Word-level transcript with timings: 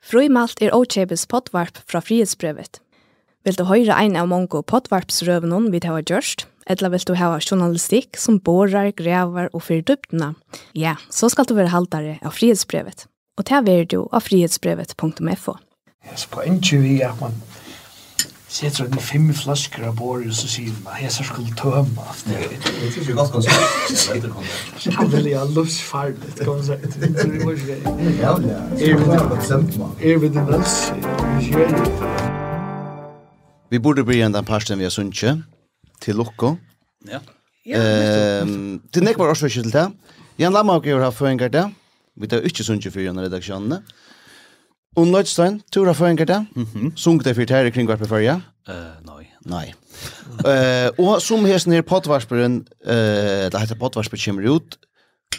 Frøymalt 0.00 0.62
er 0.64 0.72
Ochebes 0.74 1.26
potvarp 1.28 1.80
fra 1.88 2.00
frihetsbrevet. 2.00 2.80
Vil 3.44 3.56
du 3.56 3.64
høre 3.68 3.96
ein 3.96 4.16
av 4.20 4.28
mange 4.28 4.62
potvarpsrøvene 4.68 5.70
vi 5.72 5.80
har 5.84 6.02
gjort, 6.08 6.46
eller 6.66 6.92
vil 6.92 7.06
du 7.08 7.14
ha 7.16 7.38
journalistikk 7.40 8.16
som 8.20 8.40
borer, 8.40 8.92
grever 8.96 9.48
og 9.52 9.64
fyrer 9.64 9.84
dyptene? 9.88 10.34
ja, 10.74 10.96
så 11.10 11.28
skal 11.28 11.48
du 11.48 11.54
være 11.54 11.72
haltere 11.72 12.18
av 12.22 12.36
frihetsbrevet. 12.36 13.06
Og 13.38 13.48
det 13.48 13.72
er 13.72 13.84
du 13.84 14.08
av 14.12 14.24
frihetsbrevet.fo. 14.28 15.56
Jeg 16.04 16.18
spør 16.18 16.48
ikke 16.48 16.80
vi 16.80 17.00
at 17.04 17.20
man 17.20 17.36
setter 18.50 18.88
den 18.90 18.98
fem 18.98 19.28
flasker 19.34 19.84
av 19.86 19.94
bor 20.00 20.18
og 20.18 20.34
så 20.34 20.48
sier 20.50 20.74
man, 20.84 20.96
jeg 20.98 21.12
så 21.14 21.26
skulle 21.26 21.54
tømme 21.58 22.02
av 22.02 22.22
det. 22.26 22.48
Det 22.50 22.72
er 22.74 22.88
ikke 22.88 23.14
godt 23.14 23.32
konsert. 23.36 23.54
Det 24.84 24.94
er 24.94 25.12
veldig 25.14 25.34
luftsfarlig 25.54 26.34
konsert. 26.42 26.82
Det 26.98 27.10
er 27.14 27.30
Ja, 28.18 28.34
ja. 28.42 28.60
Er 30.02 30.18
vi 30.18 30.28
det 30.28 30.44
nøds? 30.50 30.74
Vi 31.38 31.50
det? 31.54 32.30
Vi 33.70 33.78
borde 33.78 34.04
bli 34.04 34.18
enda 34.22 34.42
parsten 34.42 34.78
vi 34.78 34.84
har 34.84 34.90
sunnje 34.90 35.36
til 36.02 36.16
Lokko. 36.18 36.56
Ja. 37.06 37.20
Ehm, 37.70 38.80
det 38.94 39.02
nekvar 39.04 39.30
årsvekkel 39.30 39.62
til 39.62 39.72
det. 39.72 39.86
Jan 40.38 40.52
Lamma 40.52 40.74
og 40.74 40.84
Gjør 40.88 41.04
har 41.04 41.14
føringar 41.14 41.52
det. 41.54 41.68
Vi 42.16 42.26
tar 42.26 42.42
ikke 42.42 42.64
sunnje 42.66 42.90
for 42.90 42.98
gjennom 43.04 43.22
redaksjonene. 43.24 43.78
Und 44.96 45.12
Leutstein, 45.12 45.62
du 45.74 45.86
har 45.86 45.94
förenkar 45.94 46.24
det. 46.24 46.46
Mm. 46.56 46.92
Sunk 46.96 47.24
det 47.24 47.34
for 47.34 47.46
här 47.48 47.64
i 47.64 47.70
kring 47.70 47.86
hvert 47.86 47.98
beför, 47.98 48.18
ja? 48.18 48.40
Uh, 48.68 48.74
nei. 49.06 49.26
Nej. 49.44 49.74
uh, 50.44 50.90
og 50.98 51.22
som 51.22 51.44
hes 51.44 51.66
nere 51.66 51.82
potvarsperen, 51.82 52.66
uh, 52.86 53.46
det 53.50 53.60
heter 53.60 53.78
pottvarsper 53.78 54.18
kommer 54.24 54.56
ut, 54.56 54.78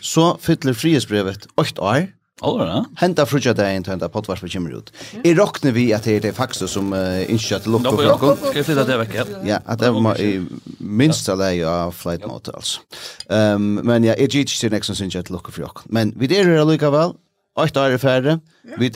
så 0.02 0.38
fyller 0.40 0.74
frihetsbrevet 0.74 1.48
8 1.58 1.82
år. 1.82 2.08
Allra. 2.42 2.86
Henta 2.98 3.26
frutja 3.26 3.54
där 3.54 3.76
inte 3.76 3.92
henta 3.92 4.10
pottvarsper 4.10 4.48
kommer 4.48 4.72
ut. 4.78 4.94
I 5.24 5.34
rockne 5.34 5.72
vi 5.72 5.94
att 5.94 6.04
det 6.04 6.26
är 6.26 6.32
faktiskt 6.32 6.70
som 6.70 6.94
uh, 6.94 7.32
inte 7.32 7.56
att 7.56 7.68
locka 7.68 7.92
på 7.92 8.02
någon. 8.02 8.38
Ska 8.38 8.58
jag 8.58 8.66
flytta 8.66 8.84
det 8.84 8.98
vecka? 8.98 9.26
Ja, 9.46 9.60
att 9.66 9.80
det 9.80 9.92
var 9.92 10.22
i 10.22 10.38
minst 10.38 10.80
minsta 10.80 11.36
läge 11.36 11.70
av 11.70 11.92
flight 11.92 12.26
mode 12.28 12.52
alltså. 12.54 12.80
Um, 13.28 13.74
men 13.74 14.04
ja, 14.04 14.16
jag 14.18 14.30
gick 14.34 14.60
till 14.60 14.72
nästa 14.72 14.96
syns 14.96 15.16
att 15.16 15.30
locka 15.30 15.52
för 15.52 15.70
Men 15.86 16.14
vi 16.18 16.28
det 16.28 16.40
är 16.40 16.48
det 16.48 16.66
lika 16.66 16.90
väl. 16.90 17.14
Åtta 17.56 17.86
år 17.86 17.90
är 17.90 17.98
färre. 17.98 18.40
Vi, 18.78 18.90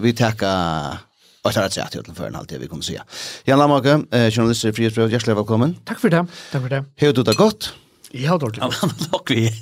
vi 0.00 0.12
tackar 0.12 0.96
Och 1.42 1.52
tar 1.52 1.66
ett 1.66 1.72
sätt 1.72 1.90
till 1.90 2.14
för 2.14 2.26
en 2.26 2.34
halvtid 2.34 2.60
vi 2.60 2.66
kommer 2.66 2.82
säga. 2.82 3.04
Jan 3.44 3.58
Lammake, 3.58 3.90
eh, 4.10 4.30
journalist 4.30 4.64
i 4.64 4.72
Frihetsbrev, 4.72 5.12
hjärtligt 5.12 5.36
välkommen. 5.36 5.76
Tack 5.84 6.00
för 6.00 6.08
det. 6.08 6.26
Tack 6.52 6.62
för 6.62 6.68
det. 6.68 6.84
Hur 6.96 7.12
du 7.12 7.22
det 7.22 7.34
gott? 7.36 7.72
Ja, 8.10 8.38
då. 8.38 8.50
Ja, 8.60 8.72
men 8.82 8.90
dock 9.10 9.30
vi 9.30 9.52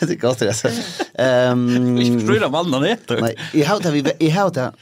Det 0.00 0.10
är 0.10 0.16
gott 0.20 0.38
det 0.38 0.48
alltså. 0.48 0.68
Ehm, 1.14 1.96
vi 1.96 2.20
skulle 2.20 2.34
ju 2.34 2.42
ha 2.42 2.48
mannen 2.48 2.82
det. 2.82 3.20
Nej, 3.20 3.36
har 3.66 3.80
det, 3.80 3.90
vi 3.90 4.12
jag 4.18 4.30
har 4.34 4.50
det. 4.50 4.72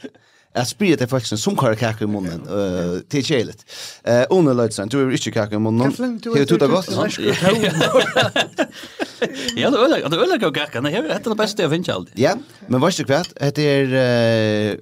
Jeg 0.55 0.67
spyrir 0.69 0.95
til 0.99 1.09
folk 1.11 1.25
som 1.27 1.55
kvar 1.59 1.75
kake 1.75 2.05
i 2.05 2.07
munnen, 2.07 2.45
til 3.11 3.23
kjelit. 3.27 3.63
Ona 4.31 4.53
Løydsen, 4.55 4.87
du 4.87 5.01
er 5.01 5.11
ikke 5.17 5.33
kake 5.35 5.57
i 5.57 5.59
munnen. 5.59 5.91
Hei, 5.91 6.45
du 6.47 6.55
da 6.61 6.69
godt? 6.71 6.87
Ja, 9.55 9.69
det 9.71 9.79
er 9.79 9.85
øyla 10.21 10.37
kakko 10.37 10.51
kakko, 10.55 10.81
det 10.85 10.93
er 10.95 11.19
det 11.23 11.37
beste 11.39 11.63
jeg 11.63 11.71
finner 11.71 11.93
alltid. 11.95 12.15
Ja, 12.19 12.33
men 12.67 12.81
varst 12.83 12.99
du 12.99 13.07
kvært, 13.07 13.31
det 13.55 13.65
er, 13.67 13.95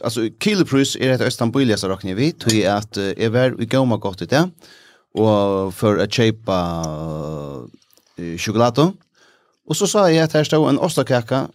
altså, 0.04 0.28
Kiloprus 0.42 0.96
er 1.00 1.16
et 1.16 1.26
Østanbylias 1.26 1.86
av 1.86 1.94
rakni 1.94 2.14
vi, 2.18 2.32
tog 2.38 2.54
at 2.54 2.98
jeg 2.98 3.34
var 3.34 3.56
i 3.58 3.70
gauma 3.70 3.98
godt 4.02 4.26
i 4.26 4.30
det, 4.30 4.44
og 5.18 5.74
for 5.78 6.02
å 6.02 6.10
kjeipa 6.10 6.60
sjokolade. 8.38 8.92
og 9.70 9.76
så 9.78 9.88
sa 9.90 10.06
jeg 10.12 10.26
at 10.26 10.34
her 10.38 10.46
stod 10.46 10.70
en 10.70 10.82
ostakakka, 10.82 11.48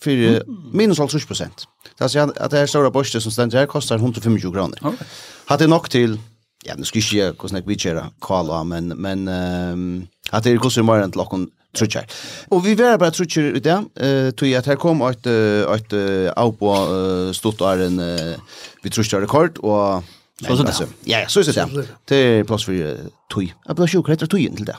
for 0.00 0.40
minus 0.72 1.00
50 1.00 1.26
prosent. 1.28 1.66
Det 1.84 2.04
alltså 2.04 2.32
at 2.36 2.50
det 2.50 2.58
här 2.58 2.66
store 2.66 2.90
borste 2.90 3.20
som 3.20 3.32
stender 3.32 3.58
her, 3.58 3.66
kostar 3.66 3.96
125 3.96 4.40
kroner. 4.40 4.78
Okay. 4.82 5.06
Hade 5.46 5.66
nok 5.66 5.90
til, 5.90 6.20
ja, 6.66 6.74
nu 6.76 6.84
jeg 6.84 6.96
ikke 6.96 7.32
hvordan 7.40 7.56
jeg 7.56 7.62
något 7.62 7.68
vidare 7.68 8.10
kvala 8.22 8.62
men 8.62 8.92
men 8.96 9.28
um, 9.28 10.08
att 10.32 10.44
det 10.44 10.60
kostar 10.60 10.82
mer 10.82 11.02
enn 11.02 11.12
til 11.12 11.20
åkken 11.20 11.48
trutjer. 11.74 12.04
Og 12.50 12.64
vi 12.64 12.78
var 12.78 12.96
bare 12.96 13.10
trutjer 13.10 13.56
i 13.56 13.60
det 13.60 13.78
uh, 14.02 14.30
tog 14.30 14.52
at 14.52 14.66
her 14.66 14.76
kom 14.76 15.02
et, 15.02 15.26
et 15.26 15.92
av 16.36 16.52
på 16.52 16.70
uh, 16.70 17.32
stod 17.32 17.58
där 17.58 17.86
en 17.86 18.00
uh, 18.00 18.38
vi 18.82 18.90
trutjer 18.90 19.20
rekord 19.20 19.58
og 19.62 20.02
så 20.46 20.56
så 20.56 20.62
där. 20.62 20.88
Ja, 21.04 21.28
så 21.28 21.44
så 21.44 21.52
där. 21.52 21.86
Det 22.08 22.16
är 22.16 22.44
plats 22.44 22.64
för 22.64 22.96
tog. 23.30 23.54
Jag 23.66 23.76
blir 23.76 23.86
sjuk 23.86 24.08
rätt 24.08 24.30
tog 24.30 24.40
in 24.40 24.56
till 24.56 24.64
det. 24.64 24.76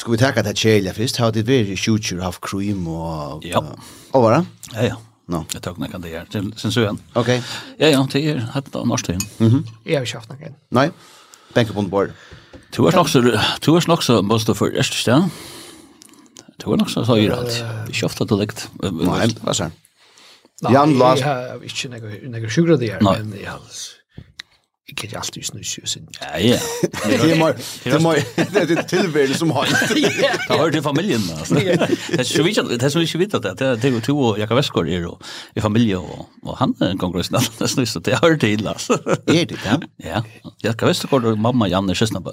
Ska 0.00 0.10
vi 0.10 0.18
tacka 0.18 0.42
det 0.42 0.56
kjelja 0.56 0.94
först? 0.94 1.16
Har 1.16 1.32
det 1.32 1.42
varit 1.42 1.78
shooter 1.78 2.18
av 2.18 2.36
cream 2.40 2.88
och... 2.88 3.44
Ja. 3.44 3.64
Och 4.10 4.22
vad 4.22 4.44
Ja, 4.74 4.82
ja. 4.82 4.96
No. 5.26 5.44
Jag 5.52 5.62
tar 5.62 5.74
några 5.74 5.98
det 5.98 6.08
här. 6.08 6.26
Sen 6.56 6.72
så 6.72 6.80
igen. 6.80 6.98
Okej. 7.12 7.42
Ja, 7.78 7.88
ja, 7.88 8.08
det 8.12 8.28
är 8.30 8.36
hatt 8.38 8.76
av 8.76 8.86
norsk 8.86 9.06
tid. 9.06 9.20
Mhm. 9.38 9.66
Jag 9.84 10.00
har 10.00 10.14
haft 10.14 10.28
några. 10.28 10.46
Nej. 10.68 10.90
Bänka 11.54 11.72
på 11.72 11.82
bord. 11.82 12.10
Du 12.76 12.86
är 12.88 12.92
nog 12.92 13.10
så 13.10 13.20
du 13.20 13.76
är 13.76 13.88
nog 13.88 14.04
så 14.04 14.22
måste 14.22 14.54
för 14.54 14.70
först 14.76 14.94
stä. 14.94 15.28
Du 16.56 16.72
är 16.72 16.76
nog 16.76 16.90
så 16.90 17.04
så 17.04 17.18
ju 17.18 17.28
rätt. 17.30 17.64
Vi 17.86 17.92
köpte 17.92 18.24
det 18.24 18.34
direkt. 18.36 18.70
Nej, 18.92 19.36
vad 19.40 19.56
sa? 19.56 19.64
han? 19.64 20.72
Jan 20.72 20.98
Lars. 20.98 21.20
Jag 21.20 21.26
har 21.26 21.64
inte 21.64 21.88
några 21.88 22.28
några 22.38 22.50
sugar 22.50 22.76
där 22.76 23.00
men 23.00 23.34
i 23.34 23.46
alls 23.46 23.99
ikke 24.90 25.08
kan 25.08 25.20
alltid 25.20 25.44
snus 25.44 25.78
ju 25.78 25.86
sin. 25.86 26.08
Ja 26.20 26.38
ja. 26.38 26.58
Det 27.22 27.38
må 27.38 27.50
det 27.84 28.00
må 28.02 28.14
det 28.36 28.78
er 28.78 28.82
tilvære 28.90 29.34
som 29.38 29.50
har. 29.50 29.66
Det 29.94 30.58
har 30.58 30.70
till 30.70 30.82
familien 30.82 31.22
alltså. 31.38 31.54
Det 31.54 32.20
er 32.20 32.22
så 32.22 32.42
vidt 32.42 32.58
det 32.70 32.82
er 32.82 32.88
så 32.88 32.98
vi 32.98 33.24
vet 33.24 33.34
att 33.34 33.58
det 33.58 33.82
det 33.82 34.02
to 34.04 34.18
og 34.18 34.38
Jakob 34.38 34.56
Vestgård 34.56 34.88
er 34.88 35.02
då 35.02 35.18
i 35.56 35.60
familie 35.60 35.98
og 35.98 36.26
og 36.42 36.56
han 36.58 36.74
er 36.80 36.90
en 36.90 36.98
kongress 36.98 37.30
när 37.30 37.48
det 37.58 37.70
snus 37.70 37.94
det 38.04 38.14
har 38.14 38.36
till 38.36 38.66
alltså. 38.68 38.98
Er 39.26 39.44
det 39.44 39.58
ja? 39.64 39.76
Ja. 40.04 40.22
Jakob 40.64 40.88
Vestgård 40.88 41.24
og 41.24 41.38
mamma 41.38 41.68
Janne 41.68 41.94
Schysnabel. 41.94 42.32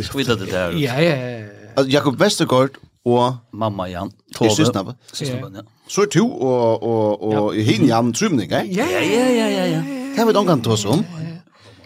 Så 0.00 0.18
vi 0.18 0.24
det 0.24 0.50
där. 0.50 0.70
Ja 0.70 1.00
ja. 1.00 1.46
Altså 1.76 1.90
Jakob 1.92 2.20
Westgård 2.20 2.70
og 3.04 3.36
mamma 3.52 3.86
Jan 3.88 4.10
Tove. 4.34 4.50
Systnabbe. 4.50 4.94
Systnabbe, 5.12 5.50
ja. 5.54 5.62
Så 5.88 6.02
er 6.02 6.06
to 6.12 6.26
og, 6.40 6.82
og, 6.82 7.22
og 7.22 7.54
hin 7.54 7.86
Jan 7.88 8.12
Trymning, 8.12 8.42
ikke? 8.42 8.60
Ja, 8.76 8.84
ja, 8.84 9.00
ja, 9.00 9.48
ja, 9.48 9.64
ja. 9.66 9.78
Det 9.78 10.18
har 10.18 10.24
vi 10.24 10.30
ikke 10.30 10.42
omgang 10.42 10.62
til 10.62 10.72
oss 10.72 10.84
om. 10.84 11.00
Ja, 11.00 11.22
ja. 11.22 11.37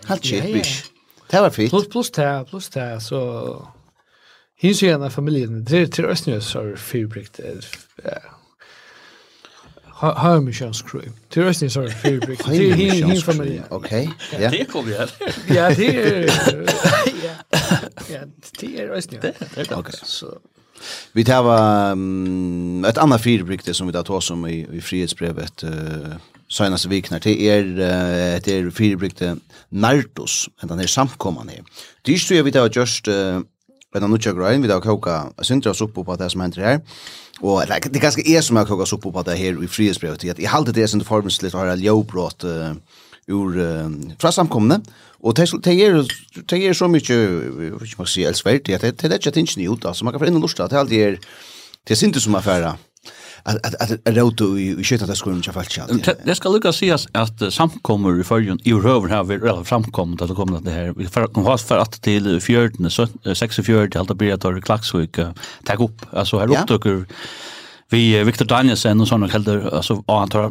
Helt 0.08 0.26
shit, 0.26 0.42
bish. 0.42 0.84
Det 1.30 1.40
var 1.40 1.50
fint. 1.50 1.70
Plus, 1.70 1.86
plus 1.88 2.10
det, 2.10 2.44
plus 2.50 2.68
det, 2.68 3.00
så... 3.00 3.66
Hins 4.62 4.82
ju 4.82 4.94
av 4.94 5.10
familien, 5.10 5.64
det 5.64 5.78
är 5.78 5.86
till 5.86 6.04
Östnjös 6.04 6.54
har 6.54 6.76
fyrbrikt. 6.76 7.40
ja. 8.04 8.18
Har 9.86 10.40
mig 10.40 10.52
chans 10.52 10.82
crew. 10.82 11.12
Till 11.28 11.42
Östnjös 11.42 11.76
har 11.76 11.88
fyrbrikt. 11.88 12.46
Det 12.46 12.70
är 12.70 12.74
hin 12.74 13.22
familjen. 13.22 13.64
ok. 13.70 13.92
ja. 14.40 14.50
Det 14.50 14.64
kommer 14.64 14.90
ju 14.90 14.96
Ja, 15.54 15.70
det 15.74 15.88
er... 15.96 16.30
Ja, 18.12 18.20
det 18.60 18.80
er 18.80 18.96
Østnjø. 18.96 19.20
Det 19.20 19.34
er 19.56 19.64
det, 19.64 19.76
ok. 19.76 19.90
så... 20.02 20.26
Vi 21.12 21.24
tar 21.24 21.46
um, 21.92 22.84
et 22.84 22.98
annet 22.98 23.20
fyrbrikt 23.20 23.76
som 23.76 23.86
vi 23.86 23.92
tar 23.92 24.10
oss 24.10 24.30
om 24.30 24.46
i, 24.46 24.66
i 24.72 24.80
frihetsbrevet 24.80 25.64
uh, 25.64 26.16
senaste 26.52 26.90
viknar 26.92 27.22
til 27.24 27.40
er 27.48 27.70
uh, 27.72 28.36
det 28.44 28.58
er 28.58 28.70
firebrygte 28.74 29.36
Nardos, 29.72 30.46
enn 30.60 30.68
den 30.68 30.84
her 30.84 30.90
samkomman 30.90 31.48
her. 31.52 31.64
Det 32.04 32.14
er 32.18 32.36
jo 32.36 32.44
vi 32.44 32.54
tar 32.54 32.70
just 32.76 33.08
Men 33.92 34.08
nu 34.08 34.16
tjekar 34.16 34.48
ein 34.48 34.62
vi 34.62 34.68
tar 34.70 34.80
koka 34.80 35.16
sintra 35.44 35.74
suppu 35.76 36.04
på 36.04 36.16
det 36.16 36.30
som 36.32 36.40
hendur 36.40 36.64
her. 36.64 36.80
Og 37.42 37.66
like, 37.68 37.90
det 37.90 37.98
er 37.98 38.06
ganske 38.06 38.24
er 38.24 38.40
som 38.40 38.56
har 38.56 38.64
koka 38.64 38.86
suppu 38.88 39.10
på 39.12 39.22
det 39.26 39.36
her 39.36 39.58
i 39.60 39.68
frihetsbrevet. 39.68 40.24
Jeg 40.24 40.48
halde 40.48 40.72
det 40.72 40.88
som 40.88 41.00
formsligt 41.04 41.54
har 41.54 41.76
ljobbrot 41.76 42.44
uh, 42.44 42.72
ur 43.28 43.58
uh, 43.58 43.90
fra 44.18 44.32
samkomne. 44.32 44.80
Og 45.22 45.36
det 45.36 45.50
er, 45.66 46.02
det 46.50 46.66
er 46.66 46.72
så 46.72 46.88
mykje, 46.88 47.16
ikke 47.84 47.98
man 47.98 48.06
kan 48.06 48.10
si 48.10 48.24
elsverdig, 48.26 48.80
det 48.80 48.82
er 48.82 48.88
at 48.88 49.02
det 49.02 49.12
er 49.12 49.38
ikke 49.38 49.70
ut 49.70 49.84
altså 49.84 50.04
man 50.04 50.12
kan 50.12 50.20
få 50.20 50.26
inn 50.26 50.36
og 50.40 50.42
lusta, 50.42 50.66
det 50.66 50.74
er 50.74 50.80
alltid 50.80 51.02
er, 51.02 51.16
det 51.86 51.94
er 51.94 52.00
sinte 52.00 52.20
som 52.20 52.34
affæra 52.34 52.72
att 53.44 53.92
rota 54.04 54.44
i 54.44 54.84
skytten 54.84 55.08
det 55.08 55.16
skulle 55.16 55.42
jag 55.46 55.54
fallt 55.54 56.04
Det, 56.04 56.16
det 56.24 56.34
ska 56.34 56.48
lucka 56.48 56.72
sägas 56.72 57.08
att 57.12 57.52
samkommer 57.54 58.20
i 58.20 58.24
förrjun 58.24 58.58
i 58.64 58.72
röver 58.72 59.08
här 59.08 59.24
vi 59.24 59.34
eller 59.34 59.64
framkommit 59.64 60.22
att 60.22 60.28
det 60.28 60.34
kommer 60.34 60.56
att 60.56 60.64
det 60.64 60.70
här 60.70 60.94
vi 60.96 61.06
kommer 61.06 61.44
fast 61.44 61.68
för 61.68 61.78
att 61.78 62.02
till 62.02 62.40
14 62.40 62.90
46 62.90 63.56
till 63.56 63.98
att 64.00 64.16
bli 64.16 64.32
att 64.32 64.40
det 64.40 64.60
klaxvik 64.60 65.16
tag 65.64 65.80
upp 65.80 66.06
alltså 66.12 66.38
här 66.38 66.50
upptöker 66.50 67.06
vi 67.88 68.24
Victor 68.24 68.44
Danielsen 68.44 69.00
och 69.00 69.08
såna 69.08 69.28
kallar 69.28 69.74
alltså 69.74 70.04
han 70.06 70.28
tar 70.28 70.50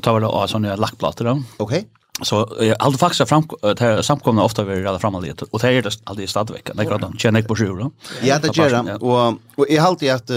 tar 0.00 0.20
väl 0.20 0.48
såna 0.48 0.76
lackplattor 0.76 1.24
då. 1.24 1.42
Okej. 1.56 1.86
Så 2.22 2.56
jag 2.60 2.76
hade 2.78 2.98
faktiskt 2.98 3.28
fram 3.28 3.48
det 3.62 4.02
samkomna 4.02 4.42
ofta 4.42 4.64
vi 4.64 4.74
reda 4.74 4.98
fram 4.98 5.22
det 5.22 5.42
och 5.42 5.58
det 5.58 5.68
är 5.68 5.82
det 5.82 5.90
alltid 6.04 6.28
stadveckan. 6.28 6.76
Det 6.76 6.84
går 6.84 6.98
då. 6.98 7.12
Känner 7.18 7.40
jag 7.40 7.48
på 7.48 7.56
sjur 7.56 7.78
då. 7.78 7.90
Ja, 8.22 8.38
det 8.38 8.56
gör 8.56 8.82
det. 8.84 8.94
Och 8.94 9.38
och 9.54 9.70
är 9.70 9.80
alltid 9.80 10.10
att 10.10 10.30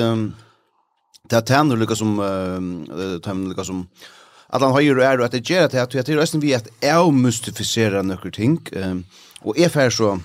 Det 1.30 1.38
er 1.38 1.42
tænner 1.42 1.76
lukka 1.76 1.96
som, 1.96 2.20
uh, 2.20 3.18
tænner 3.24 3.50
lukka 3.50 3.64
som, 3.64 3.88
at 4.54 4.62
han 4.62 4.72
høyre 4.72 5.04
er 5.04 5.20
og 5.20 5.26
at 5.26 5.32
det 5.32 5.44
gjør 5.44 5.66
at 5.66 5.92
det 5.92 6.10
er 6.10 6.22
resten 6.22 6.42
vi 6.42 6.54
at 6.54 6.70
jeg 6.82 7.14
mystifiserer 7.14 8.02
nøkker 8.02 8.30
ting, 8.30 8.60
um, 8.78 9.06
og 9.42 9.58
jeg 9.58 9.72
fær 9.72 9.90
så, 9.90 10.18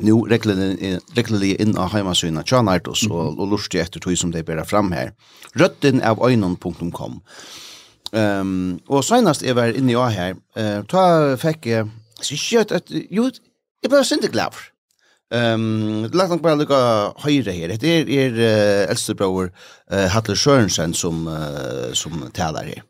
nu 0.00 0.20
reglelig 0.24 1.54
inn 1.60 1.76
av 1.78 1.92
heimasynet, 1.94 2.48
tja 2.48 2.62
nartos 2.64 3.04
og, 3.10 3.38
og 3.38 3.52
lustig 3.52 3.82
etter 3.82 4.02
tog 4.02 4.16
som 4.18 4.32
det 4.32 4.46
bærer 4.48 4.68
fram 4.68 4.92
her. 4.96 5.12
Røtten 5.58 6.00
av 6.06 6.22
øynon.com 6.24 7.20
um, 8.12 8.80
Og 8.88 9.04
senast 9.04 9.44
jeg 9.44 9.56
var 9.58 9.76
inne 9.76 9.94
i 9.94 9.98
A 9.98 10.08
her, 10.14 10.36
uh, 10.56 10.80
ta 10.88 11.36
fikk 11.40 11.70
jeg, 11.70 11.88
uh, 11.88 13.00
jo, 13.10 13.30
jeg 13.82 13.92
bare 13.92 14.06
synte 14.08 14.32
glad. 14.32 14.56
Ehm 15.30 15.62
um, 15.62 16.06
lagt 16.10 16.32
nok 16.32 16.42
bara 16.42 16.58
lukka 16.58 16.78
høyre 17.22 17.52
her. 17.54 17.76
Det 17.78 17.90
er 18.00 18.08
er 18.10 18.38
uh, 18.38 18.90
eldste 18.90 19.14
bror 19.14 19.52
uh, 19.92 20.06
Hatler 20.10 20.34
Sørensen 20.34 20.94
som 20.94 21.26
uh, 21.30 21.92
som 21.94 22.24
talar 22.34 22.66
her. 22.66 22.82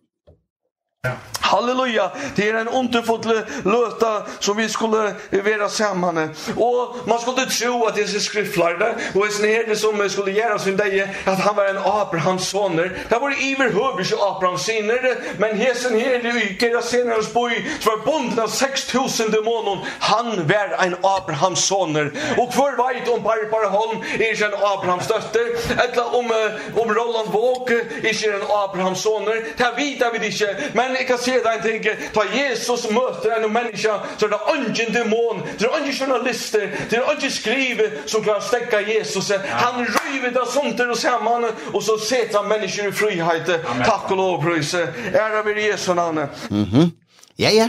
Halleluja, 1.51 2.11
det 2.37 2.49
är 2.49 2.55
en 2.55 2.69
underfull 2.69 3.43
löta 3.65 4.23
som 4.39 4.57
vi 4.57 4.69
skulle 4.69 5.15
vara 5.31 5.69
samman. 5.69 6.35
Och 6.57 6.97
man 7.05 7.19
skulle 7.19 7.47
tro 7.47 7.87
att 7.87 7.95
det 7.95 8.03
är 8.03 8.07
skriftlärde 8.07 8.95
och 9.15 9.27
en 9.27 9.67
det 9.69 9.77
som 9.77 10.09
skulle 10.09 10.33
göra 10.33 10.59
sin 10.59 10.77
dig 10.77 11.17
att 11.25 11.41
han 11.41 11.57
var 11.57 11.65
en 11.65 11.79
Abrahams 11.79 12.49
soner. 12.49 12.99
Det 13.09 13.19
var 13.19 13.43
iver 13.43 13.71
hövers 13.71 14.13
Abrahams 14.13 14.63
sinner, 14.63 15.17
men 15.39 15.57
hesen 15.59 16.01
här 16.01 16.37
i 16.37 16.43
yker 16.43 16.77
och 16.77 16.85
senare 16.85 17.17
hos 17.17 17.33
boi 17.33 17.67
som 17.81 17.93
var 18.05 18.45
av 18.45 18.49
6000 18.49 19.31
demonon. 19.31 19.79
Han 19.99 20.49
var 20.49 20.85
en 20.85 20.97
Abrahams 21.03 21.65
soner. 21.65 22.13
Och 22.37 22.55
för 22.55 22.77
vajt 22.77 23.09
om 23.09 23.23
Barbara 23.23 23.69
Holm 23.69 24.03
är 24.19 24.45
en 24.45 24.55
Abrahams 24.55 25.07
dötter 25.07 25.47
eller 25.71 26.17
om, 26.17 26.31
om 26.77 26.95
Roland 26.95 27.29
Våg 27.29 27.71
är 28.03 28.35
en 28.35 28.43
Abrahams 28.43 29.03
soner. 29.03 29.45
Det 29.57 29.65
vet 29.65 30.21
vi 30.21 30.27
inte, 30.27 30.57
men 30.73 30.90
Men 30.91 30.99
jeg 30.99 31.07
kan 31.07 31.19
se 31.23 31.37
deg 31.39 31.57
en 31.57 31.63
ting, 31.63 31.85
da 32.15 32.23
Jesus 32.35 32.89
møter 32.91 33.37
en 33.37 33.53
menneske, 33.53 33.93
så 34.19 34.27
er 34.27 34.33
det 34.33 34.41
ingen 34.57 34.95
dæmon, 34.95 35.43
det 35.59 35.69
er 35.69 35.77
ingen 35.79 35.95
journalister, 35.95 36.67
det 36.91 36.99
er 36.99 37.13
ingen 37.13 37.31
skrive 37.31 37.87
som 38.11 38.25
kan 38.27 38.43
stekka 38.43 38.83
Jesus. 38.89 39.31
Han 39.47 39.87
ryver 39.87 40.35
det 40.35 40.47
sånt 40.51 40.81
og 40.81 40.97
sammen, 40.99 41.47
og 41.75 41.83
så 41.83 41.99
setter 42.03 42.41
han 42.41 42.51
mennesker 42.51 42.89
i 42.89 42.93
frihet. 42.93 43.53
Takk 43.85 44.11
og 44.11 44.17
lov, 44.17 44.43
prøyse. 44.43 44.83
Ære 45.15 45.45
vil 45.47 45.63
Jesu 45.71 45.95
navnet. 45.95 46.29
Mhm. 46.51 46.91
Ja, 47.39 47.51
ja. 47.55 47.69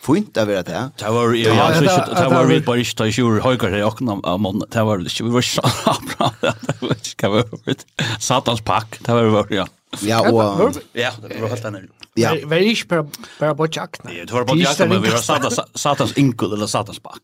fint 0.00 0.36
av 0.36 0.46
det 0.46 0.62
där. 0.62 0.90
Det 0.98 1.10
var 1.10 1.32
ju 1.32 1.50
alltså 1.50 1.84
det 2.14 2.28
var 2.28 2.44
vi 2.44 2.60
bara 2.60 2.78
inte 2.78 3.04
i 3.04 3.12
sjur 3.12 3.40
höger 3.40 3.78
i 3.78 3.82
och 3.82 4.02
av 4.24 4.40
mån. 4.40 4.62
Det 4.70 4.82
var 4.82 4.98
det 4.98 5.20
vi 5.20 5.30
var 5.30 5.40
så 5.40 5.62
bra. 5.62 6.32
Det 6.40 6.80
var 6.80 6.94
kan 7.16 7.30
vara 7.30 7.44
vet. 7.64 7.86
Satans 8.20 8.60
pack. 8.60 8.98
Det 9.00 9.12
var 9.12 9.46
det 9.48 9.54
ja. 9.56 9.66
Ja 10.00 10.30
och 10.30 10.72
ja, 10.92 11.10
det 11.28 11.40
var 11.40 11.48
helt 11.48 11.64
annorlunda. 11.64 11.94
Ja. 12.14 12.36
Var 12.44 12.56
är 12.56 12.60
inte 12.60 13.06
bara 13.38 13.54
på 13.54 13.66
jakten. 13.66 14.10
Det 14.26 14.32
var 14.32 14.44
på 14.44 14.56
jakten 14.56 14.88
men 14.88 15.02
vi 15.02 15.08
var 15.08 15.18
satans 15.18 15.60
satans 15.74 16.12
inkel 16.12 16.52
eller 16.52 16.66
satans 16.66 16.98
pack. 16.98 17.20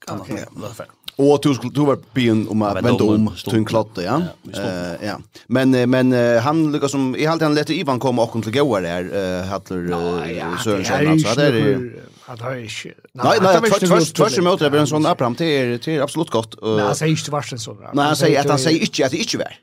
Och 1.17 1.41
du 1.43 1.55
skulle 1.55 1.73
du 1.73 1.81
var 1.81 1.99
bien 2.15 2.49
om 2.49 2.63
att 2.63 2.77
vända 2.77 3.05
om 3.05 3.35
till 3.45 3.55
en 3.55 3.65
klotte, 3.65 4.03
ja. 4.03 4.23
Eh 4.55 5.07
ja. 5.07 5.19
Men 5.47 5.91
men 5.91 6.13
han 6.43 6.73
lyckas 6.73 6.91
som 6.91 7.17
i 7.17 7.27
allt 7.27 7.43
han 7.43 7.55
lätte 7.55 7.75
Ivan 7.75 8.01
komma 8.01 8.23
och 8.23 8.31
kom 8.31 8.43
till 8.43 8.53
goa 8.53 8.81
där 8.81 9.43
Hattler 9.43 9.93
hade 9.93 10.59
Sörensson 10.65 11.07
alltså 11.07 11.35
där. 11.35 11.93
Han 12.27 12.41
har 12.41 12.57
inte... 12.57 12.95
Nei, 13.15 13.37
nei, 13.39 13.71
tvers 14.15 14.39
imot 14.39 14.59
det, 14.59 14.73
en 14.75 14.89
sånn 14.91 15.07
Abraham, 15.07 15.37
det 15.39 15.47
er, 15.47 15.69
det 15.79 15.93
er 15.95 16.03
absolutt 16.03 16.33
godt. 16.35 16.57
nej, 16.59 16.83
han 16.83 16.99
säger 16.99 17.13
inte 17.15 17.31
tvers 17.31 17.53
en 17.55 17.63
sånn. 17.63 17.85
Nei, 17.95 18.07
han 18.11 18.19
sier 18.19 18.41
at 18.41 18.51
han 18.51 18.59
sier 18.59 18.83
ikke 18.83 19.07
at 19.07 19.15
det 19.15 19.21
ikke 19.23 19.39
var. 19.45 19.55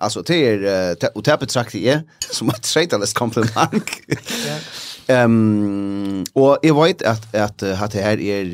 Alltså 0.00 0.22
det 0.22 0.36
är 0.48 0.96
och 1.14 1.22
det 1.22 1.36
betraktar 1.40 1.78
jag 1.78 2.00
som 2.30 2.48
ett 2.48 2.64
skaitalist 2.64 3.14
komplimang. 3.14 3.82
Ehm 5.06 6.24
och 6.32 6.58
jag 6.62 6.84
vet 6.84 7.02
att 7.02 7.34
att 7.34 7.62
att 7.62 7.92
det 7.92 8.02
här 8.02 8.20
är 8.20 8.44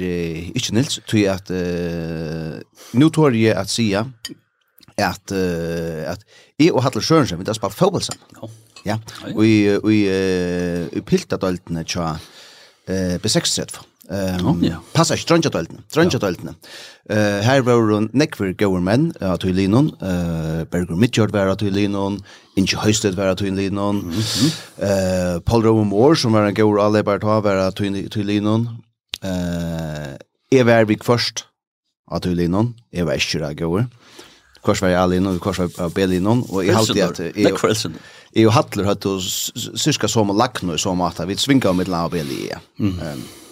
inte 0.55 0.73
nils 0.75 1.01
tror 1.09 1.29
att 1.29 1.51
nu 2.91 3.11
tror 3.15 3.37
jag 3.37 3.57
att 3.57 3.71
säga 3.71 4.13
att 4.97 5.33
att 6.07 6.21
jag 6.57 6.75
och 6.75 6.83
Hattel 6.83 7.03
Sjönsen 7.03 7.39
vi 7.39 7.45
där 7.45 7.53
spelar 7.53 7.71
fotboll 7.71 8.03
sen. 8.03 8.17
Ja. 8.41 8.51
Ja. 8.85 8.99
Och 9.35 9.47
i 9.47 10.09
i 10.93 11.01
piltadaltene 11.07 11.85
tja 11.85 12.19
eh 12.89 13.19
B36. 13.23 13.79
Ehm 14.09 14.47
um, 14.47 14.63
ja. 14.63 14.79
Passa 14.95 15.17
strandja 15.19 15.51
tøltna. 15.51 15.83
Strandja 15.91 16.21
tøltna. 16.23 16.55
Eh 17.11 17.43
her 17.43 17.63
var 17.67 17.83
hon 17.91 18.09
neckver 18.13 18.53
goer 18.55 18.81
men 18.81 19.13
at 19.21 19.45
uh, 19.45 19.51
linon 19.51 19.91
eh 20.01 20.65
Berger 20.71 20.97
Mitchard 20.97 21.33
var 21.33 21.51
at 21.51 21.63
vi 21.63 21.71
linon 21.71 22.21
in 22.57 22.67
Høysted 22.67 23.17
var 23.17 23.35
at 23.35 23.43
vi 23.43 23.51
linon. 23.51 24.05
Eh 24.79 25.41
Paul 25.45 25.67
Rowan 25.67 25.89
Moore 25.89 26.17
som 26.17 26.33
var 26.33 26.47
en 26.47 26.55
goer 26.55 26.79
alle 26.79 27.03
bare 27.03 27.19
ta 27.19 27.41
var 27.41 27.67
at 27.67 27.81
vi 27.81 28.23
linon. 28.23 28.69
Eh 29.23 30.17
Evervik 30.53 31.03
først 31.05 31.47
at 32.13 32.27
vi 32.27 32.35
linon. 32.35 32.75
Jeg 32.93 33.07
var 33.07 33.15
ikke 33.19 33.55
goer. 33.59 33.87
Kors 34.67 34.83
var 34.83 34.89
jeg 34.91 34.99
alene, 34.99 35.31
og 35.31 35.41
kors 35.41 35.59
var 35.59 35.71
jeg 35.71 36.03
alene, 36.03 36.43
og 36.51 36.65
jeg 36.67 36.75
halte 36.75 37.03
at... 37.05 37.21
Nekk 37.37 37.61
i 38.37 38.47
och 38.47 38.53
Hattler 38.53 38.85
hade 38.85 39.21
syska 39.77 40.09
som 40.09 40.53
nu 40.63 40.79
som 40.79 41.01
att 41.01 41.21
vi 41.21 41.37
svingar 41.37 41.73
med 41.73 41.89
la 41.89 42.09
beli. 42.09 42.53
Mm. 42.79 42.97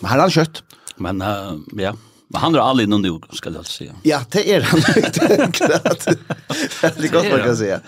Men 0.01 0.11
han 0.11 0.21
har 0.21 0.31
kött. 0.31 0.63
Men 0.97 1.23
uh, 1.23 1.29
ja. 1.73 1.97
Men 2.29 2.41
han 2.41 2.55
har 2.55 2.61
aldrig 2.61 2.89
någon 2.89 3.03
nog 3.03 3.37
ska 3.37 3.51
jag 3.51 3.67
säga. 3.67 3.93
Ja, 4.03 4.21
det 4.31 4.55
är 4.55 4.61
han. 4.61 4.81
det 6.81 7.05
är 7.05 7.13
gott 7.13 7.31
man 7.31 7.41
kan 7.41 7.57
säga. 7.57 7.81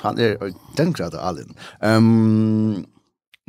Han 0.00 0.18
är 0.18 0.52
den 0.76 0.92
grad 0.92 1.14
Allen. 1.14 1.54
Ehm 1.80 2.84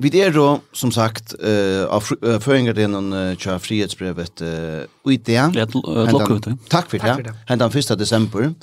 Vi 0.01 0.21
är 0.21 0.31
då 0.31 0.59
som 0.73 0.91
sagt 0.91 1.35
eh 1.43 1.49
uh, 1.49 1.85
av 1.85 2.03
uh, 2.25 2.39
föringar 2.39 2.73
den 2.73 3.13
uh, 3.13 3.37
tja 3.37 3.59
frihetsbrevet 3.59 4.41
eh 4.41 4.47
uh, 4.47 5.13
ut 5.13 5.25
det. 5.25 5.51
Tack 6.69 6.89
för 6.89 6.97
det. 6.97 7.05
Tack 7.05 7.15
för 7.15 7.23
det. 7.23 7.33
Händan 7.45 7.71
1 7.75 7.99
december. 7.99 8.53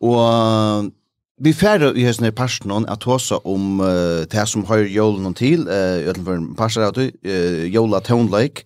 Og 0.00 0.92
vi 1.38 1.52
færre 1.52 1.92
i 1.96 2.04
hessene 2.06 2.32
personen 2.32 2.86
at 2.88 3.04
håsa 3.04 3.36
om 3.44 3.80
uh, 3.80 4.24
det 4.24 4.48
som 4.48 4.64
har 4.64 4.86
jolen 4.88 5.34
til, 5.34 5.68
uh, 5.68 6.00
utenfor 6.08 6.32
ødelfor 6.32 6.84
av 6.86 6.94
det, 6.96 7.10
uh, 7.28 7.64
jola 7.74 8.00
tonleik, 8.00 8.62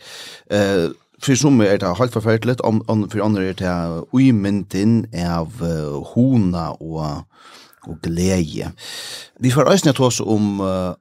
uh, 0.54 0.90
for 1.22 1.34
som 1.36 1.60
er 1.60 1.76
det 1.76 1.96
helt 1.98 2.12
forferdelig, 2.12 2.60
om, 2.64 2.82
om, 2.88 3.10
for 3.10 3.24
andre 3.24 3.48
er 3.50 3.58
det 3.58 4.04
uimyndin 4.12 5.04
av 5.12 5.58
uh, 5.62 5.98
hona 6.14 6.70
og, 6.80 7.26
og 7.86 7.98
glede. 8.02 8.70
Vi 9.40 9.50
får 9.50 9.72
øyne 9.72 9.92
til 9.92 10.04
oss 10.04 10.20
om 10.20 10.60
uh, 10.60 10.94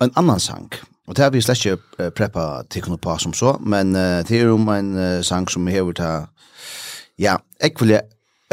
en 0.00 0.12
annan 0.16 0.40
sang, 0.40 0.70
Og 1.06 1.16
det 1.16 1.22
har 1.22 1.30
vi 1.30 1.40
slett 1.40 1.64
ikke 1.64 2.10
preppa 2.10 2.62
tikkene 2.70 2.98
på 2.98 3.18
som 3.18 3.32
så, 3.32 3.56
men 3.60 3.96
uh, 3.96 4.22
det 4.28 4.40
er 4.40 4.50
om 4.50 4.68
en 4.68 4.96
uh, 4.98 5.22
sang 5.22 5.48
som 5.50 5.66
hever 5.66 5.92
ta, 5.92 6.26
ja, 7.18 7.36
jeg 7.62 7.72
vil 7.80 8.00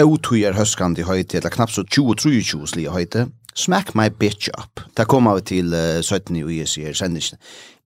Otujar 0.01 0.55
høskande 0.57 1.03
höjte, 1.05 1.37
eller 1.37 1.53
knappt 1.53 1.75
så 1.75 1.83
20-23 1.83 2.65
slige 2.71 2.89
höjte. 2.89 3.27
Smack 3.55 3.93
my 3.93 4.07
bitch 4.09 4.49
up. 4.57 4.81
Det 4.97 5.05
kommer 5.07 5.35
vi 5.37 5.41
til 5.41 5.73
uh, 5.73 6.01
17 6.01 6.35
i 6.35 6.43
UEC 6.43 6.75
her 6.81 6.93
sendingen. 6.97 7.37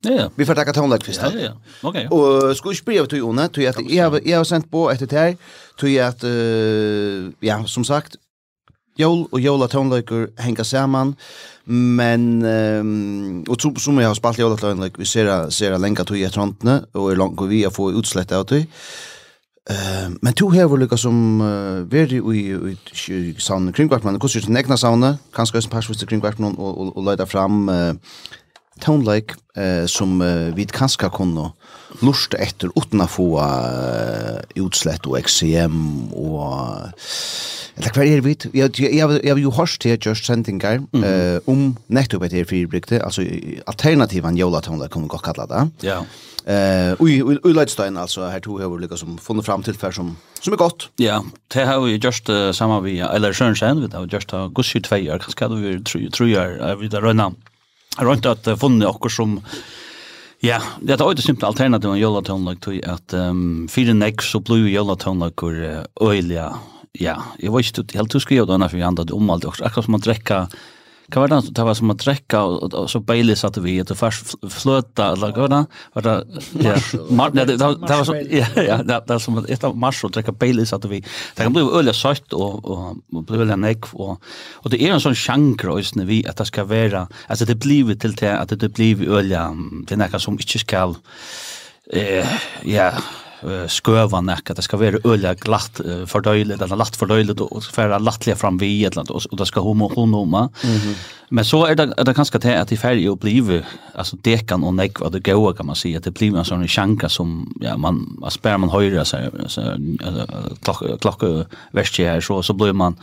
Ja, 0.05 0.11
ja. 0.11 0.27
Vi 0.37 0.45
får 0.45 0.53
takka 0.53 0.71
tonlag 0.71 1.03
først. 1.03 1.21
Ja, 1.21 1.31
ja, 1.35 1.49
ja. 1.49 1.51
Ok, 1.83 1.95
ja. 1.95 2.07
Og 2.11 2.55
skal 2.55 2.71
ikke 2.71 2.85
bryr 2.85 3.05
til 3.05 3.09
tog 3.09 3.19
Jone, 3.19 3.47
tog 3.47 3.63
at 3.63 3.81
jeg 4.25 4.37
har 4.37 4.43
sendt 4.47 4.71
på 4.71 4.85
etter 4.91 5.05
det 5.05 5.19
her, 5.19 5.35
tog 5.77 5.97
at, 5.99 6.23
uh, 6.23 7.27
ja, 7.43 7.59
som 7.65 7.83
sagt, 7.83 8.15
jól 8.97 9.27
og 9.31 9.39
jóla 9.41 9.67
tónleikur 9.67 10.29
henga 10.39 10.63
saman, 10.63 11.15
men 11.65 12.45
um, 12.45 13.43
og 13.49 13.59
tro 13.59 13.73
som 13.77 13.99
jeg 13.99 14.07
har 14.07 14.15
spalt 14.17 14.39
jóla 14.39 14.57
tónleik, 14.57 14.97
vi 14.97 15.05
ser, 15.05 15.49
ser 15.49 15.77
lenga 15.77 16.05
tog 16.07 16.17
i 16.17 16.25
etter 16.25 16.41
og 16.93 17.11
er 17.11 17.19
langt 17.19 17.41
vi 17.49 17.65
å 17.67 17.73
få 17.73 17.91
utslettet 17.91 18.37
av 18.37 18.47
tog. 18.47 18.65
Uh, 19.67 20.13
men 20.23 20.33
to 20.33 20.47
hever 20.49 20.69
var 20.71 20.79
lukka 20.79 20.95
som 20.95 21.41
uh, 21.41 21.83
veri 21.91 22.21
i, 22.21 22.43
i, 22.71 22.75
i 23.11 23.33
saunen 23.37 23.73
kringvarpnen, 23.75 24.15
hvordan 24.15 24.43
er 24.43 24.53
det 24.53 24.61
egna 24.63 24.77
saunen, 24.79 25.17
kanskje 25.35 25.59
også 25.59 25.67
en 25.67 25.73
persvis 25.73 25.99
til 25.99 26.07
kringvarpnen 26.07 26.55
og, 26.55 26.71
og, 26.71 26.93
og 26.95 27.03
leida 27.09 27.27
fram 27.27 27.65
uh, 27.67 27.91
tonelike 28.83 29.37
eh, 29.57 29.85
som 29.89 30.21
eh, 30.21 30.49
vi 30.55 30.67
kanskje 30.69 31.09
kunne 31.13 31.51
lurte 32.03 32.37
etter 32.37 32.69
uten 32.77 33.01
å 33.01 33.07
få 33.09 33.27
uh, 33.39 34.37
utslett 34.59 35.07
og 35.07 35.17
XCM 35.23 35.77
og 36.13 36.91
eller 37.77 37.93
hva 37.93 38.05
er 38.05 38.17
det 38.17 38.25
vidt? 38.25 38.45
Jeg, 38.57 38.71
jeg, 38.81 38.93
jeg, 38.97 39.19
jeg 39.21 39.31
har 39.31 39.39
jo 39.41 39.51
hørt 39.53 39.75
til 39.81 39.97
just 40.01 40.25
sendinger 40.25 40.81
mm 40.81 41.03
uh, 41.03 41.37
om 41.47 41.75
nettopp 41.93 42.25
etter 42.25 42.47
fyrbrygte, 42.49 42.97
altså 43.05 43.23
alternativen 43.69 44.37
jolatonler 44.37 44.89
kunne 44.91 45.07
godt 45.07 45.27
kalla 45.27 45.45
det. 45.49 45.61
Ja. 45.85 46.01
Eh, 46.47 46.95
uh, 46.97 47.35
og 47.43 47.51
Leidstein 47.53 47.97
altså, 47.97 48.29
her 48.31 48.39
to 48.39 48.57
har 48.57 48.69
vi 48.71 48.87
som 48.97 49.17
funnet 49.21 49.45
fram 49.45 49.63
til 49.63 49.77
for 49.77 49.91
som, 49.91 50.15
som 50.41 50.53
er 50.53 50.57
godt. 50.57 50.89
Ja, 50.99 51.19
det 51.53 51.67
har 51.67 51.79
vi 51.83 51.97
gjort 51.97 52.29
uh, 52.29 52.51
sammen 52.51 52.83
vi, 52.83 52.99
eller 52.99 53.33
Sjørensen, 53.33 53.81
vi 53.83 53.91
har 53.91 54.01
gjort 54.01 54.13
just 54.13 54.33
uh, 54.33 54.47
gussi 54.49 54.79
tveier, 54.79 55.19
kanskje 55.19 55.47
hadde 55.47 55.61
vi 55.61 56.09
tror 56.09 56.27
jeg, 56.27 56.79
vi 56.81 56.89
har 56.91 57.03
rønnet 57.03 57.35
rundt 58.03 58.29
at 58.29 58.47
funnet 58.59 58.89
okkur 58.89 59.13
som 59.13 59.41
Ja, 60.45 60.59
det 60.85 60.93
er 60.93 61.01
også 61.01 61.23
simpelt 61.25 61.47
alternativ 61.47 61.89
en 61.89 61.97
jølatonlag 61.97 62.59
til 62.61 62.77
at 62.85 63.13
um, 63.17 63.65
fire 63.73 63.95
nek 63.97 64.21
så 64.21 64.37
blir 64.45 64.67
jølatonlag 64.69 65.33
hvor 65.33 65.55
øyelig, 66.11 66.37
ja, 67.01 67.15
jeg 67.41 67.53
vet 67.55 67.71
ikke 67.71 67.97
helt 67.97 68.13
du 68.13 68.21
skriver 68.21 68.45
det 68.45 68.59
for 68.69 68.77
vi 68.77 68.85
handlet 68.85 69.13
om 69.15 69.31
alt, 69.33 69.47
akkurat 69.49 69.87
som 69.87 69.95
man 69.97 70.05
drekka 70.05 70.43
Kan 71.11 71.21
vara 71.21 71.41
det 71.41 71.63
var 71.63 71.73
som 71.73 71.89
att 71.89 71.99
dräcka 71.99 72.43
och 72.43 72.89
så 72.89 72.99
Bailey 72.99 73.35
satte 73.35 73.61
vi 73.61 73.81
att 73.81 73.97
först 73.97 74.25
flöta 74.49 75.11
eller 75.11 75.31
vad 75.31 75.49
det? 75.49 75.65
Var 75.93 76.01
det 76.01 76.27
ja. 76.59 76.75
Martin 77.09 77.47
det 77.47 77.57
var 77.57 78.03
så 78.03 78.15
ja 78.15 78.45
ja 78.55 78.83
det 78.83 79.09
var 79.09 79.19
som 79.19 79.45
ett 79.49 79.63
av 79.63 79.77
mars 79.77 80.03
och 80.03 80.11
dräcka 80.11 80.31
Bailey 80.31 80.65
satte 80.65 80.87
vi. 80.87 81.03
Det 81.35 81.43
kan 81.43 81.53
bli 81.53 81.61
öliga 81.61 81.93
sött 81.93 82.33
och 82.33 82.65
och 82.65 82.95
bli 83.09 83.37
öliga 83.37 83.55
neck 83.55 83.93
och 83.93 84.21
och 84.53 84.69
det 84.69 84.83
är 84.83 84.93
en 84.93 85.01
sån 85.01 85.15
chankro 85.15 85.77
just 85.77 85.95
när 85.95 86.05
vi 86.05 86.27
att 86.27 86.37
det 86.37 86.45
ska 86.45 86.63
vara 86.63 87.07
alltså 87.27 87.45
det 87.45 87.55
blir 87.55 87.95
till 87.95 88.15
det 88.15 88.39
att 88.39 88.59
det 88.59 88.69
blir 88.69 89.09
öliga 89.09 89.55
det 89.87 89.93
är 89.93 89.97
något 89.97 90.21
som 90.21 90.33
inte 90.33 90.59
ska 90.59 90.95
eh 91.93 92.27
ja 92.63 92.91
uh, 93.47 93.67
sköva 93.67 94.21
näcka 94.21 94.53
det 94.53 94.61
ska 94.61 94.77
vara 94.77 94.99
öliga 95.03 95.33
glatt 95.33 95.81
uh, 95.85 96.05
fördöjligt 96.05 96.61
eller 96.61 96.75
lätt 96.75 96.95
fördöjligt 96.95 97.41
og 97.41 97.63
færa 97.63 97.97
lättliga 97.99 98.35
fram 98.35 98.57
vi 98.57 98.85
eller 98.85 99.11
og, 99.11 99.21
och 99.31 99.37
det 99.37 99.45
ska 99.45 99.61
homo 99.61 99.89
honoma. 99.95 100.49
Mm. 100.63 100.95
Men 101.29 101.45
så 101.45 101.65
är 101.65 101.75
det 101.75 101.93
det 102.05 102.13
kanske 102.13 102.39
til 102.39 102.49
att 102.49 102.71
i 102.71 102.77
färg 102.77 103.09
och 103.09 103.17
blive 103.17 103.63
alltså 103.95 104.15
dekan 104.15 104.63
och 104.63 104.73
näck 104.73 104.99
vad 104.99 105.11
det 105.11 105.19
går 105.19 105.53
kan 105.53 105.65
man 105.65 105.75
säga 105.75 105.97
at 105.97 106.03
det 106.03 106.11
blir 106.11 106.37
en 106.37 106.45
sånn 106.45 106.67
sjanka 106.67 107.09
som 107.09 107.53
ja 107.61 107.77
man 107.77 108.17
aspär 108.23 108.57
man 108.57 108.69
höjer 108.69 109.03
så 109.03 109.17
så 109.47 109.61
klocka 110.61 110.97
klokke, 110.97 111.45
värst 111.71 111.97
här 111.97 112.21
så 112.21 112.43
så 112.43 112.53
blir 112.53 112.73
man 112.73 112.95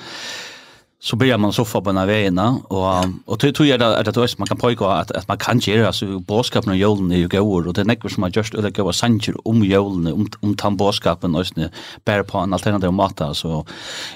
så 1.05 1.17
börjar 1.17 1.39
man 1.39 1.53
soffa 1.53 1.81
på 1.81 1.93
den 1.93 2.07
vägen 2.07 2.39
och 2.39 3.05
och 3.25 3.39
det 3.39 3.53
tror 3.53 3.69
jag 3.69 3.83
att 3.83 4.09
att 4.09 4.15
det 4.15 4.39
man 4.39 4.49
kan 4.49 4.57
pojka 4.57 4.87
att 4.87 5.11
att 5.11 5.29
man 5.29 5.39
kan 5.39 5.59
göra 5.59 5.93
så 5.93 6.19
boskapen 6.19 6.71
och 6.71 6.77
julen 6.77 7.13
är 7.13 7.17
ju 7.17 7.29
går 7.29 7.69
och 7.69 7.75
det 7.75 7.81
är 7.81 7.85
näcker 7.85 8.09
som 8.09 8.23
har 8.23 8.31
just 8.35 8.55
eller 8.55 8.71
går 8.71 8.93
sanger 8.93 9.49
om 9.49 9.65
julen 9.65 10.13
om 10.13 10.29
om 10.41 10.57
tan 10.57 10.77
boskapen 10.77 11.35
och 11.35 11.47
snä 11.47 11.71
bär 12.05 12.23
på 12.23 12.39
en 12.39 12.53
alternativ 12.53 12.93
mat. 12.93 13.21
så 13.33 13.67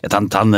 ett 0.03 0.13
han 0.13 0.31
han 0.33 0.55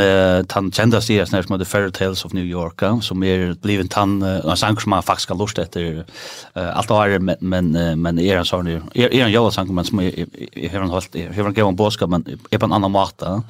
han 0.49 0.71
kända 0.71 1.01
sig 1.01 1.27
snärs 1.27 1.47
som 1.47 1.59
the 1.59 1.65
fairy 1.65 1.91
tales 1.91 2.25
of 2.25 2.33
New 2.33 2.45
York 2.45 3.03
som 3.03 3.23
är 3.23 3.53
blivit 3.61 3.93
han 3.93 4.21
en 4.21 4.57
sang 4.57 4.77
som 4.77 4.89
man 4.89 5.03
faktiskt 5.03 5.29
har 5.29 5.37
lust 5.37 5.59
efter 5.59 6.05
allt 6.53 6.89
har 6.89 7.19
men 7.39 8.01
men 8.01 8.19
är 8.19 8.37
en 8.37 8.45
sån 8.45 8.67
är 8.67 9.23
en 9.25 9.31
julen 9.31 9.51
sang 9.51 9.75
men 9.75 9.85
som 9.85 9.99
är 9.99 10.79
har 10.79 10.87
hållt 10.87 11.15
har 11.15 11.47
en 11.47 11.53
gång 11.53 11.75
boskapen 11.75 12.25
är 12.51 12.57
på 12.57 12.65
en 12.65 12.73
annan 12.73 12.91
matta 12.91 13.43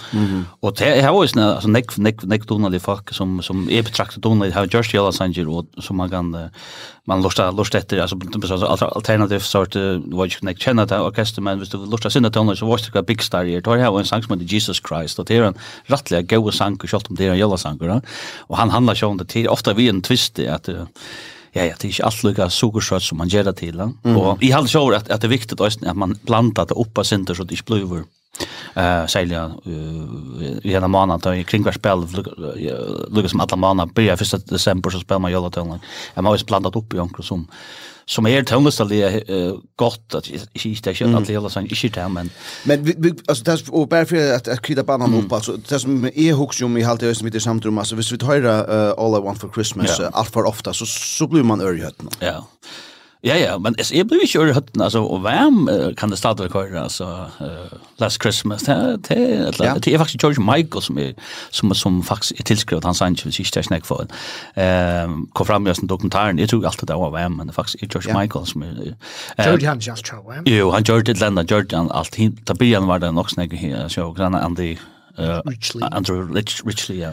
och 0.59 0.73
det 0.77 1.01
har 1.01 1.23
ju 1.23 1.27
snä 1.27 1.53
alltså 1.53 1.67
näck 1.69 1.97
näck 1.97 2.23
näck 2.23 2.47
vanliga 2.71 2.79
folk 2.79 3.13
som 3.13 3.41
som 3.41 3.69
är 3.69 3.83
betraktat 3.83 4.21
då 4.21 4.29
har 4.29 4.67
just 4.71 4.93
hela 4.93 5.11
sanger 5.11 5.47
och 5.47 5.65
som 5.77 5.97
man 5.97 6.09
kan 6.09 6.49
man 7.05 7.21
lustar 7.21 7.51
lustar 7.51 7.79
efter 7.79 7.99
alltså 7.99 8.85
alternativ 8.85 9.39
sort 9.39 9.75
vad 10.05 10.27
you 10.27 10.39
connect 10.39 10.61
känna 10.61 10.85
det 10.85 10.99
orkester 10.99 11.41
men 11.41 11.59
visst 11.59 11.71
du 11.71 11.77
lustar 11.77 12.09
synda 12.09 12.29
toner 12.29 12.55
så 12.55 12.65
var 12.65 12.79
det 12.93 13.03
big 13.03 13.21
star 13.21 13.45
här 13.45 13.61
tar 13.61 13.77
jag 13.77 13.99
en 13.99 14.05
sång 14.05 14.23
som 14.23 14.39
heter 14.39 14.53
Jesus 14.53 14.81
Christ 14.87 15.19
och 15.19 15.25
det 15.25 15.37
är 15.37 15.43
en 15.43 15.57
rättliga 15.87 16.21
goda 16.21 16.51
sång 16.51 16.77
och 16.83 16.89
självt 16.89 17.09
om 17.09 17.15
det 17.15 17.25
är 17.25 17.31
en 17.31 17.37
jävla 17.37 17.57
sång 17.57 18.01
och 18.49 18.57
han 18.57 18.69
handlar 18.69 18.95
ju 18.95 19.07
om 19.07 19.17
det. 19.17 19.25
Till 19.25 19.47
ofta 19.47 19.73
vi 19.73 19.89
en 19.89 20.01
twist 20.01 20.39
att 20.39 20.67
ja 20.67 21.63
ja 21.63 21.75
det 21.79 21.83
är 21.83 21.85
inte 21.85 22.03
allt 22.03 22.23
lika 22.23 22.49
sockersött 22.49 23.03
som 23.03 23.17
man 23.17 23.27
ger 23.27 23.43
det 23.43 23.53
till 23.53 23.79
mm. 23.79 24.17
och 24.17 24.43
i 24.43 24.51
halv 24.51 24.67
så 24.67 24.91
att 24.93 25.09
att 25.09 25.21
det 25.21 25.27
är 25.27 25.29
viktigt 25.29 25.61
att 25.61 25.95
man 25.95 26.17
blandar 26.21 26.65
det 26.65 26.73
uppa 26.73 27.03
center 27.03 27.33
så 27.33 27.43
det 27.43 27.53
inte 27.53 27.71
blir 27.71 28.03
Eh 28.75 29.05
sälja 29.07 29.43
eh 29.43 29.71
vi 30.63 30.73
hade 30.73 30.88
månad 30.88 31.21
då 31.21 31.43
kring 31.43 31.63
vart 31.63 31.75
spel 31.75 32.07
lukar 33.09 33.27
som 33.27 33.39
alla 33.39 33.55
månad 33.55 33.93
börjar 33.93 34.15
första 34.15 34.38
december 34.38 34.89
så 34.89 35.00
spelar 35.00 35.19
man 35.19 35.31
jollat 35.31 35.57
online. 35.57 35.79
Jag 36.13 36.23
har 36.23 36.38
ju 36.38 36.45
blandat 36.45 36.75
upp 36.75 36.93
i 36.93 37.00
onkel 37.00 37.23
som 37.23 37.47
som 38.05 38.27
är 38.27 38.43
tonlust 38.43 38.89
det 38.89 39.01
är 39.01 39.55
gott 39.75 40.15
att 40.15 40.29
inte 40.29 40.89
det 40.89 40.95
känns 40.95 41.15
att 41.15 41.29
hela 41.29 41.50
sån 41.50 41.63
inte 41.63 41.88
det 41.88 42.09
men 42.09 42.29
men 42.65 43.17
alltså 43.27 43.43
det 43.43 43.51
är 43.51 43.73
och 43.73 43.88
bara 43.88 44.05
för 44.05 44.33
att 44.35 44.47
att 44.47 44.61
krydda 44.61 44.83
banan 44.83 45.13
upp 45.13 45.31
alltså 45.31 45.57
det 45.69 45.79
som 45.79 46.05
är 46.15 46.33
hooks 46.33 46.61
ju 46.61 46.67
med 46.67 46.85
halt 46.85 47.17
som 47.17 47.25
med 47.25 47.33
det 47.33 47.39
samtrum 47.39 47.77
alltså 47.77 47.95
hvis 47.95 48.11
vi 48.11 48.17
tar 48.17 48.43
all 49.01 49.19
i 49.19 49.21
want 49.23 49.39
for 49.39 49.50
christmas 49.53 50.00
allt 50.00 50.29
för 50.29 50.43
ofta 50.43 50.73
så 50.73 50.85
så 50.85 51.27
blir 51.27 51.43
man 51.43 51.61
örjötna. 51.61 52.11
Ja. 52.19 52.47
Ja, 53.23 53.35
ja, 53.37 53.57
men 53.57 53.75
jeg 53.93 54.07
blir 54.07 54.23
ikke 54.25 54.39
over 54.39 54.53
høtten, 54.53 54.81
altså, 54.81 55.03
og 55.05 55.19
hvem 55.21 55.69
kan 55.97 56.09
det 56.09 56.17
stadig 56.17 56.49
køre, 56.49 56.83
altså, 56.83 57.05
uh, 57.39 57.77
Last 57.99 58.21
Christmas, 58.21 58.63
det, 58.63 59.09
det, 59.09 59.17
ja. 59.59 59.73
det 59.73 59.93
er 59.93 59.97
faktisk 59.97 60.23
George 60.23 60.41
Michael 60.41 60.81
som, 60.81 60.97
er, 60.97 61.11
som, 61.51 61.73
som 61.73 62.03
faktisk 62.03 62.39
er 62.39 62.43
tilskrevet 62.43 62.85
han 62.85 62.97
sang, 62.97 63.17
hvis 63.23 63.39
ikke 63.39 63.51
det 63.53 63.57
er 63.57 63.67
snakk 63.67 63.85
for 63.85 64.07
um, 64.57 65.27
kom 65.33 65.45
fram 65.45 65.61
med 65.61 65.71
oss 65.71 65.83
dokumentaren, 65.89 66.39
jeg 66.39 66.49
tror 66.49 66.65
alltid 66.65 66.87
det 66.87 66.97
var 66.97 67.09
hvem, 67.09 67.31
men 67.31 67.47
det 67.47 67.55
faktisk 67.55 67.83
er 67.83 67.87
George 67.87 68.09
ja. 68.09 68.17
Michael 68.19 68.47
som 68.47 68.63
er... 68.63 68.73
Uh, 69.37 69.45
George 69.45 69.67
han 69.67 69.79
just 69.79 70.05
tror, 70.05 70.23
hvem? 70.25 70.47
Jo, 70.47 70.71
han 70.71 70.83
gjorde 70.83 71.13
det 71.13 71.19
landa, 71.21 71.43
George 71.43 71.77
han 71.77 71.91
alt, 71.93 72.17
da 72.47 72.53
blir 72.53 72.79
han 72.79 72.87
var 72.87 72.97
det 73.05 73.13
nok 73.13 73.29
snakk, 73.29 73.53
så 73.87 74.09
grann 74.17 74.33
han 74.33 74.57
de 74.57 74.77
Uh, 75.21 75.41
richly. 75.45 75.81
Andrew 75.91 76.25
Rich, 76.35 76.65
Richly, 76.65 76.97
ja. 76.99 77.11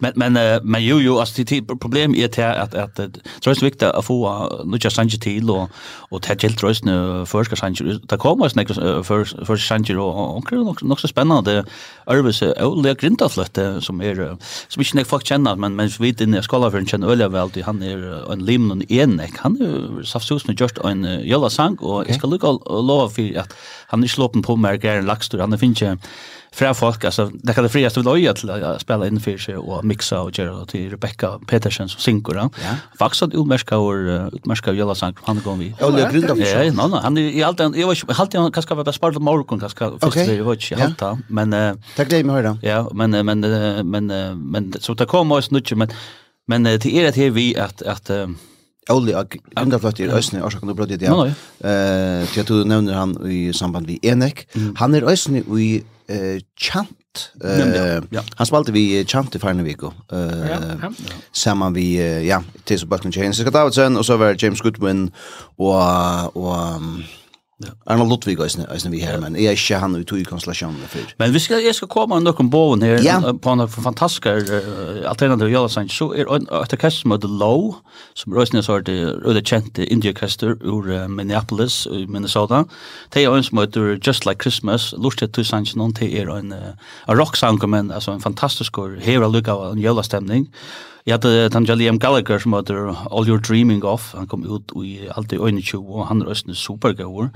Men, 0.00 0.12
men, 0.16 0.36
uh, 0.36 0.58
men 0.64 0.82
jo, 0.82 0.98
jo, 0.98 1.18
altså, 1.18 1.44
det, 1.44 1.66
problem 1.80 2.14
er 2.14 2.26
til 2.26 2.42
at, 2.42 2.74
at, 2.74 2.98
at 2.98 3.18
tror 3.42 3.52
jeg 3.52 3.62
viktig 3.62 3.90
å 3.92 4.02
få 4.04 4.16
nu 4.64 4.72
nødja 4.74 4.90
sanger 4.90 5.20
til, 5.20 5.50
og, 5.50 5.68
og 6.10 6.22
til 6.24 6.38
gjeldt 6.44 6.84
nu 6.88 7.24
førska 7.28 7.56
sanger. 7.56 7.98
Det 8.10 8.18
kommer 8.18 8.48
snakker 8.48 9.02
førska 9.04 9.58
sanger, 9.58 10.00
og 10.00 10.36
onker 10.40 10.56
er 10.56 10.86
nok 10.88 11.00
så 11.00 11.10
spennende 11.10 11.64
Ørvis 12.10 12.42
Øyla 12.42 12.94
Grindafløtte, 12.94 13.80
som 13.84 14.00
er, 14.00 14.22
som 14.68 14.82
ikke 14.82 15.00
nek 15.00 15.10
folk 15.10 15.26
kjenner, 15.26 15.58
men, 15.60 15.76
men 15.76 15.92
vi 16.00 16.14
inne 16.20 16.40
i 16.40 16.46
skolafjøren 16.46 16.88
kjenner 16.88 17.12
Øyla 17.12 17.30
vel, 17.30 17.52
han 17.66 17.82
er 17.82 18.02
en 18.32 18.44
lim 18.46 18.70
og 18.72 18.84
en 18.88 19.16
nek, 19.20 19.36
han 19.44 19.58
er 19.60 20.02
saftsusen 20.08 20.54
og 20.54 20.60
just 20.60 20.80
en 20.84 21.04
jøla 21.04 21.50
sang, 21.52 21.78
og 21.82 22.08
jeg 22.08 22.18
skal 22.18 22.32
lukka 22.34 22.56
lova 22.66 23.08
for 23.12 23.40
at 23.44 23.54
han 23.92 24.04
er 24.04 24.10
slåpen 24.10 24.42
på 24.46 24.56
mer 24.56 24.78
er 24.80 25.00
en 25.00 25.10
lakstur, 25.10 25.42
han 25.42 25.52
er 25.52 25.60
finnes 25.60 25.98
fra 26.52 26.72
folk, 26.74 27.04
altså, 27.04 27.28
det 27.46 27.54
kan 27.54 27.64
det 27.64 27.70
friaste 27.70 28.00
vi 28.00 28.04
loja 28.06 28.32
til 28.34 28.50
å 28.50 28.72
spille 28.82 29.06
in 29.06 29.20
för 29.20 29.38
sig 29.38 29.56
och 29.56 29.84
mixa 29.84 30.16
gjøre 30.34 30.60
det 30.60 30.68
til 30.68 30.90
Rebecca 30.90 31.38
Petersen 31.46 31.88
som 31.88 32.00
synkor. 32.00 32.34
Ja. 32.34 32.48
Faktisk 32.98 33.22
at 33.22 33.34
utmerska 33.34 33.76
och 33.76 34.32
utmerska 34.34 34.72
Jella 34.72 34.94
Sank, 34.94 35.18
han 35.26 35.36
er 35.36 35.40
går 35.40 35.56
vi. 35.56 35.74
Ja, 35.80 35.90
det 35.90 36.02
är 36.02 36.10
grundat 36.10 36.38
för 36.38 36.64
Ja, 36.64 36.72
no, 36.72 36.88
no, 36.88 36.96
han 36.96 37.18
er 37.18 37.30
i 37.30 37.40
allt, 37.40 37.60
jeg 37.60 37.86
var 37.86 37.94
ikke, 37.94 38.12
halte 38.12 38.38
han, 38.38 38.52
kanskje 38.52 38.76
var 38.76 38.84
bara 38.84 38.92
spart 38.92 39.20
morgon, 39.20 39.60
kanskje, 39.60 39.92
först 40.00 40.14
det, 40.14 40.36
jeg 40.36 40.44
var 40.44 40.52
ikke 40.52 40.88
inte 40.88 41.04
halvt 41.04 41.24
men... 41.28 41.78
Tack 41.96 42.10
dig 42.10 42.24
med 42.24 42.34
höra. 42.34 42.58
Ja, 42.62 42.88
men, 42.94 43.10
men, 43.10 43.40
men, 43.86 44.06
men, 44.50 44.72
så 44.80 44.94
det 44.94 45.06
kommer 45.06 45.36
oss 45.36 45.50
nu, 45.50 45.60
men, 45.76 45.88
men 46.48 46.64
det 46.64 46.86
er 46.86 47.08
att 47.08 47.16
här 47.16 47.30
vi 47.30 47.56
att, 47.56 47.82
att, 47.82 48.10
att 48.10 48.28
Oli 48.90 49.14
Angafløtt 49.56 50.00
i 50.00 50.08
Øsne, 50.08 50.40
kan 50.42 50.68
du 50.68 50.74
brødde 50.74 50.96
det, 51.00 51.08
ja. 51.08 51.24
Eh, 51.24 52.28
til 52.32 52.40
at 52.40 52.48
du 52.48 52.64
nevner 52.64 52.94
han 52.98 53.16
i 53.30 53.52
samband 53.52 53.86
med 53.86 53.98
Enek. 54.02 54.46
Han 54.76 54.94
er 54.94 55.08
Øsne 55.10 55.44
i 55.58 55.82
eh, 56.08 56.40
Chant. 56.60 57.30
Eh, 57.44 58.02
han 58.36 58.46
spalte 58.46 58.72
vi 58.72 59.04
Chant 59.04 59.34
i 59.34 59.38
Farneviko. 59.42 59.92
Eh, 60.12 60.84
Sammen 61.32 61.74
vi, 61.74 61.96
ja, 62.26 62.38
Tils 62.66 62.82
og 62.86 62.90
Bøkken 62.90 63.12
Kjens 63.12 63.38
Davidsen, 63.38 63.96
og 63.96 64.04
så 64.04 64.16
var 64.16 64.36
James 64.42 64.60
Goodwin 64.62 65.10
og, 65.58 66.36
og 66.36 66.82
Ja. 67.60 67.68
Arnold 67.92 68.10
Ludvig 68.10 68.40
eisne, 68.40 68.64
eisne 68.72 68.90
vi 68.90 69.00
här 69.00 69.18
men 69.20 69.36
är 69.36 69.50
inte 69.50 69.76
han 69.76 69.94
vi 69.94 70.04
tog 70.04 70.18
i 70.18 70.24
konstellasjonen. 70.24 70.76
Men 71.16 71.32
vi 71.32 71.40
ska 71.40 71.60
jag 71.60 71.74
skal 71.74 71.88
komma 71.88 72.14
med 72.14 72.24
noen 72.24 72.50
boven 72.50 72.82
her, 72.82 73.02
ja. 73.04 73.34
på 73.42 73.50
en 73.50 73.68
fantastisk 73.68 74.26
uh, 74.26 75.04
alternativ 75.08 75.48
jølasang, 75.52 75.90
så 75.90 76.08
er 76.14 76.24
et 76.24 76.48
orkester 76.48 77.02
som 77.02 77.12
heter 77.12 77.28
Low, 77.28 77.74
som 78.14 78.32
er 78.32 78.40
eisne 78.40 78.62
sort 78.62 78.88
røde 78.88 79.42
the 79.74 79.84
India 79.84 80.12
Kester 80.12 80.56
ur 80.64 80.88
uh, 80.88 81.08
Minneapolis, 81.08 81.86
i 81.86 82.06
Minnesota. 82.06 82.64
Det 83.14 83.24
är 83.24 83.36
en 83.36 83.44
som 83.44 83.58
heter 83.58 83.98
Just 84.06 84.26
Like 84.26 84.40
Christmas, 84.40 84.94
lust 84.98 85.18
til 85.18 85.28
tusen 85.28 85.66
någon 85.76 85.94
till 85.94 86.16
er 86.16 86.30
en 86.38 86.52
uh, 86.52 86.58
rock-sang, 87.08 87.68
men 87.68 87.90
altså 87.90 88.12
en 88.12 88.20
fantastisk 88.20 88.76
hera 89.00 89.28
lukka 89.28 89.52
av 89.52 89.72
en 89.72 89.78
jølastemning. 89.78 90.48
Jeg 91.06 91.14
hadde 91.16 91.48
Tanjali 91.48 91.86
Liam 91.86 91.98
Gallagher 91.98 92.38
som 92.42 92.52
heter 92.52 92.90
All 93.08 93.24
You're 93.24 93.40
Dreaming 93.40 93.84
Of. 93.88 94.10
Han 94.12 94.26
kom 94.28 94.42
ut 94.44 94.72
i 94.84 95.08
alt 95.16 95.32
i 95.32 95.38
øyne 95.40 95.62
20, 95.62 95.80
og 95.80 96.06
han 96.10 96.20
er 96.20 96.28
østene 96.28 96.54
supergård. 96.54 97.30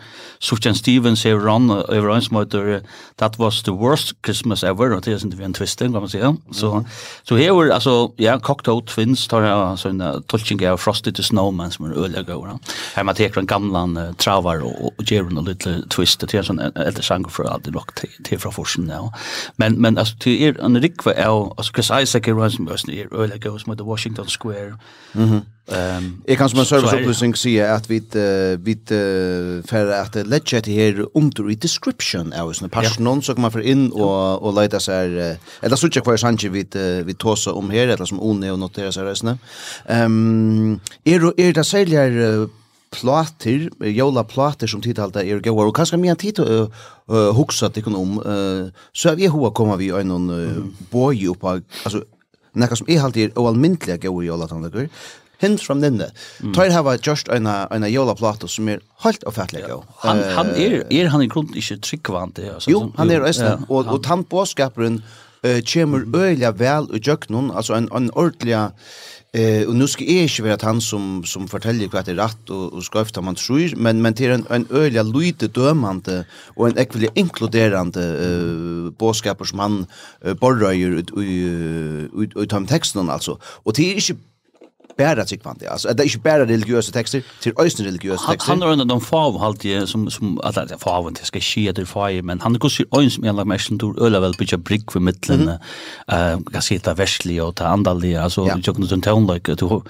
Sufjan 0.45 0.77
Stevens 0.77 1.23
hever 1.25 1.49
han 1.49 1.71
over 1.73 2.11
en 2.13 2.23
som 2.23 2.37
heter 2.37 2.83
That 3.19 3.39
Was 3.41 3.63
The 3.63 3.73
Worst 3.73 4.13
Christmas 4.25 4.63
Ever, 4.63 4.93
og 4.93 5.05
det 5.05 5.15
er 5.15 5.37
vi 5.37 5.45
en 5.45 5.55
twisting, 5.55 5.95
kan 5.95 6.05
man 6.05 6.13
si. 6.13 6.21
Så, 6.53 6.83
så 7.25 7.37
hever, 7.37 7.73
altså, 7.73 8.13
ja, 8.19 8.37
Cocktail 8.39 8.83
Twins 8.87 9.25
tar 9.29 9.47
jeg 9.49 9.81
sånn 9.81 10.05
tolking 10.29 10.61
av 10.69 10.77
Frosty 10.79 11.11
the 11.11 11.25
Snowman 11.25 11.73
som 11.73 11.89
er 11.89 12.23
gård. 12.29 12.61
Her 12.95 13.09
man 13.09 13.17
teker 13.17 13.41
en 13.41 13.49
gamle 13.49 14.11
travar 14.21 14.61
og, 14.61 14.93
og 14.93 15.09
gjør 15.09 15.33
en 15.33 15.45
liten 15.49 15.89
twist. 15.89 16.21
Det 16.21 16.37
er 16.37 16.45
en 16.45 16.51
sånn 16.53 16.63
eldre 16.69 17.03
sang 17.03 17.25
for 17.33 17.49
alt 17.49 17.65
det 17.65 17.73
nok 17.73 17.97
til 17.97 18.39
fra 18.39 18.53
forsen, 18.53 18.93
ja. 18.93 19.09
Men, 19.57 19.81
men 19.81 19.97
altså, 19.97 20.21
det 20.25 20.37
er 20.51 20.61
en 20.61 20.77
rikve 20.77 21.17
av, 21.17 21.55
altså, 21.57 21.73
Chris 21.73 21.93
Isaac 22.03 22.29
er 22.29 22.45
han 22.45 22.53
som 22.53 22.69
er 22.69 23.09
øylegåer 23.09 23.54
show 23.55 23.59
som 23.59 23.73
heter 23.73 23.85
Washington 23.85 24.27
Square. 24.29 24.79
Mm 25.15 25.43
ehm 25.67 26.23
jag 26.29 26.39
kan 26.39 26.49
som 26.49 26.59
en 26.59 26.67
serviceopplysning 26.67 27.35
si 27.35 27.61
att 27.61 27.91
vi 27.91 27.97
uh, 27.97 29.63
fer 29.65 29.87
at 29.87 30.15
lägga 30.15 30.61
det 30.61 30.73
här 30.73 31.07
under 31.15 31.51
i 31.51 31.55
description 31.55 32.33
av 32.33 32.53
sånne 32.53 32.69
personen, 32.69 33.23
så 33.23 33.35
kan 33.35 33.43
man 33.43 33.63
in 33.63 33.93
och 33.93 34.43
och 34.43 34.57
og 34.59 34.71
så 34.73 34.81
seg 34.81 35.39
eller 35.63 35.77
så 35.77 35.87
ikke 35.87 36.01
hver 36.01 36.17
sannsje 36.17 36.51
vi, 36.51 36.67
uh, 36.77 37.07
vi 37.07 37.15
tåsa 37.15 37.53
om 37.53 37.71
her, 37.71 37.89
eller 37.89 38.05
som 38.05 38.21
One 38.21 38.53
och 38.53 38.59
notera 38.59 38.93
seg 38.93 39.05
reisende. 39.05 39.39
Ehm 39.89 40.81
er, 41.05 41.33
är 41.39 41.53
det 41.53 41.65
säljer 41.65 42.11
her 42.11 42.41
uh, 42.41 42.49
plater, 42.95 43.71
jola 43.81 44.25
plater 44.25 44.67
som 44.67 44.83
tidhalta 44.83 45.25
er 45.25 45.41
gauar, 45.41 45.67
og 45.67 45.77
kanskje 45.77 45.99
mye 46.01 46.15
tid 46.21 46.41
å 46.43 46.67
uh, 46.69 47.31
hugsa 47.37 47.71
til 47.75 47.95
om, 47.95 48.19
uh, 48.23 48.71
så 48.93 49.13
er 49.13 49.17
vi 49.17 49.31
hoa 49.33 49.51
koma 49.51 49.79
vi 49.81 49.91
øynon 49.95 50.31
uh, 50.31 50.61
boi 50.93 51.27
oppa, 51.33 51.59
altså 51.85 52.05
nekka 52.55 52.79
som 52.81 52.89
jeg 52.89 53.03
alltid 53.03 53.31
er 53.31 53.39
oalmyndelig 53.41 54.05
jola 54.05 54.27
jolatannleggere, 54.27 54.89
hint 55.43 55.61
from 55.61 55.81
the 55.81 55.91
mm. 55.91 56.55
Tøyr 56.55 56.73
hava 56.73 56.97
just 56.97 57.29
eina 57.29 57.67
eina 57.71 57.89
jola 57.91 58.15
plato 58.15 58.49
som 58.49 58.69
er 58.69 58.81
halt 59.05 59.25
og 59.27 59.35
fatleg. 59.35 59.67
Ja. 59.69 59.81
Han 60.05 60.23
han 60.37 60.55
er 60.57 60.85
er 60.91 61.09
han 61.09 61.23
i 61.23 61.29
grund 61.29 61.55
ikkje 61.55 61.81
tryggvant 61.81 62.37
det 62.37 62.51
altså. 62.55 62.71
Jo, 62.71 62.93
han 62.97 63.11
er 63.11 63.27
østna 63.27 63.51
ja, 63.57 63.59
og 63.69 63.85
han. 63.85 63.95
og 63.95 64.03
tant 64.05 64.29
boskaperen 64.29 65.03
uh, 65.45 65.61
kjemur 65.61 66.07
øyla 66.15 66.55
vel 66.59 66.89
og 66.91 66.99
jøknun, 67.01 67.51
altså 67.51 67.75
ein 67.75 67.89
ein 67.93 68.11
ordliga 68.15 68.71
Eh 69.35 69.69
och 69.69 69.75
nu 69.75 69.89
ska 69.89 70.05
jag 70.05 70.23
inte 70.23 70.43
vara 70.43 70.55
att 70.55 70.63
han 70.63 70.81
som 70.81 71.25
som 71.25 71.49
fortäller 71.49 71.89
vad 71.93 72.05
det 72.05 72.11
är 72.11 72.15
rätt 72.15 72.51
och 72.51 72.73
och 72.73 72.85
ska 72.85 73.01
efter 73.01 73.23
man 73.23 73.35
tror 73.35 73.77
men 73.77 74.03
men 74.03 74.15
till 74.15 74.31
en 74.31 74.47
en 74.51 74.67
öliga 74.71 75.03
lite 75.03 75.49
dömande 75.49 76.25
och 76.57 76.69
en 76.69 76.79
ekvilig 76.79 77.11
inkluderande 77.15 78.03
eh 78.27 78.91
boskaper 78.99 79.45
som 79.45 79.59
han 79.59 79.87
borrar 80.41 80.73
ju 80.73 80.99
ut 80.99 81.11
ut 82.15 82.37
ut 82.37 82.69
texten 82.69 83.11
alltså 83.11 83.39
och 83.65 83.73
det 83.73 83.97
är 83.97 84.01
inte 84.01 84.17
bara 84.97 85.25
tryggvande. 85.25 85.71
Alltså 85.71 85.95
det 85.95 86.03
är 86.03 86.05
inte 86.05 86.19
bara 86.19 86.47
religiösa 86.47 86.93
texter, 86.93 87.23
till 87.41 87.53
ösn 87.59 87.85
religiösa 87.85 88.31
texter. 88.31 88.53
Han 88.53 88.63
har 88.63 88.73
en 88.73 88.81
av 88.81 88.87
de 88.87 89.01
fav 89.01 89.39
halt 89.39 89.63
som 89.87 90.11
som 90.11 90.41
att 90.41 90.55
det 90.55 90.79
fav 90.79 91.09
inte 91.09 91.25
ska 91.25 91.41
ske 91.41 91.73
det 91.73 91.87
fav 91.87 92.23
men 92.23 92.41
han 92.41 92.59
går 92.59 92.69
sig 92.69 92.87
öns 92.97 93.19
med 93.19 93.35
lag 93.35 93.47
mest 93.47 93.69
tur 93.69 94.03
öla 94.03 94.21
väl 94.21 94.35
bitch 94.39 94.55
brick 94.55 94.93
för 94.93 95.01
mitten. 95.01 95.49
Eh 96.09 96.39
kan 96.53 96.63
se 96.63 96.79
ta 96.79 96.95
västliga 96.95 97.45
och 97.45 97.55
ta 97.55 97.65
andaliga 97.65 98.23
alltså 98.23 98.47
jag 98.47 98.65
kunde 98.65 98.95
inte 98.95 99.35
like 99.35 99.55
du 99.55 99.83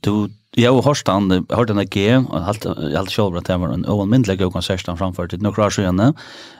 du 0.00 0.28
jag 0.54 0.72
har 0.74 0.82
hört 0.82 1.08
han 1.08 1.46
hört 1.50 1.68
den 1.68 1.76
där 1.76 2.26
och 2.30 2.40
halt 2.40 2.64
halt 2.96 3.10
själva 3.10 3.38
att 3.38 3.44
det 3.44 3.56
var 3.56 3.68
en 3.68 3.86
Owen 3.86 4.10
Mindler 4.10 4.50
konsert 4.50 4.86
han 4.86 4.98
framför 4.98 5.28
till 5.28 5.42
några 5.42 5.66
år 5.66 5.70
sedan. 5.70 6.14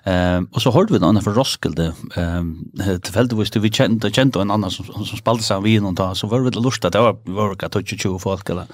Ehm 0.04 0.48
och 0.52 0.62
så 0.62 0.70
hörde 0.70 0.92
vi 0.92 0.98
den 0.98 1.22
för 1.22 1.30
Roskilde 1.30 1.92
ehm 2.16 2.64
tillfälligt 3.02 3.32
visste 3.32 3.60
vi 3.60 3.70
kände 3.70 4.10
kände 4.10 4.40
en 4.40 4.50
annan 4.50 4.70
som 4.70 4.84
som 4.86 5.18
spelade 5.18 5.42
sig 5.42 5.62
vid 5.62 5.82
någon 5.82 5.94
då 5.94 6.14
så 6.14 6.26
var 6.26 6.40
det 6.40 6.60
lust 6.60 6.84
att 6.84 6.92
det 6.92 7.00
var 7.00 7.16
var 7.24 7.64
att 7.64 7.72
touch 7.72 8.06
ju 8.06 8.18
folk 8.18 8.50
eller 8.50 8.66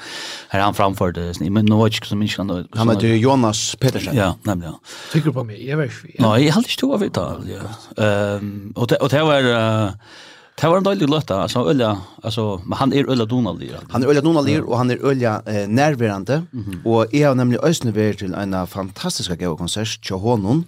här 0.48 0.60
han 0.60 0.74
framför 0.74 1.12
det 1.12 1.50
men 1.50 1.64
nu 1.64 1.84
vet 1.84 1.94
jag 1.94 2.06
som 2.06 2.22
inte 2.22 2.34
kan 2.34 2.66
Han 2.74 2.88
heter 2.90 3.06
Jonas 3.06 3.76
Petersen. 3.80 4.16
Ja, 4.16 4.36
nämligen. 4.42 4.74
Tycker 5.12 5.30
på 5.30 5.44
mig. 5.44 5.68
Jag 5.68 5.76
vet. 5.76 5.92
Nej, 6.18 6.44
jag 6.46 6.52
hade 6.52 6.68
inte 6.68 6.80
två 6.80 6.94
av 6.94 7.00
det. 7.46 8.04
Ehm 8.04 8.72
och 8.76 8.86
det 8.86 8.96
och 8.96 9.08
det 9.08 9.22
var 9.22 9.42
Det 10.58 10.66
var 10.66 10.80
en 10.80 10.86
dålig 10.86 11.06
løtta, 11.06 11.36
altså 11.44 11.60
Ølja, 11.70 11.92
altså, 12.26 12.44
men 12.66 12.78
han 12.80 12.92
er 12.92 13.06
Ølja 13.06 13.28
Donaldir. 13.30 13.76
Han 13.92 14.02
er 14.02 14.10
Ølja 14.10 14.22
Donaldir, 14.26 14.64
og 14.66 14.78
han 14.80 14.90
er 14.90 15.04
Ølja 15.06 15.36
eh, 15.46 15.68
nærværende, 15.68 16.46
mm 16.50 16.64
-hmm. 16.64 16.86
og 16.86 17.06
jeg 17.12 17.26
har 17.26 17.34
nemlig 17.34 17.58
østene 17.62 17.94
vært 17.94 18.18
til 18.18 18.34
en 18.34 18.66
fantastisk 18.66 19.30
gøy 19.30 19.56
konsert, 19.56 19.98
Tja 20.02 20.16
Hånon, 20.16 20.64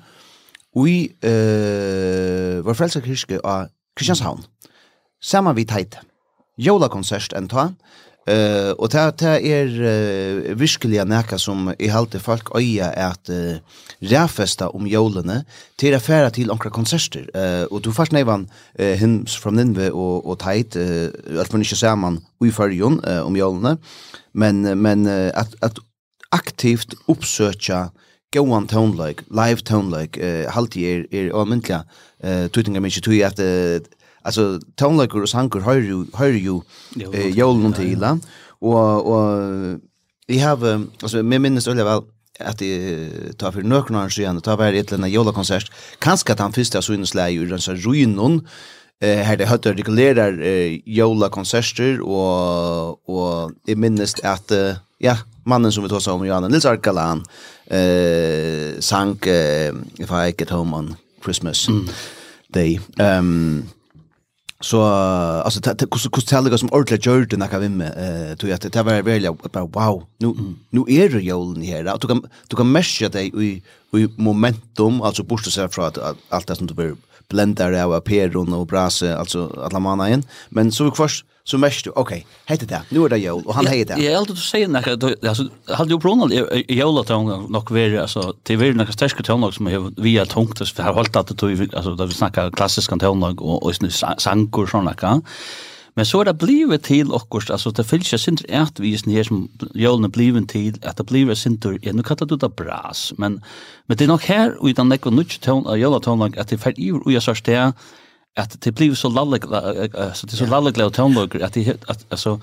i 0.87 1.11
eh, 1.23 2.65
vår 2.65 2.75
frelsa 2.75 3.01
kyrke 3.01 3.41
av 3.45 3.67
Kristianshavn, 3.97 4.45
sammen 5.21 5.57
vi 5.57 5.65
teit, 5.65 5.99
jola 6.59 6.89
konsert 6.89 7.33
enn 7.37 7.49
ta, 7.49 7.73
Eh 8.27 8.71
och 8.71 8.89
det 8.89 9.19
det 9.19 9.53
är 9.53 9.67
uh, 9.67 10.57
verkligen 10.57 11.09
näka 11.09 11.39
som 11.39 11.75
i 11.79 11.89
halte 11.89 12.19
folk 12.19 12.55
øya 12.55 12.93
är 12.93 13.07
att 13.07 13.31
uh, 13.31 13.57
ræfesta 14.01 14.69
om 14.69 14.87
jolene 14.87 15.45
till 15.77 15.95
affära 15.95 16.31
till 16.31 16.51
onkra 16.51 16.71
konserter. 16.71 17.31
Eh 17.35 17.65
och 17.65 17.83
du 17.83 17.93
først 17.93 18.13
nevan 18.13 18.49
uh, 18.81 18.87
hins 18.87 19.37
från 19.37 19.57
Ninve 19.57 19.91
och 19.91 20.27
och 20.27 20.39
Teit, 20.39 20.77
uh, 20.77 21.09
at 21.41 21.53
man 21.53 21.63
inte 21.63 21.97
man 21.97 22.21
i 22.45 22.51
förjon 22.51 23.05
uh, 23.05 23.27
om 23.27 23.37
jolene. 23.37 23.77
Men 24.33 24.83
men 24.83 25.07
uh, 25.07 25.31
att 25.35 25.55
att 25.63 25.79
aktivt 26.31 26.95
oppsøkja 27.07 27.91
go 28.33 28.53
on 28.53 28.67
tone 28.67 29.09
like 29.09 29.25
live 29.31 29.63
tone 29.63 30.01
like 30.01 30.21
uh, 30.21 30.47
er, 30.77 31.07
är 31.11 31.31
är 31.31 31.31
uh, 32.25 32.51
eh 32.75 32.81
mykje 32.81 33.01
tøy 33.01 33.23
at 33.23 33.39
uh, 33.41 33.81
alltså 34.23 34.61
tonlager 34.77 35.23
och 35.23 35.29
sanger 35.29 35.61
hör 35.61 35.77
ju 35.77 36.07
hör 36.13 36.29
ju 36.29 36.61
eh 37.13 37.27
jolen 37.27 37.73
till 37.73 38.05
och 38.49 39.07
och 39.13 39.79
vi 40.27 40.39
har 40.39 40.87
alltså 41.03 41.23
med 41.23 41.41
minnes 41.41 41.67
eller 41.67 41.85
väl 41.85 42.03
att 42.39 42.59
det 42.59 43.39
tar 43.39 43.53
för 43.53 43.63
några 43.63 44.05
år 44.05 44.09
sedan 44.09 44.41
tar 44.41 44.57
var 44.57 44.73
ett 44.73 44.91
lena 44.91 45.09
jola 45.09 45.33
konsert 45.33 45.73
kanske 45.99 46.33
att 46.33 46.39
han 46.39 46.53
första 46.53 46.83
så 46.83 46.93
innes 46.93 47.13
den 47.13 47.61
så 47.61 47.75
ruinon 47.75 48.49
eh 49.01 49.19
här 49.19 49.37
det 49.37 49.47
hade 49.47 49.73
reglerar 49.73 50.43
eh, 50.43 50.81
jola 50.85 51.29
konserter 51.29 52.01
och 52.01 53.09
och 53.09 53.53
i 53.67 53.75
minnes 53.75 54.15
att 54.25 54.53
ja 54.99 55.17
mannen 55.45 55.73
som 55.73 55.83
vi 55.83 55.89
tar 55.89 56.13
om 56.13 56.27
Johan 56.27 56.51
Nils 56.51 56.65
Arkalan 56.65 57.25
eh 57.67 58.81
sank 58.81 59.27
eh, 59.27 59.75
if 59.99 60.11
i 60.11 60.35
get 60.39 60.51
home 60.51 60.77
on 60.77 60.97
christmas 61.25 61.69
mm. 61.69 61.89
day. 62.49 62.81
Ehm 62.99 63.19
um, 63.19 63.80
Så 64.63 64.83
alltså 64.83 65.61
hur 65.65 66.11
hur 66.17 66.21
tälliga 66.21 66.59
som 66.59 66.69
ordentligt 66.73 67.07
gör 67.07 67.27
det 67.31 67.37
när 67.37 67.47
kan 67.47 67.61
vi 67.61 67.69
med 67.69 68.31
eh 68.31 68.37
tror 68.37 68.51
jag 68.51 68.61
det 68.61 68.83
var 68.83 69.03
väl 69.03 69.35
bara 69.53 69.65
wow 69.65 70.05
nu 70.19 70.35
nu 70.71 70.81
är 70.89 71.09
det 71.09 71.21
julen 71.21 71.63
här 71.63 71.85
att 71.85 72.01
du 72.01 72.09
kan 72.09 72.23
du 72.49 72.57
kan 72.57 72.73
mesha 72.73 73.09
det 73.09 73.23
i 73.23 73.63
i 73.93 74.09
momentum 74.17 75.03
alltså 75.03 75.23
borsta 75.23 75.51
sig 75.51 75.69
från 75.69 75.85
att 75.85 75.99
allt 76.29 76.47
det 76.47 76.57
som 76.57 76.67
du 76.67 76.75
blir 76.75 76.97
blendar 77.29 77.73
av 77.73 78.01
peron 78.01 78.53
och 78.53 78.67
brase 78.67 79.17
alltså 79.17 79.63
alla 79.65 79.79
manna 79.79 80.09
igen 80.09 80.23
men 80.49 80.73
så 80.73 80.85
vi 80.85 80.91
först 80.91 81.25
så 81.51 81.59
mest 81.59 81.85
du, 81.85 81.91
okej, 81.91 82.27
okay, 82.47 82.67
det, 82.67 82.83
nu 82.89 83.05
är 83.05 83.09
det 83.09 83.19
jul, 83.19 83.43
och 83.47 83.55
han 83.55 83.67
heter 83.67 83.97
det. 83.97 84.03
Jag 84.03 84.15
alltid 84.15 84.37
att 84.37 84.39
säga 84.39 84.69
när, 84.69 85.27
alltså, 85.29 85.49
hade 85.69 85.91
ju 85.91 86.01
prånat 86.01 86.33
julatången 86.69 87.47
nog 87.49 87.71
värre, 87.71 88.03
alltså, 88.03 88.35
det 88.43 88.55
är 88.55 88.73
några 88.73 88.93
starka 88.93 89.23
tonlag 89.23 89.55
som 89.55 89.67
är 89.67 90.01
via 90.03 90.27
tungt, 90.27 90.69
så 90.69 90.83
har 90.83 90.93
hållit 90.93 91.17
att 91.17 91.39
det 91.39 91.77
alltså, 91.77 91.95
där 91.95 92.07
vi 92.07 92.15
snackar 92.15 92.51
klassiska 92.51 92.97
tonlag 92.97 93.43
och, 93.43 93.67
och 93.67 93.75
sankor 94.19 94.77
och 94.77 94.99
kan 94.99 95.23
Men 95.95 96.07
så 96.07 96.21
er 96.21 96.31
det 96.31 96.39
blivet 96.39 96.83
til 96.87 97.11
okkurst, 97.13 97.51
altså 97.51 97.73
det 97.75 97.87
fyllt 97.87 98.07
seg 98.07 98.21
sinter 98.23 98.47
et 98.63 98.79
visen 98.81 99.13
her 99.13 99.27
som 99.27 99.49
jólene 99.75 100.11
blivet 100.13 100.49
til, 100.53 100.77
at 100.83 100.99
det 100.99 101.07
blivet 101.07 101.39
sinter, 101.39 101.79
ja, 101.83 101.93
nu 101.93 102.03
kallar 102.07 102.31
du 102.31 102.37
det 102.37 102.53
bras, 102.57 103.11
men, 103.19 103.41
men 103.89 103.99
det 103.99 104.07
er 104.07 104.13
nok 104.13 104.29
her, 104.31 104.55
og 104.61 104.71
i 104.71 104.77
den 104.77 104.89
nekva 104.89 105.11
nutje 105.11 105.43
tån 105.43 105.67
av 105.67 105.81
jólatónlag, 105.81 106.39
at 106.39 106.51
det 106.51 106.61
fer 106.63 106.79
iver 106.79 107.03
uja 107.07 107.21
sørst 107.21 107.47
det, 107.47 107.73
at 108.37 108.65
det 108.65 108.75
blir 108.75 108.95
så 108.95 109.09
lallig 109.09 109.43
så 109.43 110.27
det 110.27 110.33
är 110.33 110.37
så 110.37 110.47
lallig 110.47 110.87
och 110.87 110.93
tonlöker 110.93 111.45
at 111.45 111.55
det 111.55 111.77
at 111.89 112.07
alltså 112.11 112.39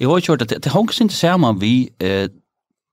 jeg 0.00 0.08
har 0.08 0.20
hørt 0.28 0.42
at 0.42 0.64
det 0.64 0.72
hängs 0.72 1.00
inte 1.00 1.14
samman 1.14 1.60
vi 1.60 1.90
eh 2.00 2.28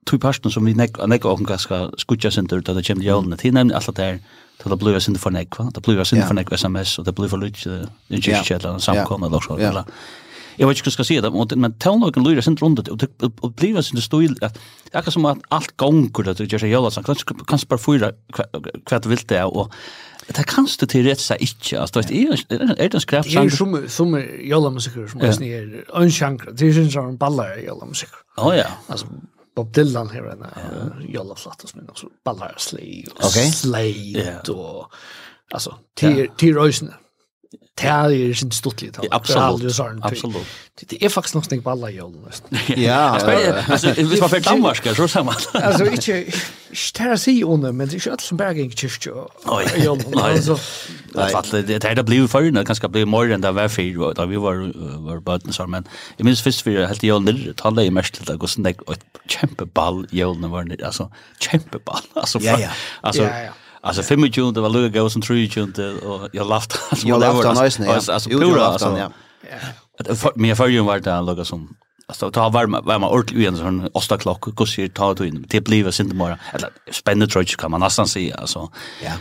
två 0.08 0.17
personer 0.17 0.50
som 0.50 0.65
vi 0.65 0.73
näck 0.73 1.08
näck 1.08 1.26
och 1.26 1.39
ganska 1.39 1.89
skutja 1.97 2.32
sen 2.32 2.47
där 2.47 2.62
det 2.62 2.88
kommer 2.88 3.04
jag 3.04 3.28
när 3.28 3.38
det 3.38 3.52
nämligen 3.52 3.76
alltså 3.76 3.91
der 3.91 4.19
til 4.63 4.71
det 4.71 4.80
blir 4.80 5.00
sen 5.00 5.15
for 5.15 5.30
näck 5.30 5.60
va 5.60 5.69
det 5.76 5.84
blir 5.84 6.04
sen 6.04 6.23
for 6.28 6.34
näck 6.34 6.52
SMS 6.52 7.00
og 7.00 7.06
det 7.06 7.15
blir 7.15 7.28
for 7.28 7.38
lite 7.38 7.88
den 8.10 8.21
just 8.21 8.45
chat 8.45 8.65
och 8.65 8.82
samkomna 8.82 9.30
då 9.30 9.41
så 9.41 9.58
eller 9.58 9.84
jag 10.58 10.67
vet 10.67 10.78
inte 10.78 10.88
hur 10.88 10.91
ska 10.91 11.04
säga 11.04 11.21
det 11.21 11.56
men 11.56 11.73
tonlöken 11.73 12.23
lyra 12.23 12.41
sin 12.41 12.58
runt 12.58 12.89
och 12.89 13.04
och 13.41 13.52
blir 13.52 13.82
sin 13.82 13.95
det 13.95 14.02
stil 14.02 14.36
att 14.41 14.60
det 14.91 15.12
som 15.12 15.26
att 15.26 15.38
allt 15.50 15.78
gånger 15.78 16.34
det 16.34 16.52
gör 16.52 16.60
sig 16.60 16.69
jävla 16.69 16.91
så 16.91 17.04
kanske 17.04 17.34
kanske 17.47 17.67
bara 17.67 17.80
fyra 17.80 18.12
kvart 18.86 19.06
vilt 19.06 19.28
det 19.28 19.43
och 19.43 19.73
Det 20.27 20.43
kanst 20.49 20.81
du 20.81 20.85
til 20.91 21.05
rett 21.07 21.21
seg 21.23 21.41
ikke, 21.43 21.79
altså, 21.79 22.01
det 22.03 22.19
er, 22.19 22.41
er 22.75 22.89
det 22.91 22.99
en 22.99 23.03
skrepp 23.03 23.27
Det 23.27 23.39
er 23.39 23.53
som, 23.53 23.77
som 23.87 24.15
er 24.17 24.27
jævla 24.43 24.73
musikker, 24.75 25.07
som 25.07 25.23
er 25.23 25.39
ja. 25.45 25.61
en 26.01 26.11
sjankra, 26.11 26.51
det 26.51 26.67
er 26.67 26.81
ikke 26.83 27.03
en 27.05 27.17
baller 27.21 27.55
jævla 27.63 27.87
musikker. 27.87 28.19
Å 28.43 28.51
ja. 28.57 28.67
Altså, 28.91 29.07
Bob 29.57 29.71
Dylan 29.75 30.11
her, 30.11 30.27
en 30.35 31.07
jævla 31.07 31.37
flatt, 31.39 31.63
og 31.65 32.03
baller 32.27 32.59
slay, 32.61 33.05
og 33.15 33.29
okay. 33.29 33.49
slay, 33.55 33.95
og, 34.53 34.91
altså, 35.51 35.77
til, 35.97 36.27
til 36.37 36.59
røysene. 36.59 36.99
Det 37.77 37.85
er 37.89 38.09
ikke 38.09 38.35
sin 38.35 38.51
stortligt 38.51 38.95
tal. 38.95 39.05
Absolut. 39.11 39.79
Absolut. 40.03 40.45
Det 40.89 40.97
er 41.01 41.09
faktisk 41.09 41.33
faktiskt 41.33 41.49
snakk 41.49 41.63
på 41.63 41.69
alle 41.69 41.87
jorden. 41.87 42.19
Ja. 42.77 43.13
Alltså 43.69 43.91
hvis 44.09 44.19
man 44.19 44.29
för 44.29 44.39
Danmark 44.39 44.87
så 44.95 45.07
samma. 45.07 45.33
det 46.97 47.01
er 47.01 47.13
å 47.13 47.17
si 47.17 47.43
under 47.43 47.71
men 47.71 47.87
det 47.87 47.93
er 47.93 47.99
ikke 48.01 48.11
allt 48.11 48.21
som 48.21 48.37
bergen 48.37 48.71
kyrkje. 48.71 49.13
og 49.13 49.31
Oj. 49.45 49.87
Alltså 50.21 50.57
det 51.13 51.31
fallet 51.31 51.67
det 51.67 51.83
hade 51.83 52.03
blivit 52.03 52.31
för 52.31 52.51
när 52.51 52.63
kanske 52.63 52.87
blev 52.87 53.07
mer 53.07 53.31
än 53.31 53.41
det 53.41 53.51
var 53.51 53.67
för 53.67 54.13
då 54.13 54.25
vi 54.25 54.35
var 54.35 54.73
var 54.97 55.19
barn 55.19 55.53
så 55.53 55.67
men 55.67 55.87
jag 56.17 56.25
minns 56.25 56.41
först 56.41 56.67
vi 56.67 56.85
helt 56.85 57.03
i 57.03 57.11
ålder 57.11 57.53
talade 57.53 57.85
i 57.85 57.91
mest 57.91 58.13
till 58.13 58.31
augusti 58.31 58.61
ett 58.67 59.05
kämpeball 59.27 60.07
jorden 60.11 60.51
var 60.51 60.75
alltså 60.83 61.11
kämpeball 61.39 62.01
alltså 62.13 62.39
ja 62.41 62.59
ja. 62.59 62.69
Alltså 63.01 63.23
ja 63.23 63.39
ja. 63.39 63.51
Alltså 63.88 64.04
25 64.04 64.54
det 64.54 64.62
var 64.62 64.69
Luga 64.69 65.04
och 65.04 65.12
sen 65.12 65.21
23 65.21 65.63
och 65.89 66.30
jag 66.32 66.47
laft 66.47 66.80
alltså 66.89 67.08
jag 67.08 67.19
laft 67.19 67.62
nice 67.62 67.82
nej 67.82 67.89
alltså 67.89 68.30
pura 68.30 68.65
alltså 68.65 68.97
ja. 68.97 69.12
Att 70.00 70.19
för 70.19 70.32
mig 70.36 70.56
för 70.56 70.67
ju 70.67 70.80
var 70.80 71.00
det 71.00 71.21
Luga 71.21 71.45
som 71.45 71.76
alltså 72.08 72.32
ta 72.32 72.50
varma 72.50 72.82
varma 72.82 73.10
ordentligt 73.10 73.39
igen 73.39 73.58
sån 73.58 73.89
åtta 73.93 74.17
klock 74.17 74.41
går 74.41 74.65
sig 74.65 74.89
ta 74.89 75.13
då 75.13 75.26
in 75.26 75.45
det 75.50 75.62
blir 75.62 75.84
väl 75.84 76.13
mer 76.13 76.38
eller 76.54 76.69
spännande 76.91 77.28
tror 77.28 77.43
kan 77.43 77.71
man 77.71 77.80
nästan 77.80 78.08
se 78.08 78.34
alltså. 78.34 78.71
Ja. 79.04 79.12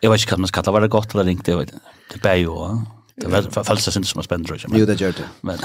Jag 0.00 0.10
vet 0.10 0.20
inte 0.20 0.30
kan 0.30 0.40
man 0.40 0.48
kalla 0.48 0.72
var 0.72 0.80
det 0.80 0.88
gott 0.88 1.14
eller 1.14 1.28
inte 1.28 1.50
det 1.50 1.56
vet 1.56 1.72
det 2.12 2.22
bär 2.22 2.34
ju 2.34 2.46
va. 2.46 2.86
det 3.16 3.26
var 3.26 3.64
falskt 3.64 3.96
inte 3.96 4.08
som 4.08 4.22
spännande 4.22 4.48
tror 4.48 4.60
jag. 4.62 4.78
Jo 4.78 4.86
det 4.86 5.00
gör 5.00 5.12
det. 5.12 5.28
Men 5.40 5.58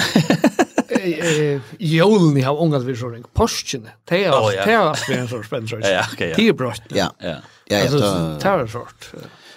Jolen 1.80 2.38
i 2.38 2.42
har 2.42 2.62
ungat 2.62 2.84
vi 2.84 2.96
så 2.96 3.10
ring. 3.10 3.24
Postchen. 3.34 3.90
Det 4.10 4.26
är 4.26 4.32
det 5.08 5.14
är 5.14 5.20
en 5.20 5.28
sorts 5.28 5.48
spännande. 5.48 5.92
Ja, 5.92 6.06
okej. 6.14 6.34
Det 6.36 6.48
är 6.48 6.54
bra. 6.54 6.74
Ja. 6.88 7.12
Ja. 7.20 7.36
Ja, 7.72 7.78
ja, 7.78 7.84
alltså 7.84 8.38
terror 8.42 8.68
sort. 8.68 9.12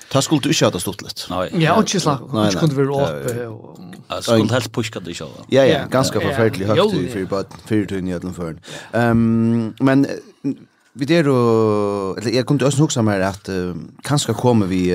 Ta 0.09 0.23
skulle 0.23 0.41
du 0.41 0.49
inte 0.49 0.65
ha 0.65 0.81
stått 0.81 1.03
lite. 1.03 1.23
Nej. 1.31 1.51
Ja, 1.59 1.75
och 1.75 1.87
kisla. 1.87 2.21
Nej, 2.33 2.43
nej. 2.45 2.55
Kunde 2.55 2.75
vi 2.75 2.83
uppe 2.83 3.47
och 3.47 3.79
alltså 4.09 4.37
skulle 4.37 4.53
helst 4.53 4.73
pushka 4.73 5.01
det 5.01 5.15
så. 5.15 5.29
Ja, 5.49 5.65
ja, 5.65 5.87
ganska 5.91 6.21
förfärligt 6.21 6.67
högt 6.69 6.95
i 6.95 7.09
för 7.09 7.25
bara 7.25 7.45
för 7.67 7.85
tunn 7.85 8.09
i 8.09 8.15
alla 8.15 8.33
fall. 8.33 8.61
Ehm 8.93 9.75
men 9.79 10.07
vi 10.93 11.05
det 11.05 11.23
då 11.23 12.17
eller 12.19 12.31
jag 12.31 12.47
kunde 12.47 12.67
också 12.67 12.83
huxa 12.83 13.03
mer 13.03 13.21
att 13.21 13.49
kanske 14.03 14.33
kommer 14.33 14.67
vi 14.67 14.91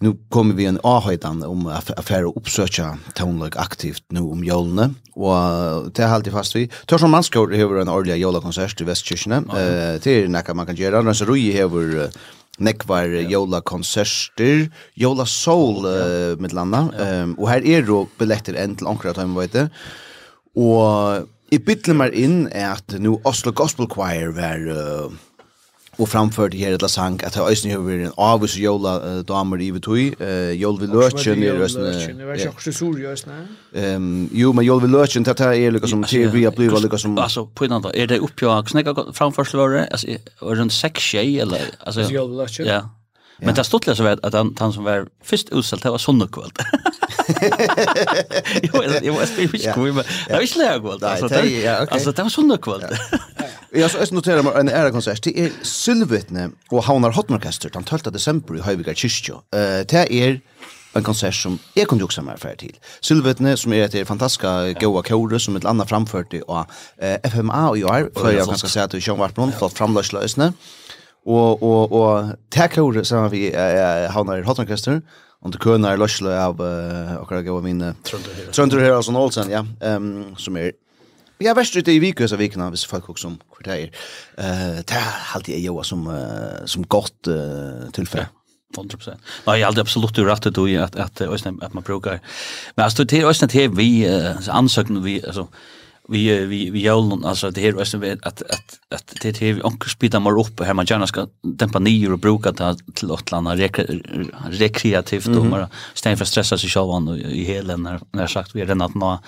nu 0.00 0.14
kommer 0.32 0.56
vi 0.56 0.66
en 0.68 0.80
avhøydan 0.86 1.42
om 1.44 1.66
affär 1.68 2.24
å 2.24 2.32
oppsøkja 2.38 2.94
tonlag 3.18 3.56
aktivt 3.60 4.04
nu 4.16 4.22
om 4.32 4.42
jólene, 4.44 4.90
og 5.14 5.90
det 5.92 6.04
er 6.04 6.14
alltid 6.14 6.34
fast 6.34 6.56
vi. 6.56 6.66
Tørsson 6.88 7.12
Mannskjord 7.12 7.52
över 7.52 7.82
en 7.82 7.92
årlig 7.92 8.16
jólakonsert 8.22 8.80
i 8.80 8.88
Vestkirkene, 8.88 9.42
eh, 9.52 9.96
det 10.00 10.14
er 10.14 10.30
nekka 10.32 10.56
man 10.56 10.70
kan 10.70 10.78
gjøre. 10.78 11.02
Rønnes 11.02 11.24
Rui 11.28 11.50
hever 11.52 12.08
nekvar 12.60 13.12
jólakonserter, 13.28 14.68
jola 15.00 15.26
soul 15.28 15.86
uh, 15.88 16.36
med 16.40 16.52
landa, 16.56 16.86
um, 16.92 17.34
og 17.38 17.48
her 17.48 17.64
er 17.64 17.88
jo 17.88 18.02
billetter 18.20 18.58
enn 18.60 18.76
til 18.76 18.90
ankra 18.90 19.14
time, 19.16 19.36
vet 19.40 19.56
du. 19.56 19.82
Og 20.60 21.28
i 21.50 21.58
bytler 21.62 21.96
meg 21.98 22.16
inn 22.18 22.44
er 22.52 22.74
at 22.76 22.98
nu 23.00 23.18
Oslo 23.24 23.52
Gospel 23.56 23.90
Choir 23.90 24.36
var... 24.36 24.64
Uh, 24.68 25.26
og 26.00 26.08
framførte 26.08 26.56
her 26.56 26.74
et 26.74 26.84
sang 26.90 27.20
at 27.24 27.34
det 27.34 27.42
er 27.42 27.50
øyne 27.50 27.72
har 27.72 27.82
vært 27.84 28.04
en 28.06 28.14
avvis 28.18 28.56
og 28.56 28.62
jola 28.64 28.92
uh, 29.04 29.22
damer 29.28 29.60
i 29.60 29.70
vi 29.70 29.80
tog. 29.84 29.98
Uh, 30.20 30.52
jol 30.56 30.80
vi 30.80 30.86
løtjen 30.90 31.42
i 31.42 31.50
øyne. 31.50 31.66
Det 31.66 32.26
var 32.26 32.34
ikke 32.34 32.48
akkurat 32.48 32.74
sur 32.74 32.98
i 32.98 33.06
øyne. 33.10 34.28
Jo, 34.32 34.52
men 34.52 34.64
jol 34.64 34.82
vi 34.82 34.92
løtjen, 34.92 35.24
det 35.24 35.40
er 35.40 35.70
lykka 35.70 35.90
som 35.90 36.04
til 36.04 36.32
vi 36.32 36.44
har 36.44 36.54
blivet 36.56 36.82
lykka 36.82 36.98
som... 36.98 37.18
Altså, 37.18 37.46
på 37.54 37.68
en 37.68 37.76
da, 37.82 37.92
er 37.94 38.06
det 38.06 38.20
oppjå 38.20 38.56
snakka 38.70 39.10
framførsel 39.14 39.60
var 39.60 39.76
det? 39.76 39.88
Altså, 39.90 40.16
er 40.42 40.54
det 40.54 40.66
en 40.68 40.70
seks 40.70 41.10
tjej 41.12 41.40
eller? 41.44 41.70
Altså, 41.86 42.08
jol 42.08 42.30
vi 42.32 42.42
løtjen? 42.42 42.66
Ja. 42.66 42.80
Men 43.42 43.54
det 43.54 43.64
stod 43.64 43.96
så 43.96 44.02
vet 44.02 44.24
att 44.24 44.32
han, 44.34 44.56
han 44.58 44.72
som 44.72 44.84
var 44.84 45.06
först 45.24 45.48
utsalt, 45.52 45.82
det 45.82 45.90
var 45.90 45.98
sonnekvöld. 45.98 46.58
jo, 48.62 48.82
jag 49.02 49.12
var 49.12 49.26
spyrig 49.26 49.60
skoj, 49.60 49.92
men 49.92 50.04
det 50.28 50.32
var 50.32 50.40
inte 50.40 50.58
lägkvöld. 50.58 51.04
Alltså, 51.04 52.12
det 52.12 52.22
var 52.22 52.28
sonnekvöld. 52.28 52.84
Jag 53.72 53.90
så 53.90 54.14
noterar 54.14 54.42
man 54.42 54.56
en 54.56 54.68
ära 54.68 54.90
konsert. 54.90 55.22
Det 55.22 55.40
är 55.40 55.52
Sylvetne 55.62 56.50
och 56.68 56.84
Havnar 56.84 57.10
Hotmarkester 57.10 57.70
den 57.70 57.84
12 57.84 58.00
december 58.12 58.56
i 58.56 58.60
Høyvigar 58.60 58.94
kyrkja. 58.94 59.34
Eh 59.34 59.86
det 59.86 60.12
är 60.12 60.40
en 60.94 61.02
konsert 61.02 61.34
som 61.34 61.58
jeg 61.76 61.86
kunne 61.88 62.02
juksa 62.02 62.22
meg 62.22 62.38
för 62.38 62.54
til. 62.58 62.74
Sylvetne, 63.00 63.56
som 63.56 63.72
er 63.72 63.84
ett 63.84 64.08
fantastiska 64.08 64.72
gåa 64.72 65.02
kore, 65.02 65.38
som 65.40 65.56
et 65.56 65.64
annet 65.64 65.88
framførte 65.88 66.42
av 66.48 66.66
FMA 67.24 67.68
og 67.68 67.78
i 67.78 67.82
för 67.82 68.10
før 68.20 68.30
jeg 68.30 68.46
kan 68.46 68.58
si 68.58 68.78
at 68.78 68.94
vi 68.94 69.00
kjønner 69.00 69.26
hvert 69.26 69.36
noen, 69.36 69.52
flott 69.52 69.78
framløsla 69.78 70.24
øsne 70.24 70.52
og 71.26 71.62
og 71.62 71.92
og 71.92 72.32
tackor 72.50 73.02
som 73.02 73.30
vi 73.30 73.50
har 73.54 74.36
i 74.36 74.42
Hotman 74.42 75.02
och 75.42 75.50
det 75.50 75.58
kunde 75.58 75.96
lösla 75.96 76.46
av 76.46 76.60
och 77.20 77.28
kan 77.28 77.44
gå 77.44 77.60
min 77.60 77.94
Trondr 78.52 78.78
här 78.78 78.92
alltså 78.92 79.12
Olsen 79.12 79.50
ja 79.50 79.66
ehm 79.80 80.36
som 80.36 80.56
är 80.56 80.72
Ja, 81.42 81.54
värst 81.54 81.76
ute 81.76 81.92
i 81.92 81.98
viken 81.98 82.28
så 82.28 82.36
vikna 82.36 82.66
av 82.66 82.76
folk 82.88 83.08
också 83.08 83.22
som 83.22 83.38
kvarter. 83.54 83.90
Eh, 84.38 84.84
det 84.84 84.94
halt 85.32 85.48
jag 85.48 85.58
ju 85.58 85.82
som 85.82 86.26
som 86.66 86.82
gott 86.82 87.28
tillfälle. 87.92 88.26
100%. 88.76 89.14
Nej, 89.46 89.60
jag 89.60 89.66
hade 89.66 89.80
absolut 89.80 90.18
rätt 90.18 90.46
att 90.46 90.54
du 90.54 90.76
att 90.76 90.96
att 90.96 91.20
att 91.20 91.74
man 91.74 91.82
brukar. 91.82 92.20
Men 92.74 92.84
alltså 92.84 93.04
det 93.04 93.16
är 93.16 93.20
ju 93.20 93.28
inte 93.42 93.68
vi 93.68 94.08
ansökan 94.48 95.02
vi 95.02 95.26
alltså 95.26 95.48
vi 96.10 96.46
vi 96.46 96.70
vi 96.70 96.82
jollen 96.82 97.24
alltså 97.24 97.50
det 97.50 97.60
här 97.60 97.72
resten 97.72 98.18
att 98.22 98.42
att 98.42 98.78
att 98.94 99.14
det 99.22 99.42
är 99.42 99.54
vi 99.54 99.62
onkel 99.62 99.90
spelar 99.90 100.20
mer 100.20 100.40
upp 100.40 100.60
här 100.60 100.74
man 100.74 100.84
gärna 100.84 101.06
ska 101.06 101.26
dämpa 101.42 101.78
ner 101.78 102.12
och 102.12 102.18
bruka 102.18 102.52
det 102.52 102.76
till 102.94 103.10
att 103.12 103.30
landa 103.30 103.56
rekreativt 104.50 105.26
och 105.26 105.46
bara 105.46 105.68
stäng 105.94 106.16
för 106.16 106.24
stressa 106.24 106.58
sig 106.58 106.70
själva 106.70 107.16
i 107.16 107.44
hela 107.44 107.76
när 107.76 108.00
när 108.12 108.26
sagt 108.26 108.54
vi 108.54 108.60
redan 108.60 108.82
att 108.82 108.94
nå 108.94 109.18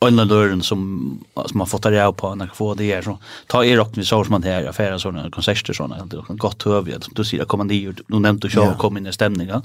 öna 0.00 0.24
dörren 0.24 0.62
som 0.62 1.24
som 1.34 1.58
man 1.58 1.66
fått 1.66 1.82
det 1.82 2.12
på 2.16 2.34
när 2.34 2.46
få 2.54 2.74
det 2.74 2.92
är 2.92 3.02
så 3.02 3.18
ta 3.46 3.64
er 3.64 3.78
upp 3.78 3.96
med 3.96 4.06
så 4.06 4.24
som 4.24 4.32
man 4.32 4.42
här 4.42 4.68
affärer 4.68 4.98
såna 4.98 5.30
konserter 5.30 5.72
såna 5.72 6.04
det 6.04 6.16
är 6.16 6.36
gott 6.36 6.62
höv. 6.62 7.00
som 7.00 7.12
du 7.16 7.24
ser 7.24 7.44
kommer 7.44 7.64
det 7.64 7.74
ju 7.74 7.94
nu 8.06 8.18
nämnt 8.20 8.42
du 8.42 8.48
jag 8.52 8.78
kom 8.78 8.96
in 8.96 9.06
i 9.06 9.12
stämningen 9.12 9.62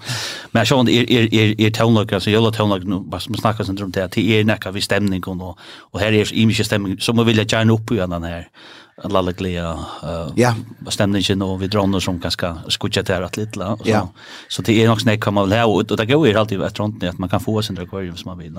men 0.51 0.59
jag 0.59 0.67
såg 0.67 0.89
er 0.89 1.11
er 1.11 1.33
er 1.33 1.61
er 1.61 1.69
tonlager 1.69 2.13
alltså 2.15 2.29
jag 2.29 2.53
tonlager 2.53 2.85
nu 2.85 2.99
bara 2.99 3.19
som 3.19 3.35
snackas 3.35 3.69
inte 3.69 3.83
om 3.83 3.91
det 3.91 4.07
till 4.07 4.31
er 4.31 4.43
näka 4.43 4.71
vi 4.71 4.81
stämning 4.81 5.23
och 5.23 5.57
och 5.91 5.99
här 5.99 6.13
är 6.13 6.33
ju 6.33 6.45
mycket 6.45 6.65
stämning 6.65 6.99
som 6.99 7.15
man 7.15 7.25
vill 7.25 7.37
jag 7.37 7.51
gärna 7.51 7.73
upp 7.73 7.91
igen 7.91 8.09
den 8.09 8.23
här 8.23 8.47
alla 9.03 9.31
glädje 9.31 9.75
ja 10.35 10.55
stämningen 10.89 11.41
och 11.41 11.61
vi 11.61 11.67
drar 11.67 11.99
som 11.99 12.19
ganska 12.19 12.57
skutchat 12.67 13.05
där 13.05 13.21
att 13.21 13.37
lite 13.37 13.59
så 13.59 13.77
yeah. 13.85 14.07
så 14.49 14.61
det 14.61 14.83
är 14.83 14.87
nog 14.87 15.01
snäck 15.01 15.23
kommer 15.23 15.41
väl 15.41 15.51
här 15.51 15.67
och 15.67 15.97
det 15.97 16.05
går 16.05 16.27
ju 16.27 16.37
alltid 16.37 16.61
att 16.61 16.79
runt 16.79 17.03
att 17.03 17.17
man 17.17 17.29
kan 17.29 17.39
få 17.39 17.61
sin 17.61 17.79
akvarium 17.79 18.17
som 18.17 18.29
man 18.29 18.37
vill 18.37 18.57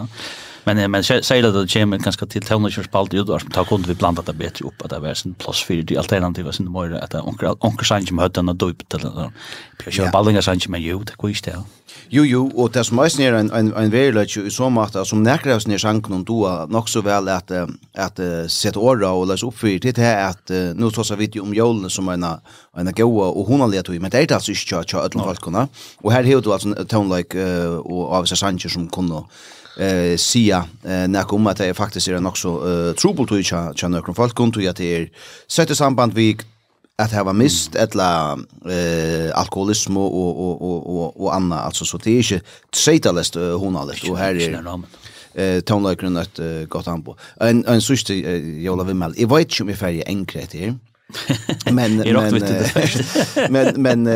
Men 0.65 0.91
men 0.91 1.05
säger 1.05 1.45
att 1.45 1.55
det 1.55 1.81
kommer 1.81 1.99
ganska 1.99 2.27
till 2.27 2.43
tonårsspalt 2.43 3.15
ut 3.15 3.29
och 3.29 3.53
ta 3.53 3.65
kunde 3.65 3.89
vi 3.89 3.95
blanda 3.95 4.23
det 4.23 4.33
bättre 4.33 4.65
upp 4.65 4.83
att 4.83 4.91
det 4.91 4.99
var 4.99 5.15
sen 5.15 5.35
plus 5.35 5.63
för 5.63 5.75
det 5.75 5.97
alternativa 5.97 6.53
sen 6.53 6.73
mer 6.73 6.93
att 6.93 7.11
det 7.11 7.21
onkel 7.21 7.57
onkel 7.61 7.87
sanj 7.87 8.07
som 8.07 8.19
hade 8.19 8.43
den 8.43 8.59
dop 8.59 8.89
till 8.89 8.99
den. 9.01 9.33
Pjör 9.79 10.11
ballinga 10.13 10.43
sanj 10.43 10.61
men 10.69 10.83
ju 10.83 10.99
det 10.99 11.17
går 11.17 11.31
ju 11.31 11.35
ställ. 11.35 11.63
Jo 12.09 12.25
jo 12.25 12.51
och 12.55 12.71
det 12.71 12.85
som 12.85 12.99
är 12.99 13.33
en 13.33 13.51
en 13.51 13.73
en 13.75 13.91
väldigt 13.91 14.37
ju 14.37 14.51
så 14.51 14.71
matta 14.71 15.05
som 15.05 15.23
näkras 15.23 15.67
ner 15.67 15.79
sank 15.79 16.09
någon 16.09 16.25
då 16.25 16.67
nog 16.69 16.89
så 16.89 17.01
väl 17.01 17.29
att 17.29 17.51
att 17.95 18.21
sätta 18.51 18.81
orra 18.81 19.11
och 19.11 19.27
läs 19.27 19.43
upp 19.43 19.59
för 19.59 19.79
det 19.79 19.99
här 19.99 20.31
att 20.31 20.49
nu 20.49 20.91
trots 20.91 21.11
av 21.11 21.19
video 21.19 21.43
om 21.43 21.55
jolen 21.55 21.91
som 21.91 22.09
en 22.09 22.25
en 22.77 22.93
goa 22.97 23.27
och 23.29 23.47
hon 23.47 23.61
har 23.61 23.69
lärt 23.69 23.89
men 23.89 24.11
det 24.11 24.19
är 24.19 24.35
alltså 24.35 24.51
inte 24.51 24.75
jag 24.75 24.85
jag 24.93 25.05
ödlan 25.05 25.25
folk 25.25 25.41
kunna 25.41 25.69
och 25.97 26.13
här 26.13 26.25
hade 26.25 26.41
du 26.41 26.53
alltså 26.53 26.69
en 26.69 26.87
tone 26.87 27.17
like 27.17 27.39
och 27.67 28.13
av 28.13 28.25
sig 28.25 28.37
sanj 28.37 28.61
som 28.61 28.89
kunde 28.89 29.23
eh 29.77 30.17
sia 30.17 30.65
eh, 30.83 31.09
när 31.09 31.23
kommer 31.23 31.51
att 31.51 31.57
det 31.57 31.75
faktiskt 31.75 32.09
är 32.09 32.27
också 32.27 32.49
eh, 32.49 32.95
trouble 32.95 33.27
to 33.27 33.37
each 33.37 33.53
channel 33.81 34.03
från 34.03 34.15
folk 34.15 34.35
kunde 34.35 34.71
att 34.71 34.77
det 34.77 34.97
är 34.97 35.11
samband 35.75 36.13
vi 36.13 36.37
att 36.99 37.13
ha 37.13 37.33
mist 37.33 37.75
eller 37.75 38.33
eh 38.71 39.39
alkoholism 39.39 39.97
och 39.97 40.15
och 40.15 40.63
och 40.63 40.97
och 40.97 41.21
och 41.25 41.35
annat 41.35 41.65
alltså 41.65 41.85
så 41.85 41.99
det 41.99 42.19
är 42.19 42.23
inte 42.23 42.41
sätalest 42.75 43.35
honalest 43.35 44.09
och 44.09 44.19
här 44.19 44.35
är 44.35 44.83
eh 45.35 45.61
tonlagrunnet 45.61 46.41
gott 46.69 46.89
an 46.89 47.03
på 47.03 47.17
en 47.41 47.65
en 47.67 47.83
sista 47.83 48.15
jag 48.15 48.85
vill 48.85 48.97
väl 48.97 49.15
jag 49.17 49.29
vet 49.29 49.41
inte 49.41 49.63
om 49.63 49.69
jag 49.69 49.79
färger 49.79 50.09
här 50.09 50.79
men 51.77 51.99
men 52.01 52.41
men 53.51 53.83
men 53.83 54.07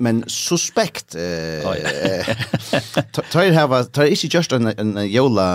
men 0.00 0.22
suspekt 0.28 1.14
eh 1.14 2.32
tøy 3.32 3.52
hava 3.52 3.84
tøy 3.84 4.08
ikki 4.14 4.30
just 4.32 4.52
ein 4.52 4.72
en 4.72 4.96
jola 5.04 5.46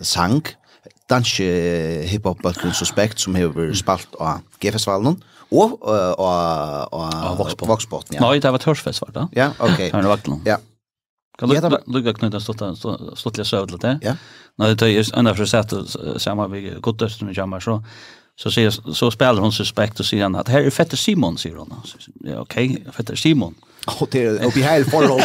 sang 0.00 0.42
danske 1.10 1.44
hiphop 2.08 2.42
but 2.42 2.56
suspekt 2.72 3.20
som 3.20 3.36
hevur 3.36 3.74
spalt 3.76 4.08
á 4.20 4.40
G-festivalen 4.60 5.20
og 5.52 5.78
og 5.82 6.88
og 6.92 7.14
og 7.28 7.68
Voxport 7.68 8.14
ja. 8.14 8.20
Nei, 8.20 8.38
det 8.40 8.52
var 8.52 8.58
Tørsfest 8.58 9.02
var 9.02 9.12
det. 9.12 9.26
Ja, 9.36 9.52
okay. 9.58 9.90
Han 9.94 10.08
var 10.08 10.16
glad. 10.24 10.40
Ja. 10.46 10.56
Kan 11.38 11.48
du 11.48 11.78
lukka 11.86 12.12
knuta 12.12 12.40
stotta 12.40 12.74
stottliga 13.16 13.44
sövlet 13.44 13.82
det? 13.82 13.98
Ja. 14.02 14.16
Nei, 14.58 14.74
det 14.74 14.88
er 14.88 15.10
anna 15.16 15.34
frasat 15.34 15.72
samma 16.20 16.46
vi 16.48 16.74
gott 16.80 17.02
som 17.10 17.32
jamar 17.32 17.60
så 17.60 17.80
så 18.40 18.50
säger 18.50 18.70
så 18.70 19.10
spelar 19.10 19.40
hon 19.40 19.52
suspekt 19.52 20.00
och 20.00 20.06
säger 20.06 20.36
att 20.40 20.48
här 20.48 20.60
är 20.60 20.70
Fetter 20.70 20.96
Simon 20.96 21.38
säger 21.38 21.56
hon. 21.56 21.74
Ja 22.20 22.40
okej, 22.40 22.70
okay, 22.70 22.92
Fetter 22.92 23.16
Simon. 23.16 23.54
Och 24.00 24.08
det 24.10 24.24
är 24.24 24.44
uppe 24.44 24.60
här 24.60 24.84
för 24.84 25.08
då. 25.08 25.20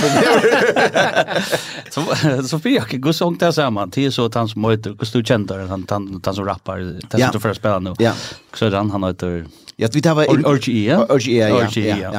Så 1.89 2.48
så 2.48 2.60
fick 2.60 2.78
jag 2.78 3.02
gå 3.02 3.13
sång 3.13 3.38
där 3.38 3.52
samman. 3.52 3.91
till 3.91 4.12
så 4.12 4.26
att 4.26 4.34
han 4.34 4.50
som 4.50 4.62
möter 4.62 4.91
och 4.91 5.08
du 5.13 5.24
känner 5.24 5.67
han 5.67 5.86
han 5.89 6.22
han 6.26 6.36
som 6.36 6.46
rappar 6.46 7.00
det 7.10 7.32
som 7.32 7.41
för 7.41 7.54
spela 7.54 7.80
nu. 7.80 7.93
Ja. 8.00 8.13
Så 8.54 8.76
han 8.76 8.91
han 8.91 9.04
heter 9.04 9.46
Ja, 9.76 9.88
vi 9.93 10.02
tar 10.02 10.13
var 10.13 10.26
RGE, 10.58 10.84
ja. 10.84 11.06
RGE, 11.10 12.12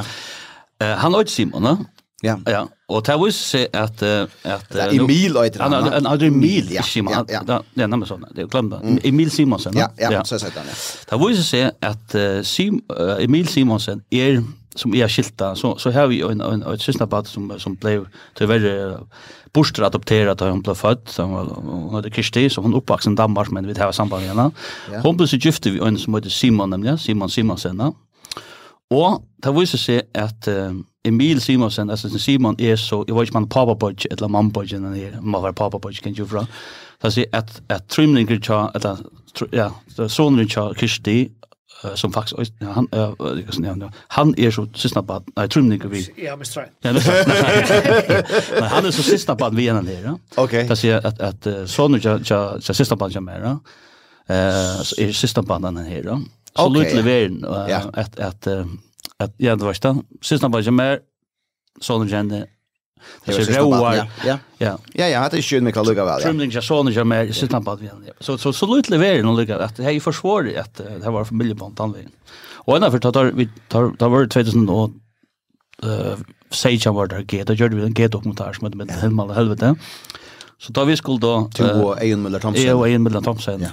ja. 0.78 0.94
Han 0.94 1.14
heter 1.14 1.30
Simon, 1.30 1.62
va? 1.62 1.78
Ja. 2.22 2.34
Ja, 2.50 2.64
og 2.90 3.04
det 3.06 3.14
viser 3.20 3.44
seg 3.46 3.76
at 3.78 4.02
at 4.02 4.74
ja, 4.74 4.88
Emil 4.90 5.36
og 5.36 5.46
etter 5.46 5.62
han. 5.62 5.76
Han 5.92 6.06
hadde 6.10 6.26
Emil, 6.26 6.72
ja. 6.74 6.82
Ja, 6.82 7.24
ja. 7.30 7.60
Det 7.74 7.82
är 7.82 7.86
namnet 7.86 8.08
sånn. 8.08 8.24
Det 8.34 8.42
er 8.42 8.48
glemt. 8.50 8.74
Emil 9.06 9.30
Simonsen. 9.30 9.76
Ja, 9.78 9.86
ja, 10.00 10.24
så 10.24 10.38
sa 10.38 10.50
han. 10.56 10.66
Det 11.10 11.20
viser 11.22 11.46
seg 11.46 11.70
at 11.80 12.16
Emil 13.22 13.46
Simonsen 13.46 14.02
er 14.10 14.42
som 14.78 14.94
är 14.94 15.08
skilta 15.08 15.54
så 15.54 15.76
så 15.78 15.90
har 15.90 16.06
vi 16.06 16.20
en 16.22 16.40
en 16.40 16.62
ett 16.62 16.80
systerbarn 16.80 17.24
som 17.24 17.58
som 17.58 17.74
blev 17.74 18.06
tyvärr 18.34 18.98
bostad 19.52 19.84
adopterat 19.84 20.40
och 20.40 20.48
hon 20.48 20.62
blev 20.62 20.74
född 20.74 20.98
så 21.06 21.22
hon 21.22 21.94
hade 21.94 22.10
Kristi 22.10 22.50
så 22.50 22.60
hon 22.60 22.74
uppvuxen 22.74 23.12
i 23.12 23.16
Danmark 23.16 23.50
men 23.50 23.66
vi 23.66 23.80
har 23.80 23.92
samband 23.92 24.22
med 24.22 24.28
henne. 24.28 24.50
Hon 25.02 25.16
blev 25.16 25.26
så 25.26 25.36
gift 25.36 25.66
vi 25.66 25.78
en 25.78 25.98
som 25.98 26.14
heter 26.14 26.30
Simon 26.30 26.70
nämligen 26.70 26.98
Simon 26.98 27.30
Simonsen 27.30 27.92
Og 28.90 29.22
det 29.44 29.54
viser 29.54 29.78
seg 29.78 30.00
at 30.16 30.48
uh, 30.48 30.72
Emil 31.04 31.40
Simonsen, 31.40 31.90
altså 31.90 32.18
Simon 32.18 32.56
er 32.58 32.76
så, 32.76 33.04
jeg 33.08 33.16
vet 33.16 33.28
ikke 33.28 33.36
om 33.36 33.42
han 33.42 33.48
er 33.48 33.54
papabodge, 33.54 34.08
eller 34.10 34.28
mambodge, 34.28 34.76
eller 34.76 34.88
han 34.88 34.96
er, 34.96 35.20
må 35.20 35.40
være 35.40 35.52
papabodge, 35.52 36.00
kan 36.02 36.12
ikke 36.12 36.26
fra. 36.26 36.46
Så 37.02 37.10
sier 37.10 37.26
at, 37.32 37.60
at 37.68 37.84
trymninger 37.88 38.40
tja, 38.40 38.66
eller, 38.74 39.02
tr 39.36 39.44
ja, 39.52 39.68
sonen 40.08 40.48
tja 40.48 40.70
Kirsti, 40.76 41.28
uh, 41.84 41.94
som 41.94 42.12
faktisk 42.12 42.52
ja, 42.60 42.72
han 42.72 42.88
uh, 42.94 42.98
ja, 43.62 43.74
ja, 43.80 43.90
han 44.08 44.34
er 44.38 44.50
så 44.50 44.66
sista 44.74 45.02
bad 45.02 45.28
nei 45.36 45.46
trumninga 45.46 45.90
vi 45.92 46.04
ja 46.18 46.36
men 46.36 46.46
streit 46.46 46.72
ja, 46.84 46.92
men 46.92 48.68
han 48.72 48.86
er 48.86 48.94
så 48.94 49.04
sista 49.06 49.36
bad 49.38 49.54
vi 49.54 49.68
ena 49.68 49.82
der 49.82 50.10
ja. 50.10 50.16
Okay 50.36 50.66
det 50.68 50.78
sier 50.78 51.04
at 51.04 51.20
at 51.20 51.46
uh, 51.46 51.66
sonen 51.66 52.00
tja, 52.00 52.18
tja, 52.18 52.40
tja, 52.58 52.74
sista 52.74 52.96
bad 52.96 53.14
ja 53.14 53.20
mer 53.20 53.44
ja. 53.44 53.58
Eh 54.28 55.06
er 55.06 55.12
sista 55.12 55.42
bad 55.42 55.64
han 55.64 55.76
her 55.86 56.04
ja. 56.04 56.18
Så 56.58 56.68
okay, 56.68 56.82
lutlig 56.82 57.04
veren. 57.06 57.40
Ja. 57.70 57.80
At, 57.94 58.18
at, 58.18 58.48
at, 59.18 59.34
ja, 59.38 59.54
det 59.54 59.66
var 59.66 59.76
ikke 59.76 59.92
det. 59.94 60.22
Sist 60.26 60.42
han 60.42 60.54
var 60.54 60.64
ikke 60.64 60.74
mer, 60.74 61.02
sånn 61.84 62.08
kjenne, 62.10 62.44
det 63.24 63.36
er 63.38 63.60
råar. 63.62 64.00
Ja, 64.26 64.38
ja. 64.58 64.72
Ja, 64.98 65.06
ja, 65.06 65.20
det 65.30 65.38
er 65.38 65.44
skjøn 65.46 65.68
Mikael 65.68 65.86
Lugga 65.86 66.02
ja 66.10 66.16
Trumling, 66.24 66.50
ja, 66.50 66.62
sånn 66.66 66.90
ikke 66.90 67.04
mer, 67.06 67.30
sist 67.30 67.54
han 67.54 67.62
bare 67.66 67.86
igjen. 67.86 68.08
Så, 68.18 68.34
så, 68.42 68.50
så 68.52 68.66
lite 68.68 68.98
veren 68.98 69.30
og 69.30 69.38
Lugga, 69.38 69.60
at 69.68 69.78
det 69.78 69.86
er 69.86 70.00
forsvarig 70.02 70.56
at 70.58 70.82
det 70.82 71.12
var 71.14 71.28
familiebånd, 71.28 71.76
den 71.78 71.94
veien. 71.94 72.10
Og 72.66 72.74
ennå 72.76 72.90
for, 72.92 73.06
det 73.06 74.10
var 74.12 74.34
2000 74.34 74.66
og 74.74 74.98
eh 75.86 76.18
Sage 76.50 76.90
var 76.90 77.06
där 77.06 77.22
gate. 77.22 77.44
Då 77.44 77.52
gjorde 77.54 77.76
vi 77.76 77.82
en 77.82 77.94
gate 77.94 78.08
dokumentär 78.08 78.52
som 78.52 78.64
hette 78.64 78.76
med 78.76 78.90
Helmal 78.90 79.30
helvete. 79.30 79.74
Så 80.58 80.72
då 80.72 80.84
vi 80.84 80.96
skulle 80.96 81.18
då 81.18 81.50
Till 81.54 81.66
Eon 82.00 82.22
Miller 82.22 82.38
Thompson. 82.38 82.66
Eon 82.66 83.02
Miller 83.02 83.20
Thompson. 83.20 83.66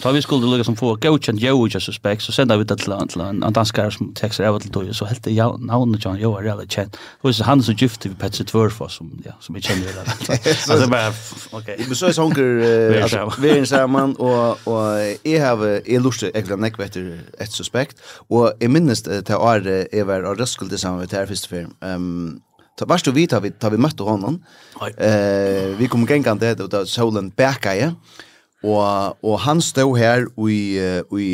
Ta 0.00 0.10
vi 0.12 0.22
skulle 0.22 0.48
lukka 0.48 0.64
som 0.64 0.76
få 0.76 0.94
godkjent 0.96 1.42
jo 1.42 1.66
ikke 1.66 1.80
suspect 1.80 2.22
så 2.24 2.32
senda 2.32 2.56
vi 2.56 2.64
det 2.64 2.78
til 2.80 2.94
en, 2.94 3.42
en 3.44 3.52
danskar 3.52 3.90
som 3.92 4.14
texter 4.16 4.46
av 4.48 4.56
til 4.62 4.72
tog, 4.72 4.88
så 4.96 5.04
helt 5.04 5.24
det 5.24 5.34
navnet 5.36 6.04
John 6.04 6.16
jo 6.16 6.32
er 6.38 6.46
reelt 6.48 6.72
kjent. 6.72 6.96
Og 7.22 7.34
så 7.34 7.44
han 7.44 7.60
så 7.62 7.74
gifte 7.76 8.08
vi 8.08 8.16
Petsi 8.16 8.44
Tvørfors, 8.48 8.96
som, 8.96 9.10
ja, 9.26 9.36
som 9.44 9.54
vi 9.54 9.60
kjenner 9.60 9.92
det. 9.98 10.16
Altså 10.32 10.78
det 10.80 10.90
bare, 10.90 11.12
ok. 11.52 11.68
Men 11.84 11.94
så 11.94 12.08
er 12.08 12.14
det 12.14 12.24
hunker, 12.24 13.40
vi 13.40 13.48
er 13.50 13.58
en 13.58 13.66
sammen, 13.66 14.16
og, 14.18 14.58
og 14.66 14.84
jeg 15.24 15.42
har, 15.44 15.64
jeg 15.84 16.00
lurer 16.00 16.30
egentlig 16.32 16.60
nekve 16.64 16.86
vetter 16.86 17.10
et 17.40 17.52
suspekt, 17.52 18.00
og 18.30 18.52
i 18.60 18.72
minst 18.72 19.04
til 19.04 19.36
året 19.36 19.92
jeg 19.92 20.08
var 20.08 20.24
av 20.24 20.40
Røskulde 20.40 20.78
sammen 20.80 21.04
med 21.04 21.36
film. 21.48 21.76
Ehm 21.84 22.40
Så 22.80 22.86
varst 22.88 23.04
du 23.04 23.12
vita 23.12 23.40
vi, 23.40 23.50
tar 23.50 23.70
vi 23.70 23.76
mötte 23.76 24.02
honom. 24.02 24.38
Eh, 24.96 25.76
vi 25.76 25.88
kom 25.88 26.06
gängande 26.06 26.54
det 26.54 26.66
då 26.66 26.86
solen 26.86 27.28
bäcka, 27.28 27.76
ja. 27.76 27.92
Og, 28.60 29.16
og 29.24 29.38
han 29.40 29.60
stod 29.64 29.96
her, 29.96 30.26
i, 30.48 30.60
i 31.16 31.28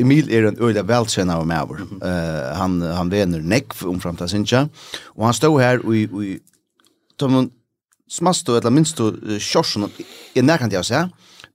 Emil 0.00 0.30
er 0.32 0.48
en 0.48 0.60
øyla 0.60 0.84
veltsenere 0.88 1.42
av 1.42 1.48
meg. 1.48 1.74
Uh, 2.00 2.46
han, 2.56 2.78
han 2.80 3.10
vener 3.12 3.44
nekv 3.44 3.84
omfram 3.90 4.16
til 4.16 4.30
Sintja. 4.32 4.62
Og 5.18 5.26
han 5.28 5.36
stod 5.36 5.58
her, 5.60 5.84
i, 5.92 6.06
i 6.08 6.38
tom, 7.20 7.50
smast 8.10 8.48
og 8.48 8.62
eller 8.62 8.72
minst 8.72 9.00
og 9.04 9.20
uh, 9.20 9.36
kjørsen 9.36 9.90
i 10.34 10.44
nærkant 10.44 10.72
jeg 10.72 10.88
å. 10.88 11.04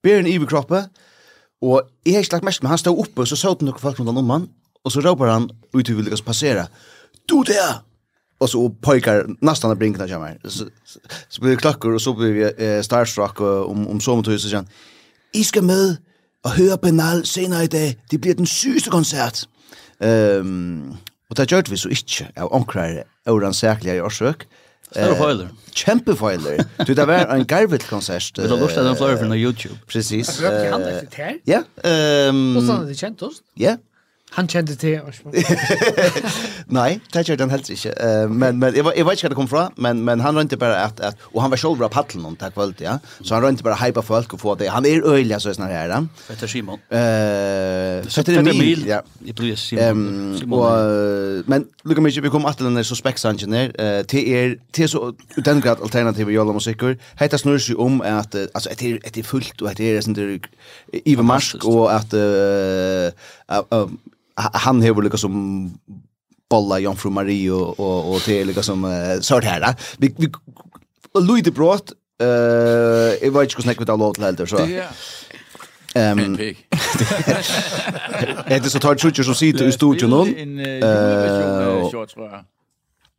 Ber 0.06 0.22
en 0.22 0.30
iver 0.30 0.50
kroppe, 0.50 0.84
og 1.66 1.82
jeg 2.06 2.14
har 2.14 2.26
ikke 2.26 2.38
lagt 2.38 2.46
mest, 2.46 2.62
men 2.62 2.70
han 2.70 2.82
stod 2.82 3.00
oppe, 3.02 3.24
og 3.24 3.30
så 3.32 3.40
såg 3.40 3.66
noen 3.66 3.82
folk 3.82 3.98
rundt 3.98 4.14
om 4.14 4.30
han, 4.30 4.46
og 4.86 4.94
så 4.94 5.02
råper 5.02 5.32
han 5.32 5.50
ut 5.74 5.82
til 5.82 5.98
vi 5.98 6.06
lykkes 6.06 6.22
passere. 6.22 6.68
Du 7.26 7.42
det! 7.44 7.82
Och 8.38 8.50
så 8.50 8.70
pojkar 8.70 9.26
nästan 9.42 9.72
att 9.72 9.78
brinka 9.78 10.00
där 10.00 10.14
kommer. 10.14 10.40
Så, 10.44 10.50
så, 10.86 11.00
så 11.30 11.42
blir 11.42 11.52
det 11.52 11.58
klockor 11.58 11.94
och 11.94 12.02
så 12.02 12.14
blir 12.14 12.32
vi 12.32 12.66
eh, 12.66 12.82
starstruck 12.82 13.42
och 13.42 13.70
om, 13.70 13.88
om 13.88 14.02
så 14.02 14.16
mot 14.16 14.28
huset 14.28 14.52
sen. 14.52 14.68
I 15.36 15.44
skal 15.44 15.64
med 15.68 15.98
og 16.46 16.52
høre 16.56 16.78
Benal 16.78 17.26
senere 17.28 17.64
i 17.64 17.68
dag. 17.68 17.96
Det 18.12 18.22
blir 18.22 18.38
den 18.38 18.48
sygeste 18.48 18.90
koncert. 18.94 19.46
Um, 20.00 20.96
og 21.30 21.38
det 21.38 21.48
gjør 21.52 21.70
vi 21.70 21.78
så 21.78 21.90
ikke 21.90 22.28
av 22.38 22.52
omkrar 22.54 22.90
Øren 22.90 23.04
øvransaklige 23.28 23.96
i 23.96 24.00
årsøk. 24.00 24.46
Stor 24.92 25.16
foiler. 25.18 25.48
Kjempe 25.76 26.16
foiler. 26.16 26.64
Du, 26.88 26.94
det 26.94 27.08
var 27.08 27.34
en 27.34 27.46
garvet 27.46 27.84
konsert. 27.90 28.38
Vi 28.38 28.48
har 28.48 28.56
lurt 28.56 28.78
at 28.78 28.86
den 28.86 28.96
fløyer 28.96 29.18
fra 29.18 29.36
YouTube. 29.36 29.76
Precis. 29.92 30.30
Ja. 31.48 31.64
Og 31.82 32.62
sånn 32.62 32.78
er 32.78 32.86
det 32.88 32.98
kjent 33.00 33.26
oss. 33.26 33.42
Ja. 33.60 33.76
Han 34.36 34.48
kjente 34.52 34.76
til 34.76 35.00
Nei, 36.78 36.98
det 37.14 37.22
kjørte 37.24 37.46
han 37.46 37.52
helst 37.54 37.70
ikke. 37.72 37.94
Uh, 37.96 38.32
men, 38.32 38.58
men 38.60 38.76
jeg, 38.76 38.84
jeg 38.84 39.06
vet 39.08 39.16
ikke 39.16 39.28
hva 39.28 39.32
det 39.32 39.38
kom 39.38 39.48
fra, 39.48 39.64
men, 39.80 40.02
men 40.04 40.20
han 40.24 40.36
rønte 40.36 40.58
bare 40.60 40.76
at, 40.82 41.00
at 41.00 41.22
og 41.32 41.40
han 41.44 41.54
var 41.54 41.62
selv 41.62 41.84
av 41.86 41.92
paddelen 41.94 42.26
om 42.28 42.36
takk 42.40 42.56
kveld, 42.56 42.82
ja. 42.84 42.98
Så 43.22 43.36
han 43.36 43.46
rønte 43.46 43.64
bare 43.64 43.78
hypa 43.80 44.04
folk 44.04 44.34
og 44.36 44.42
få 44.42 44.56
det. 44.60 44.68
Han 44.74 44.88
er 44.88 45.06
øyelig, 45.06 45.38
så 45.40 45.52
er 45.52 45.58
sånn 45.58 45.72
her. 45.72 45.94
Ja. 45.94 46.02
Fetter 46.28 46.52
Simon. 46.52 46.82
Uh, 46.92 48.04
Fetter 48.12 48.40
Emil. 48.42 48.84
Ja. 48.90 49.02
Jeg 49.24 49.38
blir 49.40 49.60
Simon. 49.60 50.02
Um, 50.02 50.34
Simon 50.40 50.60
og, 50.60 50.66
uh, 50.66 51.52
men 51.52 51.68
lukka 51.88 52.04
mykje, 52.04 52.26
vi 52.26 52.34
kom 52.34 52.48
at 52.50 52.60
den 52.60 52.82
er 52.82 52.88
så 52.88 52.98
speksangener. 53.00 53.72
Uh, 53.80 54.02
til 54.12 54.32
er, 54.36 54.58
til 54.76 54.92
så, 54.92 55.14
den 55.38 55.64
grad 55.64 55.84
alternative 55.86 56.36
jolla 56.36 56.56
musikker, 56.56 56.98
heita 57.22 57.40
snurr 57.40 57.64
seg 57.64 57.80
om 57.80 58.02
at, 58.04 58.36
uh, 58.36 58.50
altså, 58.52 58.74
etter, 58.76 59.00
etter 59.08 59.24
fullt, 59.24 59.64
og 59.64 59.72
etter 59.72 59.94
er, 59.94 60.02
etter 60.04 60.12
er, 60.12 60.36
etter 60.36 60.36
er, 60.36 60.52
etter 61.00 61.24
er, 61.24 61.96
etter 61.96 62.28
er, 62.28 62.36
etter 62.36 63.14
er, 63.54 63.64
etter 63.64 63.96
han 64.36 64.82
har 64.82 64.94
väl 64.94 65.04
som 65.18 65.72
bolla 66.50 66.80
Jomfru 66.80 67.10
Marie 67.10 67.52
och 67.52 67.80
och 67.80 68.16
och 68.16 68.22
till 68.22 68.42
är 68.42 68.46
liksom 68.46 68.86
uh, 68.86 69.20
sort 69.20 69.44
här. 69.44 69.76
Vi 69.98 70.16
vi 70.18 70.32
Louis 71.20 71.44
de 71.44 71.52
Brot 71.52 71.92
eh 72.22 72.28
uh, 72.28 72.28
jag 73.22 73.32
vet 73.32 73.44
inte 73.44 73.56
hur 73.56 73.62
snackar 73.62 73.80
vi 73.80 73.86
då 73.86 73.96
låt 73.96 74.18
så. 74.46 74.56
Ja. 74.56 74.84
Ehm. 75.96 76.36
Det 76.36 76.56
är 78.48 78.70
så 78.70 78.80
tar 78.80 78.96
sjukt 78.96 79.26
som 79.26 79.36
sitter 79.36 79.66
i 79.66 79.72
studion 79.72 80.10
någon. 80.10 80.28
Eh, 80.60 81.90
shorts 81.92 82.14
tror 82.14 82.30
jag. 82.32 82.44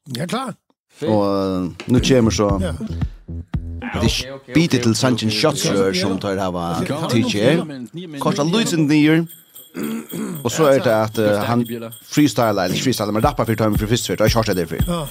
Ja, 0.05 0.27
klar. 0.27 0.55
Och 1.01 1.73
nu 1.85 2.01
kommer 2.01 2.31
så. 2.31 2.63
Ja. 2.63 2.75
Det 4.03 4.55
bitet 4.55 4.83
till 4.83 4.95
Sanchez 4.95 5.43
shots 5.43 5.63
som 6.01 6.19
tar 6.19 6.35
det 6.35 6.41
här 6.41 6.51
var 6.51 7.09
TJ. 7.09 8.19
Kostar 8.19 8.45
Luis 8.45 8.73
in 8.73 8.89
the 8.89 8.95
year. 8.95 9.27
Och 10.43 10.53
så 10.53 10.67
är 10.67 10.81
det 10.81 11.03
att 11.03 11.19
uh, 11.19 11.39
han 11.39 11.67
freestylar, 12.03 12.65
eller 12.65 12.75
freestylar, 12.75 13.13
men 13.13 13.23
rappar 13.23 13.45
för 13.45 13.55
time 13.55 13.79
för 13.79 13.87
fyrst 13.87 14.07
för, 14.07 14.17
jag 14.21 14.31
kört 14.31 14.47
det 14.47 14.67
för. 14.67 14.85
Ja. 14.87 15.09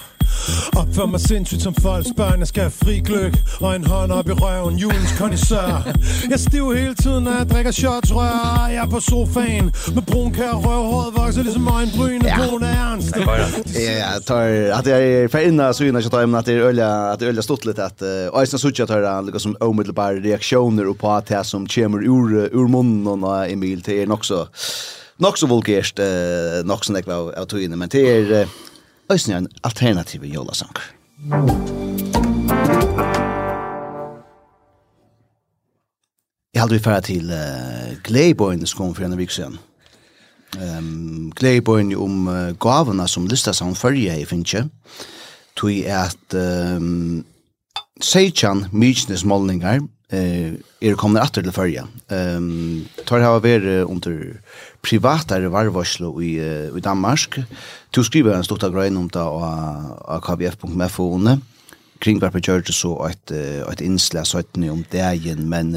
Op 0.75 0.95
for 0.95 1.07
mig 1.07 1.19
sindssygt 1.19 1.61
som 1.61 1.73
folksbarn 1.73 2.39
Jeg 2.39 2.47
skal 2.47 2.61
have 2.61 2.71
fri 2.71 2.99
gløk 2.99 3.33
Og 3.61 3.75
en 3.75 3.85
hånd 3.85 4.11
op 4.11 4.29
i 4.29 4.31
røven 4.31 4.77
Julens 4.77 5.13
kondisør 5.17 5.87
Jeg 6.31 6.39
stiv 6.39 6.73
hele 6.73 6.93
tiden 6.95 7.23
Når 7.23 7.37
jeg 7.37 7.49
drikker 7.49 7.71
shots 7.71 8.13
Rør 8.15 8.67
jeg 8.69 8.81
er 8.83 8.89
på 8.89 8.99
sofaen 8.99 9.71
Med 9.95 10.03
brun 10.09 10.33
kær 10.33 10.53
røvhåret 10.53 11.15
Vokser 11.17 11.43
ligesom 11.43 11.67
øjenbryn 11.67 12.25
ja. 12.25 12.37
Brun 12.37 12.63
er 12.63 12.75
ernst 12.75 13.15
Ja, 13.17 13.93
jeg 14.01 14.21
tar 14.27 14.43
At 14.79 14.87
jeg 14.87 15.13
er 15.13 15.27
færdig 15.27 15.75
Så 15.75 15.83
jeg 15.83 16.11
tar 16.11 16.37
At 16.37 16.45
det 16.45 16.57
er 16.57 16.69
øl 16.69 16.79
At 16.79 17.19
det 17.19 17.27
er 17.27 17.33
øl 17.33 17.43
stått 17.43 17.65
litt 17.65 17.79
At 17.79 18.01
Øysen 18.39 18.59
sutt 18.61 18.79
Jeg 18.79 18.87
tar 18.87 19.05
Liga 19.25 19.39
som 19.39 19.55
omiddelbare 19.61 20.21
reaksjoner 20.25 20.93
På 20.93 21.15
at 21.15 21.29
det 21.29 21.45
som 21.45 21.67
kommer 21.67 22.05
ur 22.05 22.49
Ur 22.53 22.67
munnen 22.67 23.23
Og 23.23 23.51
Emil 23.51 23.81
Det 23.85 24.01
er 24.01 24.07
nok 24.07 24.25
så 24.25 24.45
Nok 25.23 25.37
så 25.39 25.47
vulgært, 25.47 25.99
uh, 25.99 26.61
nok 26.67 26.83
så 26.83 26.95
nekva 26.95 27.19
av, 27.21 27.29
av 27.39 27.45
tøyene, 27.51 27.77
men 27.79 27.91
det 27.91 28.03
er 28.03 28.33
uh, 28.43 28.55
øyne 29.11 29.37
en 29.37 29.47
alternativ 29.63 30.25
jolasang. 30.27 30.75
Jeg 36.55 36.61
hadde 36.61 36.73
vi 36.73 36.83
færa 36.83 36.99
til 37.03 37.31
uh, 37.31 37.95
Gleiborn 38.03 38.65
som 38.65 38.77
kom 38.77 38.95
for 38.95 39.05
en 39.05 39.17
vik 39.17 39.31
siden. 39.31 39.57
Um, 40.55 41.31
Gleiborn 41.35 41.95
om 41.95 42.27
uh, 42.27 42.53
gavene 42.59 43.07
som 43.11 43.27
lista 43.27 43.53
seg 43.53 43.67
om 43.67 43.75
førje 43.75 44.15
i 44.19 44.27
Finche, 44.27 44.65
tog 45.55 45.71
at 45.87 46.35
um, 46.35 47.25
Seichan, 48.01 48.65
Mykinesmålningar, 48.71 49.79
eh 50.15 50.53
er 50.81 50.95
kommer 50.95 51.21
åter 51.21 51.41
til 51.41 51.51
förja. 51.51 51.83
Ehm 52.11 52.85
tar 53.05 53.19
hava 53.19 53.39
ver 53.39 53.83
under 53.83 54.39
privata 54.81 55.39
varvarslo 55.49 56.19
i 56.21 56.39
i 56.77 56.79
Danmark. 56.79 57.39
Du 57.95 58.03
skriver 58.03 58.35
en 58.35 58.43
stor 58.43 58.71
grein 58.71 58.97
om 58.97 59.09
det 59.09 59.21
och 59.21 60.23
kvf.mfo 60.23 61.13
under 61.15 61.37
kring 61.99 62.19
var 62.19 62.31
på 62.31 62.39
church 62.39 62.73
så 62.73 63.07
ett 63.07 63.31
ett 63.71 63.81
inslag 63.81 64.27
så 64.27 64.39
ett 64.39 64.57
om 64.57 64.83
dagen 64.91 65.49
men 65.49 65.75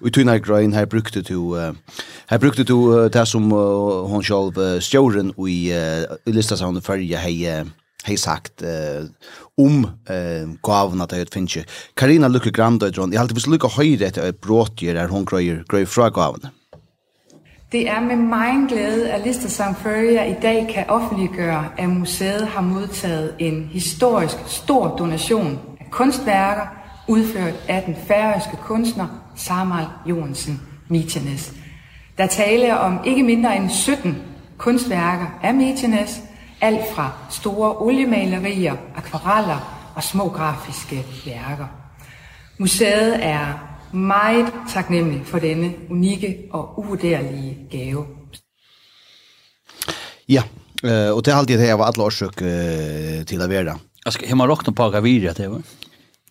ut 0.00 0.16
uh, 0.16 0.34
i 0.34 0.38
grein 0.38 0.72
här 0.72 0.86
brukte 0.86 1.20
du 1.20 1.34
uh, 1.34 1.72
här 2.26 2.38
brukte 2.38 2.64
du 2.64 2.74
uh, 2.74 3.10
det 3.10 3.26
som 3.26 3.52
uh, 3.52 4.06
hon 4.06 4.22
själv 4.22 4.58
uh, 4.58 4.80
stjorden 4.80 5.32
i 5.48 5.72
uh, 5.72 6.32
listas 6.34 6.60
han 6.60 6.82
för 6.82 6.96
jag 6.96 7.18
hej 7.18 7.64
hej 8.04 8.16
sagt 8.16 8.62
om 9.58 9.86
eh, 10.10 10.46
gaven 10.62 11.00
at 11.00 11.12
jeg 11.12 11.32
finner. 11.32 11.64
Karina 11.96 12.28
lukker 12.28 12.50
grand 12.50 12.82
og 12.82 12.94
dron, 12.94 13.12
jeg 13.12 13.20
halte 13.20 13.34
hvis 13.34 13.46
lukker 13.46 13.68
høyre 13.68 14.08
etter 14.08 14.28
et 14.28 14.36
bråtgjør 14.36 15.02
er 15.02 15.08
hun 15.08 15.24
grøyer, 15.24 15.64
grøyer 15.68 15.86
fra 15.86 16.08
gaven. 16.08 16.50
Det 17.72 17.88
er 17.88 18.00
med 18.00 18.16
meget 18.16 18.68
glæde, 18.68 19.10
at 19.10 19.26
Lister 19.26 19.48
Samføria 19.48 20.24
i 20.24 20.34
dag 20.42 20.68
kan 20.74 20.84
offentliggøre, 20.88 21.68
at 21.78 21.88
museet 21.88 22.46
har 22.46 22.60
modtaget 22.60 23.34
en 23.38 23.68
historisk 23.72 24.36
stor 24.46 24.96
donation 24.96 25.58
af 25.80 25.90
kunstværker, 25.90 26.66
udført 27.08 27.54
af 27.68 27.82
den 27.82 27.96
færøske 28.08 28.56
kunstner 28.62 29.06
Samal 29.36 29.86
Jonsen 30.06 30.60
Mitjenes. 30.88 31.52
Der 32.18 32.26
taler 32.26 32.74
om 32.74 33.00
ikke 33.06 33.22
mindre 33.22 33.56
end 33.56 33.70
17 33.70 34.16
kunstværker 34.58 35.38
af 35.42 35.54
Mitjenes, 35.54 36.22
Alt 36.60 36.88
fra 36.94 37.12
store 37.30 37.76
oliemalerier, 37.86 38.76
akvareller 38.96 39.92
og 39.94 40.02
små 40.02 40.28
grafiske 40.28 41.04
værker. 41.26 41.68
Museet 42.58 43.18
er 43.22 43.54
meget 43.92 44.52
taknemmelig 44.72 45.22
for 45.26 45.38
denne 45.38 45.72
unikke 45.90 46.48
og 46.50 46.78
uvurderlige 46.78 47.56
gave. 47.70 48.06
Ja, 50.28 50.42
og 50.82 51.24
det 51.24 51.32
er 51.32 51.36
alltid 51.36 51.58
det 51.58 51.68
jeg 51.68 51.78
var 51.78 51.92
alle 51.92 52.04
årsøk 52.04 52.42
til 53.26 53.42
å 53.42 53.48
være. 53.48 53.78
Jeg 54.04 54.12
skal 54.12 54.26
hjemme 54.26 54.46
råkne 54.50 54.74
på 54.74 54.90
hva 54.90 55.00
vi 55.04 55.18
det 55.22 55.50
var. 55.50 55.62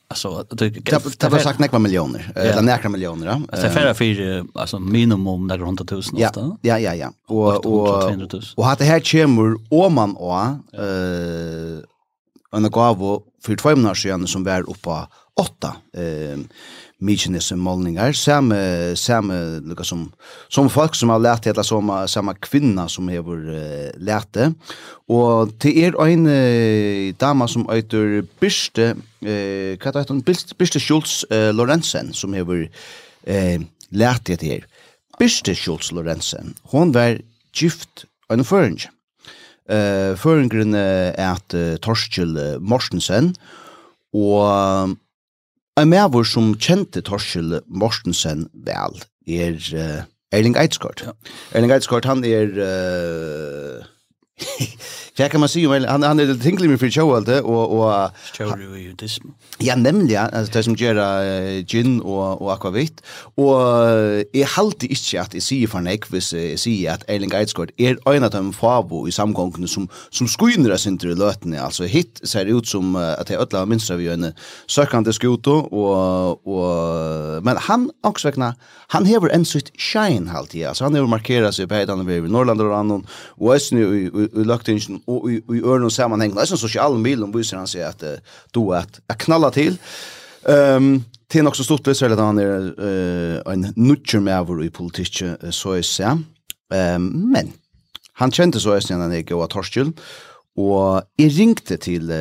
Alltså 0.10 0.46
det 0.50 0.70
det 0.70 1.30
var 1.30 1.40
sagt 1.40 1.60
några 1.60 1.80
miljoner 1.80 2.32
eller 2.36 2.62
några 2.62 2.90
miljoner. 2.90 3.28
Alltså 3.28 3.70
färra 3.70 3.94
för 3.94 4.46
alltså 4.60 4.80
minimum 4.80 5.48
några 5.48 5.66
hundra 5.66 5.86
tusen 5.86 6.18
Ja, 6.18 6.32
ja, 6.62 6.80
ja, 6.80 6.96
ja. 6.96 7.12
Och 7.28 7.66
och 7.66 8.12
och 8.56 8.66
hade 8.66 8.84
här 8.84 9.00
chimur 9.00 9.58
om 9.70 9.94
man 9.94 10.16
och 10.16 10.42
eh 10.74 11.80
en 12.52 12.72
gåva 12.72 13.20
för 13.44 13.56
två 13.56 13.70
månader 13.70 13.96
sedan 13.96 14.28
som 14.28 14.44
var 14.44 14.70
uppe 14.70 15.08
åtta. 15.40 15.76
Ehm 15.98 16.48
Mykines 16.98 17.52
målningar 17.54 18.16
samme 18.18 18.58
samme 18.98 19.36
lukka 19.62 19.84
som 19.86 20.08
som 20.50 20.70
folk 20.70 20.96
som 20.96 21.12
har 21.14 21.20
lært 21.22 21.46
det, 21.46 21.66
som 21.66 21.92
samme 22.10 22.34
kvinna 22.42 22.88
som 22.90 23.08
hevur 23.08 23.38
uh, 23.38 23.92
lært 24.02 24.32
det. 24.34 24.48
Og 25.08 25.54
til 25.62 25.78
er 25.78 26.00
ein 26.02 26.26
uh, 26.26 27.14
dama 27.22 27.48
som 27.48 27.68
heter 27.70 28.24
Birste 28.42 28.96
eh 29.22 29.78
uh, 29.78 30.04
hon? 30.10 30.24
Birste, 30.24 30.56
Birste 30.56 30.80
Schulz 30.80 31.24
uh, 31.32 31.54
Lorentzen 31.54 32.14
som 32.14 32.34
hevur 32.34 32.66
eh 33.28 33.60
uh, 33.60 33.64
lært 33.92 34.28
det 34.28 34.42
her. 34.42 34.66
Birste 35.20 35.54
Schulz 35.56 35.92
Lorentzen 35.92 36.56
hon 36.72 36.94
var 36.94 37.22
gift 37.54 38.06
ein 38.30 38.44
føring 38.44 38.82
eh 39.70 40.12
uh, 40.12 40.18
føringen 40.18 40.74
uh, 40.74 41.14
at 41.14 41.54
uh, 41.54 41.78
Torskjell 41.78 42.38
uh, 42.38 42.62
Mortensen. 42.62 43.36
Og 44.14 44.98
En 45.78 45.92
mevor 45.92 46.26
som 46.26 46.56
kjente 46.58 47.04
Torskjell 47.06 47.60
Mortensen 47.70 48.48
vel 48.66 48.96
er 49.30 49.60
uh, 49.78 50.00
Erling 50.34 50.58
Eidsgård. 50.58 51.04
Ja. 51.06 51.14
Erling 51.54 51.74
Eidsgård, 51.76 52.08
han 52.10 52.24
er... 52.26 52.50
Uh, 52.58 53.86
Så 55.18 55.30
kan 55.30 55.40
man 55.40 55.50
se 55.50 55.68
om 55.68 55.86
han 55.88 56.04
han 56.04 56.20
är 56.20 56.44
tänklig 56.44 56.70
med 56.70 56.80
för 56.80 56.90
showalde 56.90 57.42
och 57.42 57.80
och 57.80 58.10
show 58.38 58.78
ju 58.78 58.94
det. 58.94 59.20
Ja, 59.58 59.76
nämligen 59.76 60.30
alltså 60.34 60.52
det 60.54 60.64
som 60.64 60.76
gör 60.76 61.62
gin 61.62 62.02
och 62.02 62.42
och 62.42 62.54
akvavit 62.54 63.02
och 63.36 63.62
är 64.34 64.46
halt 64.46 64.84
inte 64.84 65.22
att 65.22 65.36
i 65.36 65.42
sig 65.42 65.68
för 65.68 65.82
nek 65.82 66.14
vis 66.14 66.62
sig 66.62 66.88
att 66.88 67.10
Erling 67.10 67.30
Guidesgård 67.30 67.72
är 67.78 68.14
en 68.14 68.24
av 68.24 68.32
de 68.32 68.54
favo 68.54 69.08
i 69.08 69.12
samgången 69.12 69.68
som 69.68 69.88
som 70.10 70.28
skynrar 70.28 70.78
sig 70.78 70.92
inte 70.92 71.08
i 71.08 71.16
löten 71.16 71.54
alltså 71.60 71.84
hit 71.84 72.20
ser 72.24 72.46
ut 72.46 72.68
som 72.68 72.96
uh, 72.96 73.20
att 73.20 73.28
det 73.28 73.36
ödla 73.36 73.66
minst 73.66 73.92
av 73.92 74.02
en 74.02 74.34
sökande 74.68 75.14
skoto 75.14 75.52
och 75.52 76.48
och 76.48 77.44
men 77.44 77.58
han 77.58 77.92
också 78.04 78.28
vekna 78.28 78.56
han 78.88 79.06
hever 79.06 79.30
en 79.30 79.46
sitt 79.46 79.72
shine 79.78 80.28
halt 80.28 80.56
i 80.56 80.66
alltså 80.66 80.84
han 80.84 80.96
hever 80.96 81.08
markerar 81.08 81.52
sig 81.52 81.68
på 81.68 81.76
ett 81.76 81.90
annat 81.90 82.08
Norrland 82.32 82.62
och 82.62 82.78
annan 82.78 83.08
och 83.38 83.56
är 83.56 83.76
nu 83.76 83.98
i 83.98 84.08
i 84.42 84.44
og 85.08 85.32
i 85.32 85.36
i 85.36 85.62
örnon 85.64 85.92
sammanhang 85.92 86.36
det 86.36 86.42
är 86.42 86.46
som 86.46 86.58
social 86.58 86.98
mil 86.98 87.24
om 87.24 87.32
visar 87.32 87.58
han 87.58 87.68
at 87.88 88.04
att 88.04 88.22
då 88.52 88.72
att 88.72 89.00
att 89.08 89.18
knalla 89.18 89.52
till. 89.52 89.78
Ehm 90.48 91.04
till 91.30 91.44
nok 91.44 91.56
så 91.56 91.64
stort 91.64 91.86
det 91.86 91.96
særlig 91.96 92.18
han 92.18 92.40
er 92.40 92.74
uh, 92.80 93.54
en 93.54 93.74
nutcher 93.76 94.20
med 94.20 94.34
över 94.34 94.64
i 94.64 94.70
uh, 95.24 95.52
så 95.52 95.74
jeg 95.74 95.86
så. 95.86 96.18
Ehm 96.74 97.02
men 97.34 97.54
han 98.14 98.32
kjente 98.32 98.60
så 98.60 98.72
är 98.72 98.94
han 98.94 99.12
är 99.12 99.22
gå 99.22 99.44
att 99.44 99.56
og 99.56 99.94
och 100.56 101.02
ringte 101.18 101.40
ringte 101.40 101.78
till 101.78 102.12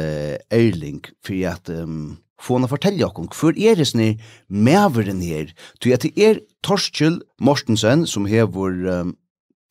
Erling 0.51 1.05
för 1.25 1.47
att 1.47 1.69
um, 1.69 2.17
få 2.41 2.59
henne 2.59 2.69
fortelle 2.69 3.07
okkur, 3.07 3.33
hver 3.33 3.59
er 3.59 3.77
det 3.77 3.87
sånn 3.89 4.21
medveren 4.49 5.23
her? 5.25 5.53
Du, 5.81 5.93
at 5.93 6.05
det 6.05 6.13
er 6.21 6.41
Torskjell 6.63 7.23
Mortensen, 7.41 8.07
som 8.07 8.27
hever 8.29 8.77
um, 8.91 9.17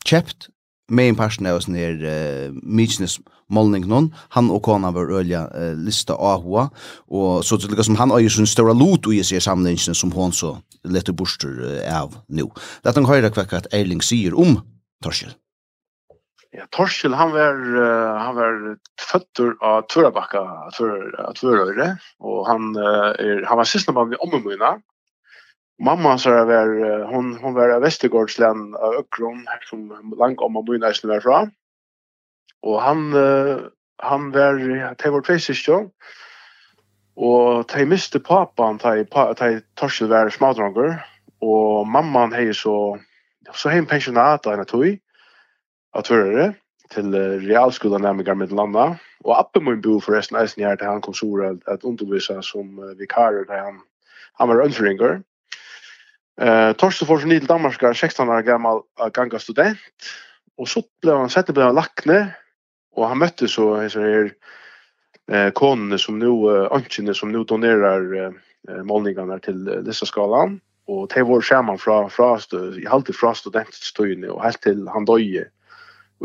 kjøpt 0.05 0.49
med 0.89 1.09
en 1.09 1.17
person 1.17 1.47
av 1.49 1.59
oss 1.59 1.69
nere 1.71 2.11
uh, 2.49 2.57
Mykinis 2.63 3.19
målning 3.53 3.85
noen, 3.89 4.09
han 4.33 4.49
og 4.53 4.63
kona 4.65 4.91
var 4.93 5.11
ølja 5.13 5.45
uh, 5.53 5.73
lista 5.77 6.17
av 6.17 6.45
hoa, 6.45 6.67
og 7.09 7.45
så 7.45 7.59
til 7.59 7.73
lykka 7.73 7.85
som 7.87 7.97
han 7.99 8.13
øyer 8.15 8.33
sin 8.33 8.49
større 8.49 8.75
lot 8.77 9.05
og 9.05 9.17
gjesir 9.17 9.43
samlingene 9.43 9.97
som 9.97 10.13
hon 10.15 10.33
så 10.33 10.55
lette 10.85 11.13
borster 11.13 11.57
uh, 11.61 11.81
av 11.89 12.19
nu. 12.27 12.47
Lett 12.85 12.97
han 12.97 13.09
høyre 13.09 13.33
kvekka 13.33 13.63
at 13.63 13.73
Erling 13.73 14.03
sier 14.05 14.37
om 14.37 14.59
Torskjell. 15.05 15.35
Ja, 16.55 16.63
Torskjell, 16.71 17.15
han 17.19 17.33
var, 17.35 17.57
uh, 17.59 18.17
han 18.21 18.35
var 18.37 18.59
føtter 19.01 19.55
av 19.65 19.85
Tvørabakka, 19.91 20.43
Tvørøyre, 20.77 21.89
og 22.23 22.45
han, 22.47 22.71
uh, 22.79 23.11
er, 23.19 23.43
han 23.49 23.59
var 23.59 23.67
sysna 23.69 23.95
mann 23.97 24.15
i 24.15 24.21
ommemøyna, 24.23 24.77
Mamma 25.79 26.17
så 26.17 26.29
var 26.29 26.45
väl 26.45 27.03
hon 27.03 27.37
hon 27.37 27.53
var 27.53 27.77
i 27.77 27.79
Västergårdsland 27.79 28.75
av 28.75 28.93
Ökron 28.93 29.45
som 29.69 30.13
långt 30.17 30.39
om 30.39 30.53
man 30.53 30.65
bor 30.65 30.75
i 30.75 31.21
fra. 31.21 31.49
Och 32.61 32.81
han 32.81 33.13
han 33.97 34.31
var 34.31 34.95
till 34.95 35.11
vårt 35.11 35.27
fysiska 35.27 35.89
Og 37.15 37.63
de 37.71 37.85
miste 37.87 38.19
papan, 38.19 38.77
de, 38.77 39.05
de 39.39 39.61
torsel 39.79 40.09
var 40.11 40.29
smadranger, 40.29 40.97
og 41.41 41.87
mamman 41.87 42.35
hei 42.35 42.51
så, 42.53 42.97
så 43.55 43.71
hei 43.71 43.79
en 43.79 43.87
pensjonat 43.87 44.45
av 44.45 44.55
henne 44.55 44.67
tog, 44.67 44.97
av 45.95 46.03
tvørere, 46.03 46.49
til 46.91 47.15
realskolen 47.47 48.03
nærmere 48.03 48.35
med 48.35 48.51
landa, 48.51 48.89
og 49.23 49.31
appen 49.37 49.63
min 49.65 49.79
bo 49.81 50.01
forresten 50.03 50.37
eisen 50.37 50.65
her 50.67 50.75
til 50.75 50.91
han 50.91 51.01
kom 51.01 51.15
så 51.15 51.55
at 51.71 51.87
undervisa 51.87 52.41
som 52.43 52.75
vikarer, 52.99 53.47
der 53.47 53.63
han, 53.63 53.79
han 54.35 54.51
var 54.51 54.65
ønfringer, 54.65 55.21
Eh, 56.41 56.71
Torsten 56.75 57.07
får 57.07 57.25
ned 57.25 57.39
til 57.39 57.49
Danmark, 57.49 57.79
16 57.79 58.29
år 58.29 58.41
gammal 58.41 58.83
ganga 59.13 59.39
student, 59.39 60.09
og 60.57 60.67
så 60.67 60.83
ble 61.01 61.15
han 61.15 61.29
sett 61.29 61.53
ble 61.53 61.63
han 61.63 61.79
og 62.95 63.09
han 63.09 63.19
møtte 63.19 63.47
så 63.47 63.89
så 63.89 63.99
her 63.99 64.29
eh 65.27 65.51
konene 65.51 65.97
som 65.97 66.19
nu 66.19 66.47
ankene 66.71 67.13
som 67.13 67.31
nu 67.31 67.43
donerar 67.43 68.31
eh, 68.69 68.83
målningarna 68.83 69.39
till 69.39 69.67
eh, 69.67 69.73
dessa 69.73 70.05
skalan 70.05 70.59
och 70.87 71.07
det 71.13 71.23
var 71.23 71.41
skärman 71.41 71.77
från 71.77 72.09
från 72.09 72.39
i 72.79 72.85
halt 72.85 73.15
fra 73.15 73.35
studentstøyene, 73.35 74.27
och 74.27 74.43
helt 74.43 74.61
till 74.61 74.87
han 74.87 75.05
døye 75.05 75.45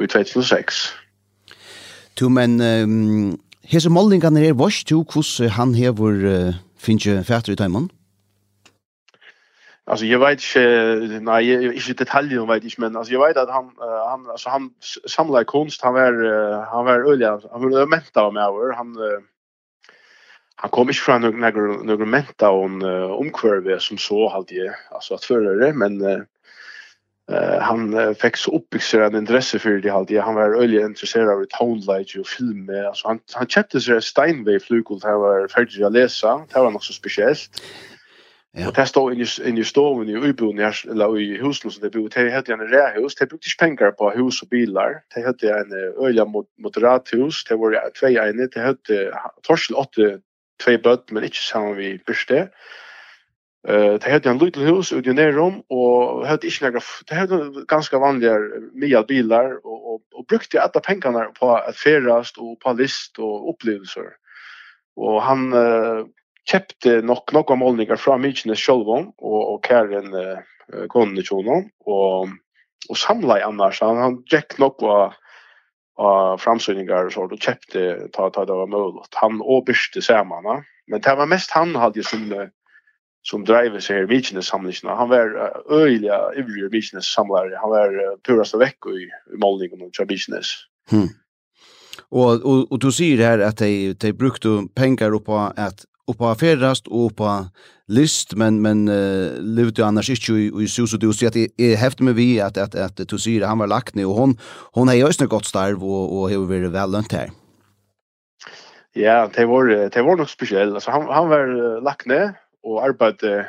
i 0.03 0.07
2006. 0.07 0.75
Tu 2.15 2.29
men 2.29 2.61
um, 2.61 3.41
hese 3.65 3.91
målningarna 3.91 4.41
er 4.41 4.53
vars 4.53 4.85
tu 4.85 5.05
hos 5.15 5.41
han 5.41 5.75
hevur 5.75 6.13
uh, 6.13 6.55
finnje 6.79 7.25
fætur 7.25 7.53
i 7.53 7.57
taimann? 7.57 7.91
Alltså 9.91 10.07
jag 10.07 10.19
vet 10.19 10.33
inte 10.33 11.21
nej 11.21 11.53
jag 11.53 11.75
inte 11.75 11.93
detaljer 11.93 12.47
vet 12.47 12.65
inte 12.65 12.81
men 12.81 12.97
alltså 12.97 13.13
jag 13.13 13.27
vet 13.27 13.37
att 13.37 13.51
han 13.51 13.71
han 14.09 14.31
alltså 14.31 14.49
han 14.49 14.71
samlar 15.09 15.45
konst 15.45 15.83
han 15.83 15.95
var 15.95 16.13
han 16.65 16.85
var 16.85 17.13
ölja 17.13 17.41
han 17.53 17.71
var 17.71 17.87
menta 17.87 18.31
med 18.31 18.43
över 18.43 18.73
han 18.73 18.97
han 20.55 20.71
kom 20.71 20.89
inte 20.89 21.01
från 21.01 21.21
några 21.21 21.83
några 21.83 22.05
menta 22.05 22.51
om 22.51 22.83
omkurve 23.19 23.81
som 23.81 23.99
så 23.99 24.29
hade 24.29 24.55
jag 24.55 24.75
alltså 24.91 25.15
att 25.15 25.25
förare 25.25 25.73
men 25.73 26.03
eh 26.03 27.61
han 27.61 28.15
fick 28.15 28.37
så 28.37 28.57
uppbyggd 28.57 28.95
en 28.95 29.17
intresse 29.17 29.59
för 29.59 29.71
det 29.71 29.91
hade 29.91 30.21
han 30.21 30.35
var 30.35 30.63
ölja 30.63 30.87
intresserad 30.87 31.29
av 31.29 31.45
tonlight 31.59 32.17
och 32.19 32.27
film 32.27 32.71
alltså 32.89 33.09
han 33.09 33.19
han 33.33 33.47
köpte 33.47 33.81
sig 33.81 34.03
Steinway 34.03 34.61
flugel 34.61 34.99
det 34.99 35.17
var 35.17 35.49
färdigt 35.49 35.85
att 35.85 35.93
läsa 35.93 36.47
det 36.53 36.61
var 36.61 36.71
något 36.71 36.85
så 36.85 36.93
speciellt 36.93 37.63
Ja. 38.53 38.69
Och 38.69 38.75
där 38.75 38.85
stod 38.85 39.13
inn 39.13 39.21
i 39.21 39.49
inn 39.49 39.59
i 39.59 39.65
stormen 39.65 40.09
i 40.09 40.17
Ubon 40.17 40.57
när 40.57 40.91
eller 40.91 41.21
i 41.21 41.39
huslås 41.39 41.81
det 41.81 41.91
bodde 41.91 42.25
det 42.25 42.31
hade 42.31 42.53
en 42.53 42.69
rähus 42.69 43.15
det 43.15 43.27
brukte 43.27 43.49
penger 43.59 43.91
på 43.91 44.11
hus 44.11 44.43
och 44.43 44.49
bilar 44.49 45.03
det 45.15 45.23
hade 45.23 45.61
en 45.61 45.73
øyla 46.07 46.25
mot 46.25 46.47
moderat 46.59 47.13
hus 47.13 47.45
det 47.45 47.57
var 47.57 47.91
två 48.01 48.09
ene 48.09 48.47
det 48.47 48.61
hade 48.61 49.13
torsel 49.43 49.77
åtta 49.77 50.19
två 50.65 50.79
bøtt, 50.79 51.13
men 51.13 51.25
inte 51.25 51.37
sammen 51.37 51.77
vi 51.77 51.99
börste 52.07 52.49
Eh 53.69 53.95
det 54.01 54.09
heter 54.09 54.31
en 54.31 54.39
liten 54.39 54.63
hus 54.63 54.93
ut 54.93 55.07
i 55.07 55.13
nedrom, 55.13 55.63
och 55.69 56.27
hade 56.27 56.47
inte 56.47 56.65
några 56.65 56.81
det 57.09 57.15
hade 57.15 57.65
ganska 57.69 57.99
vanlige 57.99 58.39
mye 58.73 59.03
bilar 59.05 59.67
og, 59.67 59.95
och, 59.95 60.01
och 60.13 60.27
brukte 60.27 60.61
alle 60.61 60.81
pengarna 60.81 61.25
på 61.41 61.57
at 61.57 61.77
ferast 61.77 62.39
och 62.39 62.61
på 62.61 62.73
list 62.73 63.19
och 63.19 63.51
upplevelser. 63.51 64.17
Och 64.97 65.23
han 65.23 65.53
kjøpte 66.51 67.01
nok 67.07 67.33
nok 67.37 67.55
av 67.55 67.61
målningar 67.63 68.01
fra 68.01 68.19
Mykines 68.21 68.61
Sjolvon 68.61 69.11
og, 69.23 69.41
og 69.41 69.59
Karen 69.67 70.15
eh, 70.19 70.85
konen 70.91 71.19
i 71.19 71.25
Tjono 71.27 71.63
og, 71.87 72.33
og 72.89 72.99
samla 72.99 73.41
i 73.41 73.47
annars. 73.47 73.83
Han, 73.85 74.03
han 74.03 74.21
gikk 74.31 74.59
nok 74.63 74.83
av 74.87 75.19
av 76.01 76.39
framsynningar 76.41 77.11
og 77.11 77.15
sånt, 77.15 77.35
og 77.35 77.45
kjøpte 77.45 77.83
ta, 78.15 78.31
ta 78.33 78.47
det 78.49 78.57
var 78.57 78.71
mulig. 78.71 79.05
Han 79.21 79.43
og 79.45 79.67
byrste 79.69 80.03
samene. 80.05 80.63
Men 80.91 81.05
det 81.05 81.17
var 81.19 81.29
mest 81.29 81.53
han 81.55 81.75
hadde 81.79 82.05
som, 82.07 82.25
som 83.27 83.45
drev 83.47 83.77
seg 83.85 84.01
her 84.01 84.11
Mykines-samlingene. 84.11 84.97
Han 84.97 85.11
var 85.13 85.35
øyelig 85.69 86.13
ivrig 86.41 86.71
Mykines-samlare. 86.73 87.59
Han 87.61 87.75
var 87.75 87.93
uh, 87.95 88.15
purast 88.27 88.57
vekk 88.59 88.91
i, 88.95 89.05
i 89.07 89.41
målningen 89.43 89.93
til 89.93 90.09
Mykines. 90.09 90.55
Hmm. 90.91 91.11
Og, 92.11 92.41
og, 92.41 92.65
og 92.73 92.81
du 92.83 92.89
sier 92.95 93.21
her 93.23 93.45
at 93.45 93.61
de, 93.61 93.93
de 93.95 94.15
brukte 94.17 94.57
penger 94.75 95.15
på 95.23 95.37
at 95.53 95.85
på 96.19 96.35
ferrast 96.35 96.89
og 96.89 97.15
på 97.17 97.29
list 97.89 98.37
men 98.37 98.61
men 98.63 98.89
uh, 98.89 99.37
levde 99.39 99.85
annars 99.85 100.11
inte 100.11 100.33
i, 100.33 100.51
i 100.65 100.69
sus 100.69 100.91
så 100.91 100.97
du 100.97 101.13
så 101.13 101.27
att 101.27 101.37
är 101.37 101.77
häftigt 101.77 102.01
med 102.01 102.15
vi 102.15 102.41
att 102.41 102.57
att 102.57 102.75
att 102.75 103.09
du 103.09 103.19
ser 103.19 103.47
han 103.47 103.59
var 103.59 103.67
lagt 103.67 103.95
nu 103.95 104.05
och 104.05 104.15
hon 104.15 104.39
hon 104.75 104.89
har 104.89 104.95
ju 104.95 105.05
också 105.05 105.27
gott 105.27 105.45
starv 105.45 105.85
och 105.85 106.21
och 106.21 106.31
har 106.31 106.47
blir 106.47 106.69
väl 106.69 106.91
lönt 106.91 107.13
här. 107.13 107.31
Ja, 108.93 109.31
det 109.35 109.47
var 109.47 109.67
det 109.67 110.03
var 110.03 110.17
något 110.17 110.31
speciellt. 110.31 110.75
Alltså 110.75 110.91
han 110.91 111.07
han 111.07 111.29
var 111.29 111.81
lagt 111.81 112.07
ner 112.07 112.35
och 112.63 112.85
arbetade 112.85 113.47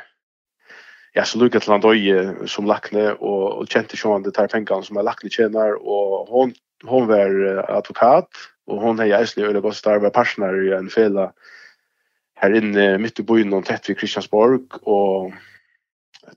ja, 1.13 1.25
så 1.25 1.39
lukket 1.39 1.65
til 1.65 1.73
han 1.75 1.83
døye 1.83 2.47
som 2.47 2.67
lakne, 2.69 3.11
og, 3.19 3.61
og 3.61 3.69
kjente 3.71 3.97
ikke 3.97 4.13
han 4.13 4.25
det 4.25 4.33
tar 4.37 4.51
pengene 4.51 4.85
som 4.87 4.99
er 4.99 5.07
lakne 5.07 5.31
tjener, 5.31 5.75
og 5.81 6.29
hon, 6.31 6.53
hon 6.87 7.07
var 7.09 7.33
advokat, 7.67 8.29
og 8.67 8.83
hon 8.83 8.99
er 8.99 9.11
jæslig 9.11 9.49
øyne 9.49 9.61
godt 9.61 9.85
var 9.85 10.13
personer 10.15 10.55
i 10.63 10.71
en 10.77 10.89
fela 10.89 11.31
här 12.41 12.55
inne 12.55 12.97
mitt 12.97 13.19
i 13.19 13.23
byn 13.23 13.53
och 13.53 13.65
tätt 13.65 13.89
vid 13.89 13.99
Kristiansborg 13.99 14.59
och 14.81 15.31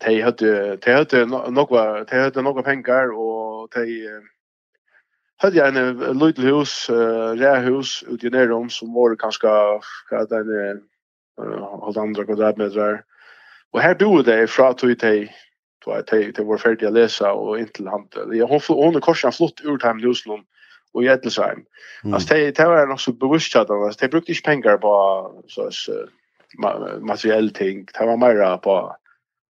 de 0.06 0.20
hade 0.20 0.76
de 0.76 0.92
hade 0.92 1.26
några 1.26 2.04
de 2.04 2.16
hade 2.16 2.42
några 2.42 2.62
pengar 2.62 3.12
och 3.18 3.68
de 3.74 4.08
hade 5.36 5.66
en 5.66 6.18
litet 6.18 6.44
hus, 6.44 6.90
rähus 7.36 8.04
ute 8.08 8.26
i 8.26 8.30
Nerom 8.30 8.70
som 8.70 8.94
var 8.94 9.16
kanske 9.16 9.46
vad 9.46 10.28
det 10.28 10.36
är 10.36 10.80
halv 11.84 11.98
andra 11.98 12.24
kvadratmeter. 12.24 13.02
Och 13.70 13.80
här 13.80 13.94
bodde 13.94 14.40
de 14.40 14.46
fra 14.46 14.72
tog 14.72 14.98
de 14.98 15.28
tog 15.84 16.34
de 16.34 16.46
var 16.46 16.58
färdiga 16.58 16.90
läsa 16.90 17.32
och 17.32 17.58
inte 17.58 17.88
han. 17.88 18.08
Jag 18.32 18.46
hon 18.46 18.60
hon 18.68 19.00
korsade 19.00 19.36
flott 19.36 19.60
ur 19.64 19.78
hem 19.82 19.98
husen 19.98 20.32
och 20.94 21.04
Edelsheim. 21.04 21.64
Mm. 22.04 22.14
Alltså 22.14 22.34
det 22.34 22.56
det 22.56 22.64
var 22.64 22.86
nog 22.86 23.00
så 23.00 23.12
bevisst 23.12 23.56
att 23.56 23.70
alltså 23.70 23.98
det 24.00 24.08
brukte 24.08 24.32
inte 24.32 24.42
pengar 24.42 24.76
på 24.76 25.44
så 25.48 25.68
så, 25.70 25.92
materiell 27.00 27.50
ting. 27.50 27.86
Det 27.98 28.06
var 28.06 28.16
mer 28.16 28.56
på 28.56 28.96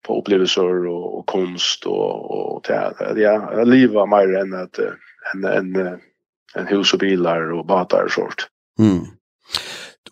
på 0.07 0.21
upplevelser 0.21 0.87
och, 0.87 1.19
och 1.19 1.27
konst 1.27 1.87
och 1.87 2.55
och 2.55 2.63
det 2.67 3.21
ja, 3.21 3.65
livet 3.65 4.09
mer 4.09 4.35
än 4.35 4.55
att 4.55 4.79
en 5.35 5.45
en 5.45 6.01
en 6.55 6.67
hus 6.67 6.93
och 6.93 6.99
bilar 6.99 7.53
och 7.53 7.67
båtar 7.67 8.05
och 8.05 8.13
sånt. 8.13 8.49
Mm. 8.79 9.05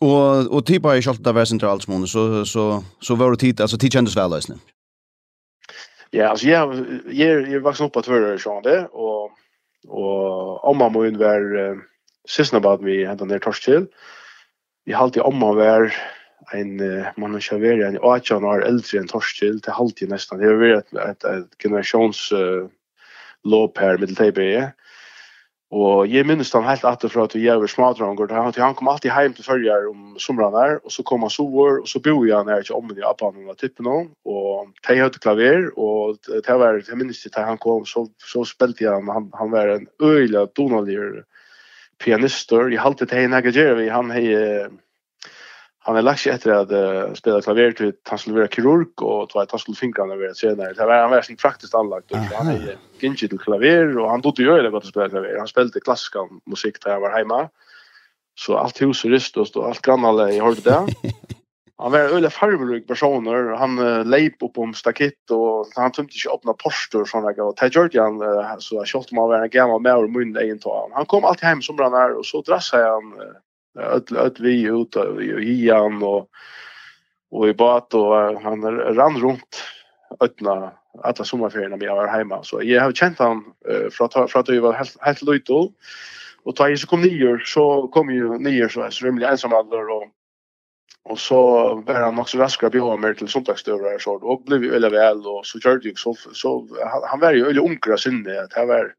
Och 0.00 0.54
och 0.54 0.66
typ 0.66 0.86
i 0.86 1.02
skalt 1.02 1.24
där 1.24 1.32
var 1.32 1.44
centralt 1.44 1.88
mån 1.88 2.06
så 2.06 2.44
så 2.44 2.84
så 3.00 3.14
var 3.14 3.30
det 3.30 3.36
tid 3.36 3.60
alltså 3.60 3.78
tid 3.78 3.92
kändes 3.92 4.16
väl 4.16 4.30
lösning. 4.30 4.58
Ja, 6.10 6.28
alltså 6.28 6.46
jag 6.46 6.86
jag 7.10 7.48
jag 7.48 7.60
var 7.60 7.82
upp 7.82 7.92
på 7.92 8.02
Tvärö 8.02 8.38
så 8.38 8.60
det 8.60 8.86
och 8.86 9.30
Og 9.88 10.60
omma 10.66 10.90
min 10.92 11.18
var 11.20 11.44
uh, 11.56 11.78
sysna 12.28 12.60
bad 12.60 12.84
vi 12.84 13.04
hentan 13.06 13.30
ned 13.32 13.44
til. 13.64 13.86
Vi 14.86 14.96
halte 14.96 15.22
omma 15.24 15.54
var 15.56 15.88
en 16.56 16.76
uh, 16.80 17.08
man 17.16 17.32
har 17.36 17.46
kjaveri 17.46 17.86
en 17.86 18.00
18 18.02 18.44
år 18.44 18.66
eldre 18.66 19.00
enn 19.00 19.08
Torskjell 19.08 19.60
til 19.60 19.64
til 19.64 19.78
halte 19.78 20.10
nesten. 20.10 20.40
Det 20.40 20.50
har 20.50 20.60
vært 20.60 20.92
et, 20.92 21.00
et, 21.06 21.24
et 21.24 21.62
generasjons 21.62 22.26
uh, 22.32 22.68
låp 23.44 23.80
her 23.80 23.98
mittelteipeie. 24.00 24.68
Ja 24.68 24.70
Og 25.70 26.10
jeg 26.10 26.26
minnes 26.26 26.50
han 26.50 26.66
helt 26.66 26.82
etter 26.88 27.12
fra 27.12 27.24
at 27.28 27.34
vi 27.36 27.44
gjør 27.44 27.68
smadranger. 27.70 28.32
Han, 28.34 28.50
han 28.58 28.74
kom 28.74 28.88
alltid 28.90 29.12
hjem 29.14 29.36
til 29.36 29.46
følger 29.46 29.86
om 29.86 30.16
sommeren 30.18 30.56
her, 30.58 30.72
og 30.82 30.90
så 30.90 31.04
kom 31.06 31.22
han 31.22 31.30
sover, 31.30 31.78
og 31.84 31.86
så 31.86 32.02
bor 32.02 32.24
jeg 32.26 32.48
her 32.48 32.64
til 32.66 32.74
om 32.74 32.90
i 32.90 33.04
Abbanen 33.06 33.52
og 33.52 33.58
tippen 33.60 33.86
nå, 33.86 34.00
og 34.26 34.72
de 34.88 34.98
hadde 34.98 35.22
klaver, 35.22 35.68
og 35.78 36.18
det 36.26 36.58
var, 36.58 36.80
jeg 36.82 36.98
minnes 36.98 37.22
det, 37.22 37.30
han 37.38 37.60
kom, 37.62 37.86
så, 37.86 38.08
så 38.18 38.42
spilte 38.48 38.88
jeg 38.88 38.98
han, 38.98 39.14
han, 39.14 39.30
han 39.38 39.54
var 39.54 39.76
en 39.76 39.86
øyla 40.02 40.48
donalier 40.58 41.22
pianister. 42.02 42.66
Jeg 42.72 42.82
halte 42.82 43.06
det 43.06 43.22
henne 43.22 43.38
jeg 43.44 43.54
gjør, 43.54 43.84
han 43.94 44.10
hei, 44.10 44.26
han 45.90 45.98
er 45.98 46.06
lagt 46.06 46.20
sig 46.20 46.32
efter 46.32 46.52
att 46.52 46.72
uh, 46.72 47.14
spela 47.14 47.40
klaver 47.42 47.72
till 47.72 47.92
han 48.08 48.18
skulle 48.18 48.40
være 48.40 48.48
kirurg 48.48 49.02
och 49.02 49.30
två 49.30 49.40
att 49.40 49.50
han 49.50 49.60
skulle 49.60 49.76
fingrene 49.76 50.18
være 50.18 50.34
senere. 50.34 50.74
Det 50.74 50.86
var 50.86 51.02
han 51.02 51.10
var 51.10 51.22
sin 51.22 51.36
praktiskt 51.36 51.74
anlagt 51.74 52.12
och 52.12 52.18
han 52.18 52.48
er 52.48 52.76
gick 53.00 53.18
til 53.18 53.38
klaver 53.38 53.98
och 53.98 54.10
han 54.10 54.22
trodde 54.22 54.42
jo 54.42 54.56
det 54.62 54.70
godt 54.70 54.86
å 54.86 54.92
spela 54.92 55.08
klaver. 55.08 55.38
Han 55.38 55.48
spelade 55.48 55.80
klassisk 55.80 56.16
musik 56.46 56.78
där 56.84 56.92
jag 56.92 57.00
var 57.00 57.18
hemma. 57.18 57.48
Så 58.38 58.56
allt 58.56 58.82
hus 58.82 59.04
och 59.04 59.10
rist 59.10 59.36
och 59.36 59.66
allt 59.66 59.82
grannale 59.82 60.32
i 60.32 60.40
hørte 60.40 60.62
det. 60.70 61.10
Han 61.80 61.92
var 61.92 61.98
öle 61.98 62.30
farbruk 62.30 62.86
personer, 62.86 63.54
han 63.56 63.78
uh, 63.78 64.04
leip 64.04 64.42
opp 64.42 64.58
om 64.58 64.74
stakett 64.74 65.30
och 65.30 65.66
han 65.76 65.92
tömde 65.92 66.12
inte 66.12 66.28
öppna 66.28 66.54
Sånn, 67.06 67.24
og 67.24 67.56
det 67.56 67.78
och 67.78 67.94
han, 67.94 68.20
uh, 68.22 68.58
så 68.58 68.84
jag 68.84 69.12
meg 69.12 69.22
å 69.22 69.28
være 69.30 69.42
en 69.44 69.50
gammel 69.50 69.80
med 69.80 69.96
och 69.96 70.10
mun 70.10 70.36
egen. 70.36 70.60
Han 70.92 71.06
kom 71.06 71.24
alltid 71.24 71.48
hem 71.48 71.62
som 71.62 71.76
brann 71.76 71.92
där 71.92 72.18
och 72.18 72.26
så 72.26 72.42
drassade 72.42 72.84
han 72.84 73.12
uh, 73.16 73.32
öll 73.78 74.16
öll 74.16 74.36
vi 74.38 74.62
ut 74.62 74.96
och 74.96 75.22
Ian 75.22 76.02
och 76.02 76.28
och 77.30 77.48
i 77.48 77.54
båt 77.54 77.94
och 77.94 78.42
han 78.42 78.62
rann 78.94 79.20
runt 79.20 79.64
öppna 80.20 80.72
alla 81.02 81.24
sommarferierna 81.24 81.76
när 81.76 81.88
var 81.88 82.06
hemma. 82.06 82.42
Så 82.42 82.62
jag 82.62 82.82
har 82.82 82.92
känt 82.92 83.18
han 83.18 83.44
uh, 83.70 83.90
från 83.90 84.28
från 84.28 84.40
att 84.40 84.48
jag 84.48 84.62
var 84.62 84.72
helt 84.72 84.96
helt 85.00 85.22
liten 85.22 85.68
och 86.42 86.56
tar 86.56 86.68
jag 86.68 86.78
så 86.78 86.86
kom 86.86 87.02
nior 87.02 87.38
så 87.38 87.88
kom 87.88 88.10
ju 88.10 88.38
nior 88.38 88.68
så 88.68 88.82
är 88.82 88.90
så 88.90 89.06
rymlig 89.06 89.26
ensam 89.26 89.52
alla 89.52 89.76
och 89.76 90.06
och 91.02 91.18
så 91.18 91.74
var 91.86 91.94
han 91.94 92.18
också 92.18 92.38
raskare 92.38 92.70
på 92.70 92.96
mig 92.96 93.16
till 93.16 93.28
söndagsdörrar 93.28 93.98
så 93.98 94.12
och 94.12 94.42
blev 94.42 94.64
ju 94.64 94.70
väldigt 94.70 94.92
väl 94.92 95.26
och 95.26 95.46
så 95.46 95.60
körde 95.60 95.88
ju 95.88 95.94
så 95.94 96.14
så 96.14 96.68
han, 96.84 97.02
han 97.10 97.20
var 97.20 97.32
ju 97.32 97.44
väldigt 97.44 97.64
onkra 97.64 97.96
synne 97.96 98.40
att 98.40 98.50
Det 98.50 98.66
var 98.66 98.94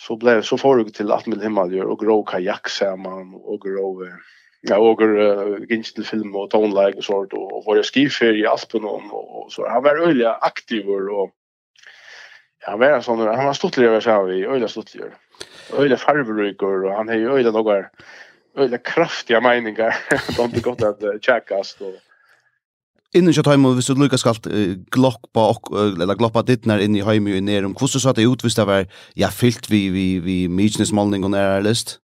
så 0.00 0.16
blev 0.16 0.42
så 0.42 0.58
får 0.58 0.76
du 0.76 0.84
till 0.84 1.12
att 1.12 1.26
med 1.26 1.42
himmel 1.42 1.82
och 1.82 1.98
grå 2.00 2.22
kajak 2.22 2.68
samman 2.68 3.34
och 3.34 3.60
grå 3.60 4.06
ja 4.60 4.78
och 4.78 5.00
uh, 5.00 5.58
gins 5.68 5.94
till 5.94 6.04
film 6.04 6.36
och 6.36 6.50
tonlag 6.50 6.94
och 6.96 7.04
sånt 7.04 7.32
och, 7.32 7.68
och 7.68 7.76
jag 7.76 7.84
skifer 7.84 8.36
i 8.36 8.46
Aspen 8.46 8.84
och, 8.84 9.42
och 9.44 9.52
så. 9.52 9.68
Han 9.68 9.82
var 9.82 9.96
öliga 9.96 10.32
aktiv 10.32 10.88
och 10.88 11.30
han 12.60 12.78
var 12.78 13.00
sån 13.00 13.18
han 13.18 13.44
var 13.44 13.52
stottligare 13.52 14.00
så 14.00 14.22
vi 14.22 14.44
öliga 14.44 14.68
stottligare 14.68 15.12
öliga 15.76 15.96
farbrukor 15.96 16.84
och 16.84 16.92
han. 16.92 17.08
Har 17.08 17.14
ju 17.14 17.30
öliga 17.32 17.52
några 17.52 17.86
öliga 18.56 18.78
kraftiga 18.78 19.40
meningar 19.40 19.96
de 20.36 20.42
inte 20.42 20.60
gott 20.60 20.82
att 20.82 21.02
uh, 21.02 21.18
checkas 21.20 21.76
och 21.80 22.09
innan 23.16 23.34
kjøtt 23.34 23.50
heim, 23.50 23.64
og 23.66 23.78
hvis 23.78 23.88
du 23.90 23.98
lukka 23.98 24.18
skal 24.20 24.38
uh, 24.46 24.76
gloppa, 24.94 25.46
ok, 25.54 25.72
eller 26.02 26.18
gloppa 26.18 26.44
ditt 26.44 26.62
dittnar 26.62 26.82
inn 26.82 26.96
i 26.98 27.04
heim 27.06 27.26
og 27.30 27.42
ned 27.46 27.66
om, 27.68 27.74
hvordan 27.78 28.02
sa 28.02 28.14
det 28.16 28.28
ut 28.28 28.44
hvis 28.44 28.58
det 28.58 28.66
var, 28.68 28.86
ja, 29.18 29.30
fyllt 29.34 29.70
vi, 29.70 29.88
vi, 29.94 30.06
vi 30.24 30.36
myknesmålning 30.48 31.26
og 31.26 31.34
nære 31.34 31.62
list? 31.66 31.98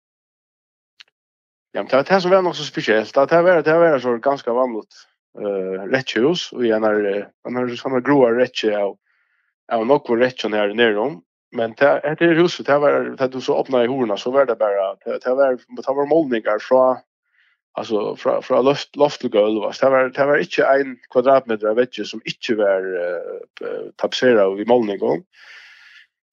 Ja, 1.74 1.82
men 1.82 1.90
det 1.90 1.98
var 1.98 2.08
det 2.08 2.22
som 2.22 2.32
var 2.32 2.42
nok 2.42 2.56
så 2.56 2.64
spesielt, 2.64 3.14
det 3.14 3.44
var 3.44 3.62
det 3.62 3.78
var 3.80 3.98
så 4.00 4.16
ganske 4.22 4.50
vanligt 4.50 5.02
uh, 5.38 5.86
rettjehus, 5.92 6.50
og 6.56 6.64
igjen 6.64 6.84
er, 6.88 7.28
han 7.44 7.60
har 7.60 7.76
sånne 7.76 8.02
groa 8.02 8.32
rettje 8.34 8.74
av, 8.74 8.96
av 9.72 9.86
nokko 9.86 10.16
rettjen 10.18 10.56
her 10.56 10.74
nere 10.74 10.98
om, 11.02 11.20
men 11.56 11.74
det 11.78 11.88
er 12.02 12.40
huset, 12.40 12.66
det 12.66 12.80
var, 12.82 13.12
det 13.18 13.28
du 13.32 13.38
så 13.40 13.60
åpna 13.60 13.84
i 13.84 13.90
horna, 13.90 14.16
så 14.18 14.32
var 14.34 14.48
det 14.48 14.58
bare, 14.58 14.96
det 15.06 15.36
var, 15.38 15.54
det 15.54 15.86
var 15.86 16.08
målningar 16.10 16.58
fra, 16.64 16.96
alltså 17.76 18.16
från 18.16 18.42
från 18.42 18.64
loft 18.64 18.96
loft 18.96 19.20
till 19.20 19.30
golv 19.30 19.60
var 19.62 19.76
det 19.80 19.90
var 19.90 20.08
det 20.08 20.26
var 20.26 20.38
inte 20.38 20.64
en 20.64 20.96
kvadratmeter 21.10 21.66
av 21.66 21.76
vägg 21.76 22.06
som 22.06 22.20
inte 22.24 22.54
var 22.54 22.82
uh, 22.96 23.90
tapetserad 23.96 24.46
och 24.46 24.60
i 24.60 24.64
målning 24.64 24.98
gång 24.98 25.24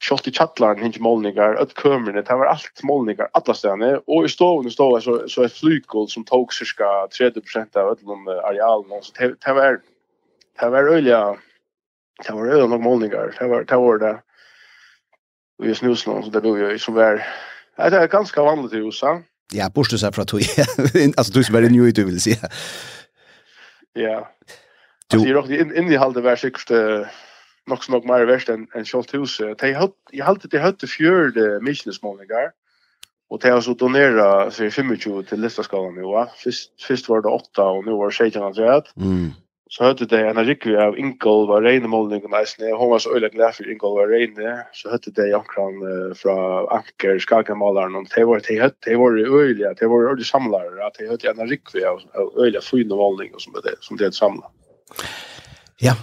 Kjolti 0.03 0.31
Chatlan 0.31 0.77
hinge 0.77 0.99
målningar, 0.99 1.55
öll 1.55 1.69
kömrene, 1.81 2.21
det 2.21 2.35
var 2.35 2.45
allt 2.45 2.83
målningar, 2.83 3.29
alla 3.31 3.53
stedene, 3.55 4.01
og 4.03 4.25
i 4.27 4.31
stovene 4.31 4.71
stod 4.71 4.97
så, 5.03 5.15
så 5.31 5.45
et 5.45 5.55
flygkål 5.55 6.09
som 6.11 6.25
tog 6.27 6.51
cirka 6.53 6.89
30% 7.15 7.79
av 7.79 7.93
öllum 7.93 8.27
arealen, 8.33 8.99
så 8.99 9.13
det, 9.19 9.29
det 9.45 9.53
var, 9.55 9.79
det 10.59 10.69
var 10.75 10.91
øyla, 10.91 11.21
det 12.25 12.35
var 12.35 12.51
øyla 12.51 12.67
nok 12.67 12.83
målningar, 12.83 13.31
det 13.39 13.47
var 13.47 13.63
det, 13.63 13.79
var 13.85 14.03
det, 14.03 14.13
vi 15.63 15.71
i 15.71 15.75
snusen, 15.79 16.19
så 16.23 16.35
det 16.35 16.43
bor 16.43 16.59
jo, 16.59 16.75
som 16.77 16.99
var, 16.99 17.23
det 17.77 18.03
är 18.03 18.07
ganske 18.07 18.41
vanligt 18.41 18.73
i 18.73 18.83
USA, 18.83 19.21
Ja, 19.53 19.69
borste 19.69 19.99
seg 20.01 20.15
fra 20.15 20.25
tog. 20.25 20.41
altså, 21.17 21.31
du 21.33 21.43
som 21.45 21.55
er 21.59 21.69
ny 21.69 21.83
ut, 21.87 21.95
du 21.95 22.07
vil 22.07 22.21
si. 22.21 22.35
Ja. 23.95 24.23
Du... 25.11 25.19
Altså, 25.19 25.27
jeg 25.27 25.37
råkte 25.37 25.61
inn 25.61 25.91
i 25.91 25.99
halde 26.01 26.23
vær 26.25 26.39
sikkert 26.41 26.73
nok 27.69 27.83
så 27.83 27.93
nok 27.93 28.07
mer 28.07 28.25
verst 28.27 28.51
enn 28.51 28.65
en 28.75 28.87
Kjolt 28.87 29.13
hus. 29.15 29.37
Jeg 29.39 29.77
halte 29.77 30.49
til 30.49 30.63
høyte 30.63 30.89
fjørde 30.89 31.59
misjonesmålinger, 31.63 32.51
og 33.31 33.41
det 33.41 33.53
har 33.53 33.63
så 33.65 33.75
donera 33.77 34.49
seg 34.53 34.73
25 34.73 35.23
til 35.29 35.43
nu 35.43 36.11
va. 36.11 36.27
Først, 36.43 36.73
først 36.81 37.09
var 37.09 37.23
det 37.23 37.31
8, 37.31 37.61
og 37.63 37.85
nu 37.85 37.97
var 37.97 38.11
det 38.11 38.17
16, 38.17 38.43
han 38.43 38.57
sier. 38.57 38.91
Mm 38.95 39.31
så 39.71 39.87
hørte 39.87 40.05
det 40.05 40.19
en 40.27 40.41
rikvi 40.45 40.75
av 40.77 40.97
Ingol 40.99 41.47
var 41.49 41.63
reine 41.65 41.89
målning 41.89 42.21
og 42.25 42.33
neisne, 42.33 42.73
hun 42.77 42.91
var 42.91 43.01
så 43.01 43.13
øyla 43.15 43.29
glad 43.33 43.55
for 43.57 43.69
Ingol 43.71 43.95
var 43.97 44.11
reine, 44.11 44.55
så 44.75 44.91
hørte 44.93 45.13
det 45.15 45.29
jankran 45.31 45.79
fra 46.19 46.35
Anker, 46.75 47.17
Skagenmalaren, 47.23 47.95
og 47.97 48.09
det 48.13 48.25
var, 48.29 48.43
det 48.45 48.59
hørte, 48.61 48.81
det 48.85 48.97
var 49.01 49.17
øyla, 49.17 49.73
det 49.79 49.89
var 49.89 50.09
øyla 50.11 50.27
samlare, 50.27 50.73
at 50.85 50.99
det 50.99 51.09
hørte 51.09 51.31
en 51.31 51.49
rikvi 51.49 51.85
av 51.89 52.03
øyla 52.37 52.61
fyne 52.61 52.99
målning 52.99 53.33
som 53.39 53.55
det, 53.63 53.77
som 53.81 53.97
det 53.97 54.13
samla. 54.13 54.51
Ja, 55.81 55.95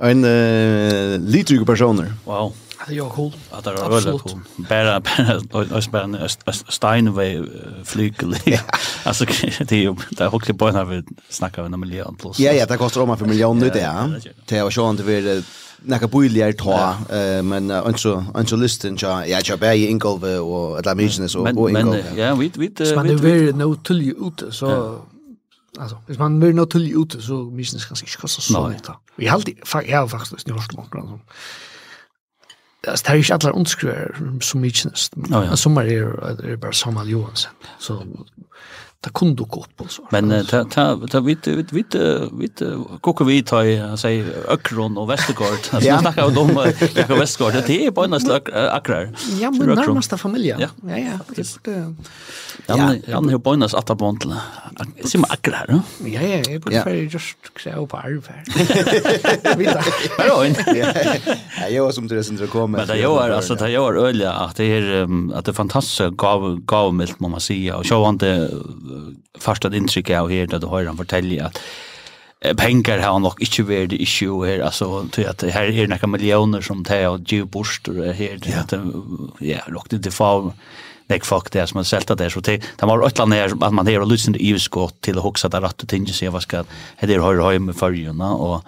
en 0.00 0.24
uh, 0.24 1.16
litrygge 1.20 1.64
personer. 1.66 2.12
Wow 2.26 2.52
det 2.90 2.96
är 2.96 3.08
cool. 3.08 3.32
Ja, 3.50 3.60
det 3.64 3.72
var 3.72 3.90
väldigt 3.90 4.22
cool. 4.22 4.40
Bara 4.56 5.00
bara 5.00 5.80
bara 5.90 6.52
Steinway 6.52 7.42
flygel. 7.84 8.36
Alltså 9.04 9.24
det 9.58 9.72
är 9.72 9.76
ju 9.76 9.96
det 10.10 10.20
är 10.24 10.34
också 10.34 10.52
bara 10.52 10.72
när 10.72 10.84
vi 10.84 11.02
snackar 11.28 11.62
om 11.62 11.74
en 11.74 11.80
miljon 11.80 12.16
plus. 12.16 12.38
Ja, 12.38 12.52
ja, 12.52 12.66
det 12.66 12.76
kostar 12.76 13.00
om 13.00 13.10
en 13.10 13.28
miljon 13.28 13.58
nu 13.58 13.70
det. 13.70 14.20
Det 14.46 14.62
var 14.62 14.70
ju 14.70 14.96
det 14.96 15.02
var 15.02 15.10
vi 15.20 15.42
näka 15.82 16.08
billigare 16.08 16.52
ta 16.52 16.94
men 17.42 17.70
alltså 17.70 18.24
alltså 18.34 18.56
listen 18.56 18.96
ja 19.00 19.26
ja 19.26 19.40
jag 19.44 19.58
bär 19.58 19.72
i 19.72 19.86
Ingolve 19.86 20.38
och 20.38 20.78
att 20.78 20.84
la 20.86 20.94
mig 20.94 21.10
så 21.10 21.40
och 21.40 21.70
Ingolve. 21.70 22.04
Men 22.08 22.18
ja, 22.18 22.34
vi 22.34 22.52
vi 22.54 22.94
Men 22.96 23.06
det 23.16 23.30
är 23.30 23.52
no 23.52 23.74
till 23.74 24.02
ju 24.02 24.14
ute 24.28 24.52
så 24.52 25.00
Alltså, 25.78 25.96
hvis 26.06 26.18
man 26.18 26.40
blir 26.40 26.52
naturlig 26.52 26.94
ute, 26.96 27.22
så 27.22 27.34
misnes 27.34 27.84
kanske 27.84 28.04
inte 28.06 28.16
kostar 28.16 28.42
så 28.42 28.68
mycket. 28.68 28.90
Vi 29.16 29.26
har 29.26 29.34
alltid, 29.34 29.56
jag 29.86 30.00
har 30.00 30.08
faktiskt 30.08 30.48
jeg 30.48 30.54
har 30.54 30.60
faktisk, 30.60 30.86
Alltså 32.88 33.04
det 33.06 33.12
är 33.12 33.16
ju 33.16 33.34
alla 33.34 33.50
underskriver 33.50 34.38
som 34.40 34.60
mycket 34.60 34.84
nästan. 34.84 35.56
Som 35.56 35.76
är, 35.76 35.84
är 36.44 36.56
bara 36.56 36.72
Samuel 36.72 37.08
Johansson. 37.08 37.52
Så 37.78 38.06
ta 39.00 39.10
kunde 39.10 39.44
gå 39.44 39.60
upp 39.60 39.90
så. 39.90 40.02
Men 40.10 40.46
ta 40.46 40.64
ta 40.64 41.06
ta 41.10 41.20
vit 41.20 41.46
vit 41.46 41.72
vit 41.72 41.94
vit 42.32 42.62
kokar 43.00 43.24
vi 43.24 43.42
ta 43.42 43.62
säg 43.96 44.24
Ökron 44.48 44.98
och 44.98 45.10
Västergård. 45.10 45.48
Alltså 45.70 45.90
vi 45.92 45.98
snackar 45.98 46.26
om 46.26 46.34
dem 46.34 46.72
Jakob 46.94 47.18
Västergård 47.18 47.52
det 47.66 47.86
är 47.86 47.90
på 47.90 48.04
en 48.04 48.20
slags 48.20 48.52
akrar. 48.52 49.12
Ja, 49.40 49.50
men 49.50 49.68
närmaste 49.68 50.16
familjen. 50.16 50.60
Ja, 50.60 50.68
ja. 50.82 50.98
ja. 50.98 51.18
Det 51.36 51.44
Ja, 52.66 52.94
han 53.12 53.28
har 53.28 53.38
på 53.38 53.50
en 53.50 53.60
slags 53.60 53.74
attabondla. 53.74 54.40
Sim 55.04 55.24
akrar. 55.28 55.82
Ja, 56.04 56.20
ja, 56.22 56.42
jag 56.48 56.60
borde 56.60 56.82
för 56.82 56.90
just 56.90 57.36
så 57.64 57.86
på 57.86 57.96
arvär. 57.96 58.44
Vi 59.56 59.64
tar. 59.64 59.84
Ja, 60.28 60.46
in. 60.46 60.54
Ja, 61.60 61.68
jag 61.68 61.94
som 61.94 62.08
det 62.08 62.24
som 62.24 62.38
så 62.38 62.46
kommer. 62.46 62.78
Men 62.78 62.86
det 62.86 62.96
gör 62.96 63.30
alltså 63.30 63.54
det 63.54 63.70
gör 63.70 63.94
öliga 63.94 64.32
att 64.32 64.56
det 64.56 64.64
är 64.64 65.08
att 65.34 65.44
det 65.44 65.52
fantastiskt 65.52 66.10
gav 66.10 66.60
gavmilt, 66.60 67.20
må 67.20 67.28
man 67.28 67.40
säga 67.40 67.76
och 67.76 67.86
så 67.86 68.04
första 69.38 69.76
intrycket 69.76 70.12
jag 70.14 70.32
hörde 70.32 70.56
att 70.56 70.70
höra 70.70 70.86
han 70.86 70.96
fortälja 70.96 71.46
att 71.46 71.58
pengar 72.56 72.98
har 72.98 73.18
nog 73.18 73.42
inte 73.42 73.62
varit 73.62 73.92
issue 73.92 74.46
här. 74.46 74.60
Alltså 74.60 75.06
till 75.10 75.28
att 75.28 75.42
här 75.42 75.62
är 75.62 75.86
några 75.86 76.06
miljoner 76.06 76.60
som 76.60 76.84
tar 76.84 77.08
och 77.08 77.32
ju 77.32 77.44
bort 77.44 77.88
och 77.88 77.94
här 77.94 78.38
att 78.58 78.72
ja 79.38 79.58
lockte 79.68 79.98
det 79.98 80.10
få 80.10 80.52
nek 81.08 81.24
folk 81.24 81.50
det 81.50 81.66
som 81.66 81.76
har 81.76 81.84
sälta 81.84 82.14
det 82.14 82.30
så 82.30 82.40
det 82.40 82.62
var 82.80 83.06
ett 83.06 83.18
land 83.18 83.34
här 83.34 83.64
att 83.64 83.74
man 83.74 83.86
här 83.86 84.00
och 84.00 84.06
lyssnade 84.06 84.38
i 84.38 84.58
skott 84.58 85.00
till 85.00 85.18
att 85.18 85.24
huxa 85.24 85.48
där 85.48 85.62
att 85.62 85.88
ting, 85.88 86.06
sig 86.06 86.28
vad 86.28 86.42
ska 86.42 86.64
det 87.00 87.06
här 87.06 87.18
har 87.18 87.34
høyre 87.34 87.58
med 87.58 87.76
fyrjuna, 87.76 88.32
och 88.34 88.64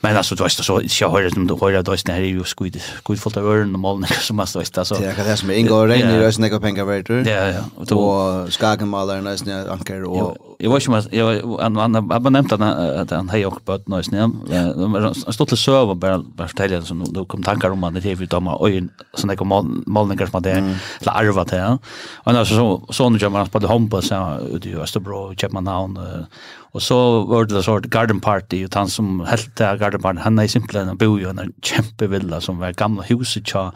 Men 0.00 0.16
alltså 0.16 0.34
du 0.34 0.42
vet 0.42 0.52
så 0.52 0.82
jag 1.00 1.10
hörde 1.10 1.28
dem 1.28 1.46
då 1.46 1.58
hörde 1.58 1.82
då 1.82 1.96
när 2.06 2.20
det 2.20 2.26
ju 2.26 2.44
skuld 2.44 2.80
fullt 3.20 3.36
av 3.36 3.46
ören 3.46 3.74
och 3.74 3.80
moln 3.80 4.06
som 4.20 4.36
man 4.36 4.46
så 4.46 4.58
alltså. 4.58 4.94
Det 4.94 5.06
är 5.06 5.24
det 5.24 5.36
som 5.36 5.50
ingår 5.50 5.88
regn 5.88 6.08
i 6.08 6.18
rösten 6.18 6.54
och 6.54 6.62
pengar 6.62 6.84
vet 6.84 7.06
du. 7.06 7.22
Ja 7.22 7.48
ja. 7.48 7.94
Och 7.96 8.52
skakenmalaren 8.52 9.26
är 9.26 9.30
nästan 9.30 9.70
anker 9.70 10.04
och 10.04 10.36
jag 10.60 10.70
var 10.70 10.80
ju 10.80 10.90
vad 10.90 11.06
jag 11.10 11.58
han 11.60 11.76
han 11.76 11.94
har 11.94 12.30
nämnt 12.30 12.52
att 12.52 13.10
han 13.10 13.28
hej 13.28 13.46
och 13.46 13.60
bött 13.64 13.88
nice 13.88 14.10
nem. 14.10 14.40
Han 15.24 15.32
stod 15.32 15.48
till 15.48 15.56
söva 15.56 15.94
bara 15.94 16.18
bara 16.18 16.48
fortälja 16.48 16.82
så 16.82 16.94
då 16.94 17.24
kom 17.24 17.42
tankar 17.42 17.70
om 17.70 17.84
att 17.84 17.94
det 17.94 18.10
är 18.10 18.14
vi 18.14 18.26
då 18.26 18.40
med 18.40 18.52
ögon 18.52 18.88
så 19.14 19.26
när 19.26 19.36
kom 19.36 19.82
målningar 19.86 20.26
som 20.26 20.42
det 20.42 20.50
eller 21.00 21.12
arva 21.12 21.44
det. 21.44 21.78
Och 22.14 22.32
när 22.32 22.44
så 22.44 22.82
så 22.90 23.10
nu 23.10 23.18
jamar 23.18 23.44
på 23.44 23.58
det 23.58 23.66
hompa 23.66 24.02
så 24.02 24.38
ut 24.52 24.66
i 24.66 24.74
Österbro 24.74 25.34
Köpenhamn 25.34 25.98
och 26.72 26.82
så 26.82 27.20
var 27.20 27.44
det 27.44 27.62
sort 27.62 27.84
garden 27.84 28.20
party 28.20 28.66
och 28.66 28.74
han 28.74 28.88
som 28.88 29.20
helt 29.20 29.58
garden 29.58 30.02
party 30.02 30.20
han 30.20 30.38
är 30.38 30.46
simpelt 30.46 30.74
en 30.74 30.96
bo 30.96 31.18
ju 31.18 31.28
en 31.28 31.52
kämpevilla 31.62 32.40
som 32.40 32.58
var 32.58 32.72
gamla 32.72 33.02
huset 33.02 33.46
tja 33.46 33.72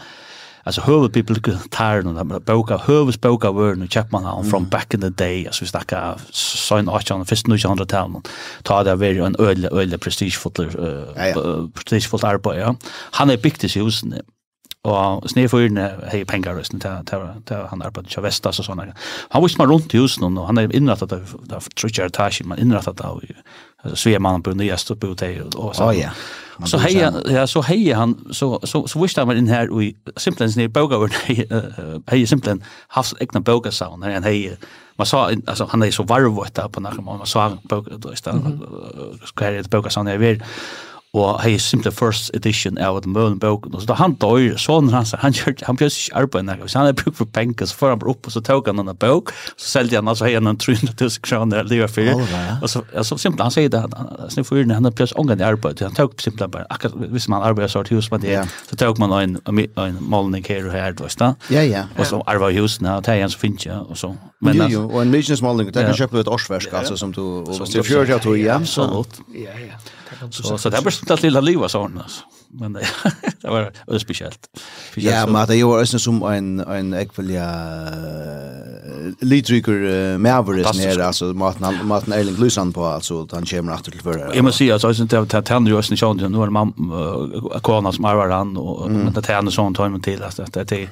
alltså 0.65 0.81
huvudbibliotekaren 0.81 2.17
och 2.17 2.43
boka 2.43 2.77
huvudboka 2.87 3.51
var 3.51 3.75
nu 3.75 3.87
Chapman 3.89 4.27
on 4.27 4.45
from 4.45 4.69
back 4.69 4.95
in 4.95 5.01
the 5.01 5.11
day 5.11 5.47
alltså 5.47 5.65
vi 5.65 5.69
snackar 5.69 6.21
sån 6.31 6.89
och 6.89 7.03
han 7.09 7.27
först 7.27 7.47
nu 7.47 7.57
andra 7.65 7.85
tal 7.87 8.21
ta 8.63 8.83
det 8.85 8.95
var 8.95 9.27
en 9.27 9.37
öle 9.39 9.69
öle 9.69 9.99
prestigefull 9.99 10.67
uh, 10.79 11.69
prestigefull 11.75 12.25
arbete 12.25 12.59
ja 12.59 12.75
han 13.11 13.31
är 13.31 13.37
byggt 13.37 13.65
i 13.65 13.79
husen 13.79 14.15
og 14.83 15.29
snefyrne 15.31 15.85
hei 16.11 16.25
pengar 16.27 16.57
røsten 16.59 16.81
til, 16.83 17.05
til, 17.07 17.27
til 17.47 17.67
han 17.71 17.85
arbeidde 17.87 18.11
til 18.11 18.25
Vestas 18.25 18.59
og 18.59 18.67
sånne. 18.67 18.89
Han 19.31 19.45
visste 19.45 19.61
man 19.61 19.71
rundt 19.71 19.95
i 19.95 20.01
husen, 20.03 20.27
og 20.27 20.49
han 20.49 20.59
er 20.59 20.75
innrettet 20.75 21.15
av, 21.15 21.37
av 21.55 21.69
trutjer 21.79 22.11
etasjen, 22.11 22.49
man 22.51 22.59
innrettet 22.59 23.01
av 23.07 23.23
alltså 23.83 23.97
så 23.97 24.09
är 24.09 24.19
man 24.19 24.43
på 24.43 24.51
nya 24.51 24.77
stopp 24.77 25.05
ut 25.05 25.19
där 25.19 25.57
och 25.57 25.77
så. 25.77 25.93
ja. 25.93 26.11
Så 26.67 26.79
heja 26.79 27.15
ja 27.29 27.47
så 27.47 27.63
heja 27.63 27.97
han 27.97 28.29
så 28.31 28.61
så 28.63 28.89
så 28.89 28.99
visst 29.03 29.17
han 29.17 29.29
var 29.29 29.35
in 29.35 29.49
här 29.49 29.71
och 29.71 29.83
simpelthen 30.17 30.63
ner 30.63 30.69
boga 30.69 30.97
och 30.97 31.11
heja 32.07 32.27
simpelthen 32.27 32.65
haft 32.89 33.15
egna 33.21 33.41
boga 33.41 33.71
sound 33.71 34.05
och 34.05 34.11
heja 34.11 34.51
man 34.97 35.07
sa 35.07 35.31
alltså 35.47 35.69
han 35.71 35.83
är 35.83 35.91
så 35.91 36.03
varvvåt 36.03 36.55
där 36.55 36.69
på 36.69 36.81
nacken 36.81 37.05
man 37.05 37.27
sa 37.27 37.59
boga 37.63 37.97
då 37.97 38.13
istället 38.13 38.43
ska 39.25 39.51
det 39.51 39.71
boga 39.71 39.91
sound 39.91 40.09
är 40.09 40.19
väl 40.19 40.43
og 41.13 41.43
hei 41.45 41.59
simply 41.61 41.91
first 41.93 42.31
edition 42.33 42.79
av 42.81 42.97
den 43.05 43.13
mølen 43.13 43.35
boken, 43.41 43.75
og 43.77 43.83
så 43.83 43.91
da 43.91 43.99
han 43.99 44.15
døy, 44.17 44.55
sonen 44.57 44.95
hans, 44.95 45.11
han 45.21 45.35
gjør, 45.37 45.59
han 45.67 45.77
bjør 45.77 45.91
ikke 45.93 46.15
arbeid 46.23 46.47
nekka, 46.49 46.69
så 46.73 46.79
han 46.81 46.89
er 46.89 46.97
bruk 46.97 47.19
for 47.19 47.29
penger, 47.29 47.69
så 47.69 47.77
får 47.77 47.93
han 47.93 48.01
bare 48.01 48.15
opp, 48.15 48.31
og 48.31 48.33
så 48.33 48.41
tog 48.41 48.71
han 48.71 48.81
en 48.81 48.89
bok, 48.97 49.35
så 49.61 49.69
seldi 49.75 49.99
han, 49.99 50.09
altså 50.09 50.25
hei 50.25 50.33
han 50.39 50.49
300 50.57 50.97
000 50.97 51.21
kroner, 51.29 51.69
livet 51.69 51.93
fyrir, 51.93 52.17
og 52.63 52.65
så, 52.73 52.81
så 53.05 53.21
simpelt 53.21 53.45
han 53.45 53.53
sier 53.53 53.69
det, 53.75 53.83
han 53.93 54.33
sniff 54.33 54.49
fyrir, 54.49 54.73
han 54.73 54.89
har 54.89 54.97
bjør 54.97 55.13
ongan 55.21 55.45
i 55.45 55.47
arbeid, 55.51 55.85
han 55.85 56.01
tog 56.01 56.17
simpelt 56.17 56.49
bare, 56.57 56.65
akkurat, 56.73 56.97
hvis 57.13 57.29
man 57.29 57.45
arbeider 57.45 57.75
så 57.77 57.85
hus 57.93 58.09
med 58.15 58.25
det, 58.25 58.41
så 58.73 58.81
tog 58.81 59.05
man 59.05 59.13
en, 59.21 59.39
en 59.45 60.01
målning 60.01 60.49
her 60.49 60.65
og 60.65 60.73
her, 60.73 60.97
ja, 61.53 61.61
ja, 61.61 61.87
og 61.99 62.09
så 62.09 62.25
arva 62.25 62.49
husene, 62.57 62.97
og 62.97 63.05
teg 63.05 63.21
han 63.21 63.33
så 63.33 63.45
finnes 63.45 63.69
jeg, 63.69 63.77
og 63.85 64.01
så, 64.01 64.15
men, 64.41 64.65
jo, 64.65 64.81
jo, 64.81 64.89
og 64.89 65.03
en 65.05 65.13
mykines 65.13 65.45
målning, 65.45 65.69
det 65.77 65.85
kan 65.85 65.99
kjøpe 66.07 66.25
et 66.25 66.33
årsverk 66.41 66.73
altså, 66.73 66.97
som 66.97 67.13
du, 67.13 67.43
og 67.43 67.53
så, 67.53 67.69
det 67.69 67.83
så, 67.83 67.83
så, 67.83 67.83
så, 67.83 68.07
så, 68.07 68.17
så, 68.17 68.23
så, 68.31 68.39
ja. 68.41 68.63
så, 68.65 69.75
så 69.77 70.01
Så, 70.31 70.59
så 70.59 70.69
det 70.71 70.77
är 70.77 70.83
bäst 70.83 71.11
att 71.11 71.23
lilla 71.23 71.41
liva 71.41 71.69
sådana. 71.69 72.03
Alltså 72.03 72.25
men 72.53 72.73
det 72.73 73.49
var 73.49 73.73
öde 73.87 74.01
speciellt. 74.01 74.49
Ja, 74.95 75.27
men 75.27 75.47
det 75.47 75.65
var 75.65 75.81
ju 75.81 75.87
som 75.87 76.23
en 76.23 76.61
en 76.61 76.95
ekvilja 76.95 77.47
litrycker 79.21 80.19
mäveris 80.19 80.79
ner 80.79 80.99
alltså 80.99 81.25
maten 81.25 81.87
maten 81.87 82.13
Erling 82.13 82.37
Lusan 82.37 82.73
på 82.73 82.85
alltså 82.85 83.29
han 83.33 83.47
kommer 83.47 83.75
åter 83.75 83.91
till 83.91 84.01
förra. 84.01 84.35
Jag 84.35 84.45
måste 84.45 84.59
säga 84.59 84.79
så 84.79 84.95
syns 84.95 85.13
inte 85.13 85.39
att 85.39 85.49
han 85.49 85.67
ju 85.67 85.75
oss 85.75 86.01
sjön 86.01 86.17
nu 86.17 86.43
är 86.43 86.51
man 86.51 86.73
kona 87.63 87.93
som 87.93 88.05
är 88.05 88.29
han 88.29 88.57
och 88.57 88.91
men 88.91 89.13
det 89.13 89.23
tänder 89.23 89.53
sånt 89.53 89.77
tar 89.77 89.89
man 89.89 90.01
till 90.01 90.23
att 90.23 90.37
det 90.53 90.73
är 90.73 90.89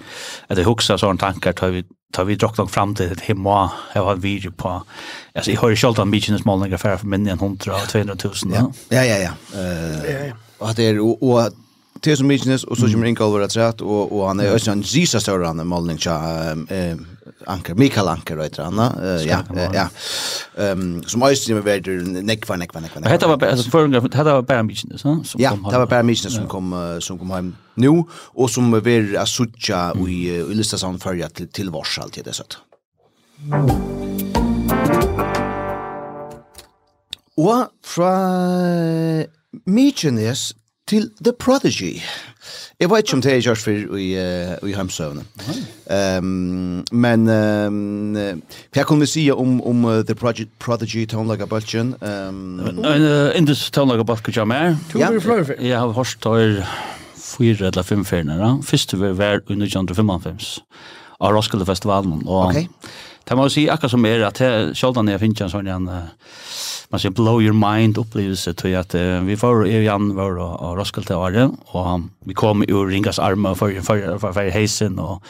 att 0.49 0.57
det 0.57 0.65
huxar 0.65 0.97
sån 0.97 1.19
tankar 1.19 1.53
tar 1.53 1.69
vi 1.69 1.85
tar 2.13 2.25
vi 2.25 2.35
dock 2.35 2.59
nog 2.59 2.71
fram 2.71 2.95
till 2.95 3.13
ett 3.13 3.21
hemma 3.21 3.71
jag 3.95 4.05
har 4.05 4.13
en 4.13 4.21
video 4.21 4.53
på 4.53 4.83
alltså 5.35 5.51
jag 5.51 5.61
har 5.61 5.69
ju 5.69 5.77
själv 5.77 6.01
en 6.01 6.11
bitchen 6.11 6.39
små 6.39 6.57
några 6.57 6.79
för 6.79 6.97
för 6.97 7.07
min 7.07 7.27
100 7.27 7.75
200 7.89 8.17
000. 8.25 8.35
Ja 8.89 9.05
ja 9.05 9.05
ja. 9.05 9.31
Eh 9.61 10.33
Och 10.61 10.75
det 10.77 10.83
är 10.83 11.01
och, 11.01 11.23
och 11.23 11.53
till 12.01 12.17
som 12.17 12.29
business 12.29 12.65
och 12.65 12.79
så 12.79 12.87
kommer 12.87 13.07
in 13.07 13.17
Calvert 13.17 13.45
att 13.45 13.53
säga 13.53 13.69
och 13.81 14.19
och 14.19 14.27
han 14.27 14.41
är 14.41 14.55
också 14.55 14.71
en 14.71 14.83
Jesus 14.83 15.25
så 15.25 15.45
han 15.45 15.67
målning 15.67 15.99
tja 15.99 16.17
eh 16.69 16.97
Anker 17.47 17.75
Mikael 17.75 18.09
Anker 18.09 18.37
vet 18.37 18.57
du 18.57 18.63
han 18.63 18.77
ja 19.27 19.43
ja. 19.75 19.89
Ehm 20.63 21.03
som 21.05 21.21
måste 21.21 21.53
ju 21.53 21.61
vara 21.61 21.79
det 21.79 21.91
neck 22.23 22.47
för 22.47 22.57
neck 22.57 22.73
för 22.73 22.81
neck. 22.81 23.11
Hade 23.11 23.27
var 23.27 23.47
alltså 23.47 23.71
förrän 23.71 24.13
hade 24.15 24.33
var 24.33 24.43
bara 24.43 24.63
business 24.63 25.05
va 25.05 25.21
som 25.25 25.41
Ja, 25.41 25.59
det 25.71 25.79
var 25.79 25.87
bara 25.87 26.03
business 26.03 26.35
som 26.35 26.47
kom 26.49 26.99
som 27.01 27.19
kom 27.19 27.31
hem 27.31 27.57
nu 27.75 28.05
och 28.13 28.51
som 28.51 28.81
vi 28.81 28.97
är 28.97 29.25
sucha 29.25 29.95
i 30.09 30.29
i 30.29 30.55
lista 30.55 30.79
som 30.79 31.01
förja 31.01 31.29
till 31.29 31.49
till 31.49 31.71
vars 31.71 31.99
alltid 31.99 32.25
det 32.25 32.33
så 32.33 32.43
att. 32.43 32.57
Och 37.37 37.67
fra 37.85 38.13
Mykines 39.67 40.53
til 40.91 41.11
The 41.25 41.33
Prodigy. 41.33 42.01
Jeg 42.81 42.91
vet 42.91 43.05
ikke 43.05 43.15
om 43.15 43.23
det 43.23 43.33
er 43.33 43.43
gjort 43.45 43.59
for 43.63 43.97
i, 44.01 44.07
uh, 44.17 44.69
i 44.69 44.75
heimsøvne. 44.75 45.23
Um, 46.19 46.85
men 46.93 47.29
um, 47.29 48.17
hva 48.75 48.87
kan 48.89 49.03
vi 49.03 49.09
si 49.11 49.27
om, 49.31 49.61
om 49.63 49.85
uh, 49.85 50.01
The 50.07 50.17
Prodigy 50.17 50.49
tonelaga 50.59 51.47
tånlagerbalken? 51.47 51.95
Um, 52.01 52.61
en 52.61 52.87
uh, 52.87 53.31
indus 53.39 53.69
tånlagerbalken 53.71 54.35
er 54.39 54.55
her. 54.55 54.77
Ja. 54.95 55.11
Jeg 55.61 55.79
har 55.79 55.93
hørt 55.93 56.27
her 56.27 56.65
fyra 57.15 57.71
eller 57.71 57.83
fem 57.87 58.05
ferier. 58.05 58.59
Første 58.67 58.99
var 59.01 59.45
under 59.47 59.67
1955 59.67 60.59
av 61.21 61.35
Roskilde-festivalen. 61.37 62.23
Og 62.27 62.47
okay. 62.49 62.67
Det 63.29 63.37
må 63.39 63.47
jeg 63.47 63.57
si 63.57 63.65
akkurat 63.71 63.95
som 63.95 64.07
er 64.09 64.27
at 64.27 64.41
sjoldan 64.77 65.11
jeg 65.13 65.23
finner 65.23 65.47
en 65.47 65.53
sånn 65.53 65.71
en 65.71 65.89
man 66.91 66.99
sier 66.99 67.13
blow 67.15 67.39
your 67.39 67.55
mind 67.55 68.01
opplevelse 68.01 68.53
til 68.59 68.75
at 68.75 68.97
vi 69.27 69.37
var 69.39 69.61
og 69.63 69.69
Jan 69.71 70.09
var 70.17 70.39
og, 70.43 70.55
og 70.59 70.79
Roskilde 70.81 71.15
året 71.15 71.53
og 71.71 72.09
vi 72.27 72.35
kom 72.35 72.65
ur 72.67 72.89
Ringas 72.91 73.21
arme 73.23 73.55
for, 73.55 73.71
for, 73.87 74.17
for, 74.19 74.33
for 74.35 74.51
heisen 74.51 74.99
og 74.99 75.21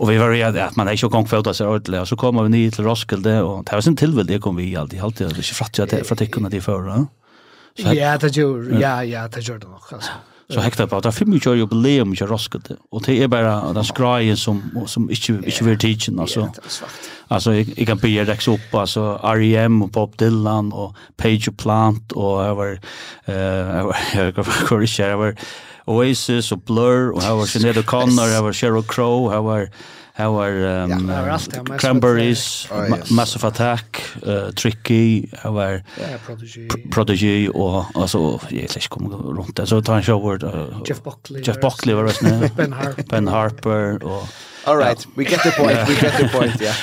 Og 0.00 0.08
vi 0.08 0.16
var 0.16 0.32
redd 0.32 0.56
at 0.56 0.76
man 0.80 0.88
er 0.88 0.96
ikke 0.96 1.10
gang 1.12 1.26
født 1.28 1.50
seg 1.52 1.68
ordentlig, 1.68 2.00
og 2.00 2.08
så 2.08 2.16
kom 2.16 2.38
vi 2.40 2.48
ned 2.48 2.72
til 2.72 2.86
Roskilde, 2.88 3.34
og 3.44 3.66
det 3.68 3.76
var 3.76 3.84
sin 3.84 3.98
tilvild, 4.00 4.30
det 4.30 4.40
kom 4.40 4.56
vi 4.56 4.70
i 4.70 4.76
alltid, 4.80 4.96
jeg 4.96 5.04
halte 5.04 5.28
det 5.28 5.44
ikke 5.44 5.58
fratt 5.58 5.80
fra 6.08 6.16
tikkene 6.16 6.50
de 6.52 6.60
før. 6.64 6.88
Ja, 7.84 8.14
det 8.16 8.32
gjorde, 8.32 8.80
ja, 8.80 8.94
ja, 9.04 9.26
det 9.28 9.44
gjorde 9.44 9.66
det 9.66 9.74
nok, 9.74 9.92
altså 9.98 10.16
så 10.50 10.60
hekta 10.60 10.86
på 10.86 11.00
det 11.00 11.06
er 11.06 11.16
25 11.16 11.52
år 11.52 11.58
jubileum 11.60 12.12
i 12.12 12.24
Roskilde 12.26 12.76
Og 12.90 13.06
det 13.06 13.22
er 13.22 13.28
bare 13.28 13.74
den 13.74 13.84
skrajen 13.84 14.36
som 14.36 14.62
som 14.86 15.10
ikke, 15.10 15.32
inte 15.34 15.46
inte 15.46 15.64
vill 15.64 15.78
teachen 15.78 16.20
alltså 16.20 16.48
alltså 17.28 17.52
jag 17.52 17.86
kan 17.86 17.98
be 17.98 18.24
rex 18.24 18.48
upp 18.48 18.74
alltså 18.74 19.20
REM 19.22 19.82
och 19.82 19.90
Bob 19.90 20.16
Dylan 20.16 20.72
och 20.72 20.96
Page 21.16 21.56
Plant 21.56 22.12
och 22.12 22.56
var, 22.56 22.80
eh 23.24 23.34
jag 24.14 24.34
går 24.34 25.16
var, 25.16 25.34
Oasis 25.84 26.52
och 26.52 26.58
Blur 26.58 27.10
och 27.10 27.22
var 27.22 27.46
Sinead 27.46 27.76
O'Connor 27.76 28.38
över 28.38 28.52
Sheryl 28.52 28.82
Crow 28.82 29.34
över 29.34 29.70
Här 30.20 30.28
var 30.28 30.50
um, 30.50 31.08
ja, 31.08 31.38
var 31.68 31.78
Cranberries, 31.78 32.68
oh, 32.70 32.88
yes. 32.88 33.10
Massive 33.10 33.48
Attack, 33.48 34.02
uh, 34.26 34.50
Tricky, 34.50 35.26
här 35.32 35.50
var 35.50 35.70
yeah, 35.70 35.82
Prodigy. 36.26 36.68
Pr 36.68 36.90
Prodigy 36.90 37.48
och 37.48 37.84
alltså 37.94 38.40
jag 38.48 38.60
vet 38.60 38.76
inte 38.76 38.88
kom 38.88 39.12
runt 39.12 39.56
där 39.56 39.64
så 39.64 39.82
tar 39.82 39.96
en 39.96 40.02
show 40.02 40.22
word 40.22 40.42
uh, 40.42 40.82
Jeff 40.86 41.02
Buckley. 41.02 41.42
Jeff 41.42 41.60
Buckley 41.60 41.94
var 41.94 42.04
det 42.04 42.50
Ben 42.56 42.72
Harper. 42.72 43.04
Ben 43.08 43.28
Harper 43.28 44.04
och 44.04 44.28
All 44.66 44.76
right, 44.76 45.06
we 45.16 45.24
get 45.24 45.40
the 45.42 45.52
point, 45.56 45.78
we 45.88 45.94
get 45.96 46.12
the 46.18 46.28
point, 46.28 46.60
ja. 46.68 46.74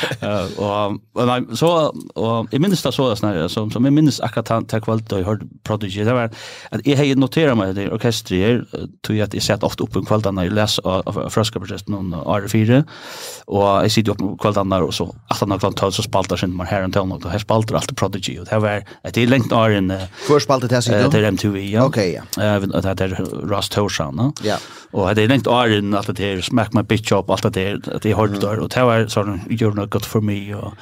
Og 0.57 0.97
og 1.17 1.27
nei, 1.29 1.39
så 1.57 1.69
og 2.15 2.47
jeg 2.51 2.61
minnes 2.61 2.81
det 2.81 2.93
så 2.95 3.09
snarere, 3.19 3.49
som 3.49 3.71
som 3.71 3.85
jeg 3.85 3.93
minnes 3.93 4.19
akkurat 4.25 4.49
han 4.53 4.65
til 4.65 4.81
kvalt 4.81 5.13
og 5.13 5.25
hørte 5.27 5.47
Prodigy, 5.67 6.05
det 6.05 6.15
var 6.15 6.31
at 6.71 6.85
jeg 6.85 6.97
har 6.97 7.13
noteret 7.19 7.57
meg 7.57 7.75
det 7.77 7.89
orkestret 7.93 8.41
her, 8.41 8.87
tog 9.05 9.19
at 9.21 9.33
jeg 9.33 9.45
sett 9.45 9.65
ofte 9.67 9.85
oppe 9.85 10.01
om 10.01 10.07
kvalt 10.09 10.25
når 10.25 10.49
jeg 10.49 10.55
leser 10.57 11.29
Frøskapertesten 11.33 11.95
om 11.97 12.15
R4, 12.17 12.81
og 13.47 13.67
jeg 13.85 13.93
sitter 13.97 14.15
oppe 14.15 14.25
om 14.25 14.61
annar 14.63 14.85
og 14.87 14.93
så 14.95 15.07
at 15.29 15.39
han 15.41 15.53
har 15.53 15.61
kvalt 15.61 15.83
så 15.93 16.03
spalter 16.05 16.39
sin 16.39 16.55
man 16.57 16.67
her 16.67 16.83
en 16.83 16.91
tøvn, 16.91 17.11
og 17.13 17.29
her 17.31 17.41
spalter 17.43 17.77
alltid 17.77 17.97
Prodigy, 17.97 18.37
og 18.39 18.49
det 18.49 18.61
var 18.63 18.83
at 19.03 19.13
det 19.15 19.23
er 19.23 19.31
lengt 19.31 19.53
år 19.53 19.77
enn 19.77 19.93
Hvor 20.27 20.41
spalter 20.43 20.71
det 20.71 20.83
sikkert? 20.85 21.11
Det 21.13 21.21
er 21.23 21.31
MTV, 21.31 21.55
ja. 21.71 21.85
Ok, 21.85 21.97
ja. 22.15 22.25
Det 22.37 23.05
er 23.05 23.15
Ross 23.47 23.69
Torshavn, 23.69 24.33
ja. 24.45 24.57
Og 24.93 25.09
det 25.15 25.25
er 25.25 25.31
lengt 25.31 25.47
år 25.51 25.77
enn 25.77 25.95
alt 25.97 26.09
det 26.15 26.23
her, 26.23 26.41
Smack 26.41 26.73
My 26.75 26.83
Bitch 26.87 27.13
Up, 27.15 27.29
alt 27.33 27.47
det 27.53 27.66
det 27.75 27.93
at 27.99 28.05
jeg 28.05 28.15
hørte 28.15 28.41
der, 28.41 28.61
og 28.63 28.71
det 28.73 28.83
var 28.87 29.05
sånn, 29.11 29.41
you're 29.49 29.75
not 29.75 29.89
good 29.89 30.05
for 30.05 30.21
me 30.21 30.55
og 30.55 30.73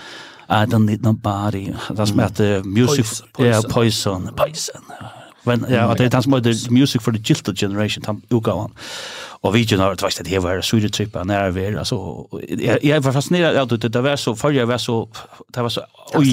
I 0.50 0.66
don't 0.66 0.86
need 0.86 1.02
nobody. 1.02 1.74
Det 1.98 2.08
som 2.08 2.20
heter 2.20 2.64
Music 2.64 3.22
ja, 3.40 3.62
Poison. 3.70 4.30
Poison. 4.38 4.84
Men 5.46 5.66
ja, 5.70 5.94
det 5.94 6.06
är 6.06 6.10
den 6.10 6.24
som 6.24 6.34
heter 6.34 6.72
Music 6.72 7.02
for 7.02 7.12
the 7.12 7.22
Jilted 7.26 7.58
Generation, 7.58 8.04
han 8.06 8.22
utgav 8.30 8.72
Og 9.42 9.54
vi 9.54 9.68
har 9.70 9.96
tvist 9.96 10.20
at 10.20 10.26
det 10.26 10.44
var 10.44 10.62
syretrippa 10.62 11.24
nær 11.24 11.52
vi, 11.52 11.66
altså, 11.66 12.28
jeg, 12.50 12.80
jeg 12.84 13.04
var 13.04 13.12
fascineret 13.12 13.58
av 13.58 13.68
det, 13.68 13.94
det 13.94 14.04
var 14.04 14.16
så, 14.16 14.36
før 14.36 14.50
jeg 14.50 14.68
var 14.68 14.78
så, 14.78 15.08
det 15.56 15.64
var 15.64 15.70
så, 15.70 15.84
oi, 16.16 16.26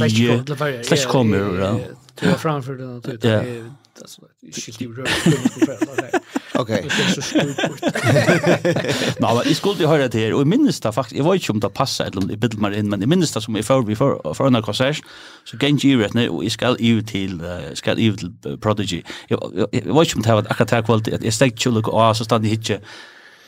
slags 0.82 1.06
kommer, 1.06 1.60
ja. 1.60 1.72
Det 2.20 2.30
var 2.30 2.36
framfor 2.36 2.72
det, 2.72 3.22
det 3.22 3.36
det 4.02 4.08
så 4.08 4.22
det 4.40 4.52
skilt 4.52 4.82
i 4.82 4.86
rör 4.86 5.08
Okej. 6.54 6.88
Nå, 9.18 9.34
men 9.34 9.46
i 9.46 9.54
skulle 9.54 9.86
höra 9.86 10.08
det 10.08 10.18
här 10.18 10.32
och 10.32 10.46
minns 10.46 10.80
det 10.80 10.92
faktiskt. 10.92 11.18
Jag 11.18 11.24
var 11.24 11.34
ju 11.34 11.40
om 11.48 11.60
det 11.60 11.68
passar 11.68 12.04
eller 12.04 12.18
om 12.18 12.28
det 12.28 12.36
bild 12.36 12.58
mer 12.60 12.70
in 12.70 12.88
men 12.88 13.02
i 13.02 13.06
minns 13.06 13.32
det 13.32 13.40
som 13.40 13.56
i 13.56 13.62
får 13.62 13.82
vi 13.82 13.96
för 13.96 14.34
för 14.34 14.46
en 14.46 14.62
konsert 14.62 15.02
så 15.44 15.56
gain 15.56 15.76
ju 15.76 16.02
rätt 16.02 16.14
nu 16.14 16.28
och 16.28 16.52
ska 16.52 16.76
ju 16.78 17.02
till 17.02 17.42
ska 17.74 17.98
ju 17.98 18.16
till 18.16 18.58
prodigy. 18.60 19.02
Jag 19.28 19.38
var 19.84 20.04
ju 20.04 20.14
om 20.14 20.22
det 20.22 20.32
var 20.32 20.46
akkurat 20.50 20.86
kvalitet. 20.86 21.18
Jag 21.22 21.34
steg 21.34 21.58
chulik 21.58 21.88
och 21.88 22.16
så 22.16 22.24
stannade 22.24 22.48
hitche 22.48 22.80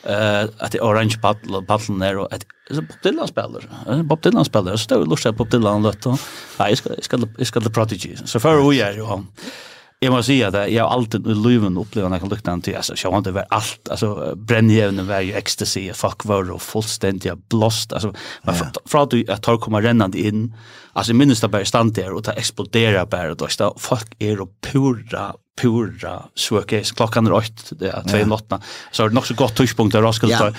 eh 0.03 0.43
at 0.59 0.71
det 0.71 0.81
orange 0.81 1.17
battle 1.21 1.61
battlen 1.61 1.99
där 1.99 2.17
och 2.17 2.33
att 2.33 2.45
Bob 2.69 3.01
Dylan 3.03 3.27
spelar. 3.27 4.03
Bob 4.03 4.21
Dylan 4.21 4.45
spelar. 4.45 4.75
Så 4.77 4.89
det 4.89 4.95
är 4.95 5.05
lustigt 5.05 5.37
Bob 5.37 5.49
Dylan 5.49 5.83
lätt. 5.83 6.05
Nej, 6.05 6.69
jag 6.69 6.77
ska 6.77 6.89
jag 6.89 7.03
ska 7.03 7.17
jag 7.37 7.47
ska 7.47 7.61
the 7.61 7.69
prodigy. 7.69 8.15
Så 8.25 8.39
för 8.39 8.69
vi 8.69 8.81
är 8.81 8.93
ju 8.93 9.03
han. 9.03 9.27
Jeg 10.03 10.11
må 10.11 10.19
si 10.21 10.35
at 10.43 10.53
jeg 10.69 10.83
har 10.83 10.91
alltid 10.91 11.27
i 11.27 11.33
livet 11.33 11.77
upplevt 11.77 12.09
när 12.09 12.19
jag 12.19 12.29
luktar 12.29 12.59
till 12.59 12.75
alltså 12.75 12.93
jag 13.03 13.11
har 13.11 13.17
inte 13.17 13.31
varit 13.31 13.47
allt 13.49 13.89
var 15.07 15.21
ju 15.21 15.33
ecstasy 15.33 15.93
fuck 15.93 16.25
var 16.25 16.51
och 16.51 16.61
fullständigt 16.61 17.49
blåst 17.49 17.93
alltså 17.93 18.13
man 18.43 18.55
ja. 18.55 18.65
från 18.85 19.01
att 19.01 19.13
jag 19.13 19.41
tar 19.41 19.57
komma 19.57 19.81
rännande 19.81 20.19
in 20.19 20.53
Alltså 20.95 21.13
minst 21.13 21.41
där 21.41 21.47
det 21.47 21.51
bara 21.51 21.65
stand 21.65 21.93
där 21.93 22.13
och 22.13 22.21
det 22.21 22.31
explodera 22.31 23.05
bara 23.05 23.35
då. 23.35 23.47
Så 23.47 23.75
folk 23.77 24.07
är 24.19 24.41
och 24.41 24.49
pura, 24.61 25.33
pura 25.61 26.25
svökes. 26.35 26.91
Klockan 26.91 27.27
är 27.27 27.33
åt, 27.33 27.71
det 27.79 27.89
är 27.89 28.03
två 28.09 28.17
i 28.17 28.25
natten. 28.25 28.61
Så 28.91 29.07
det 29.07 29.13
nog 29.13 29.27
så 29.27 29.33
gott 29.33 29.55
tushpunkt 29.55 29.93
där 29.93 30.01
Raskal 30.01 30.29
ja. 30.29 30.53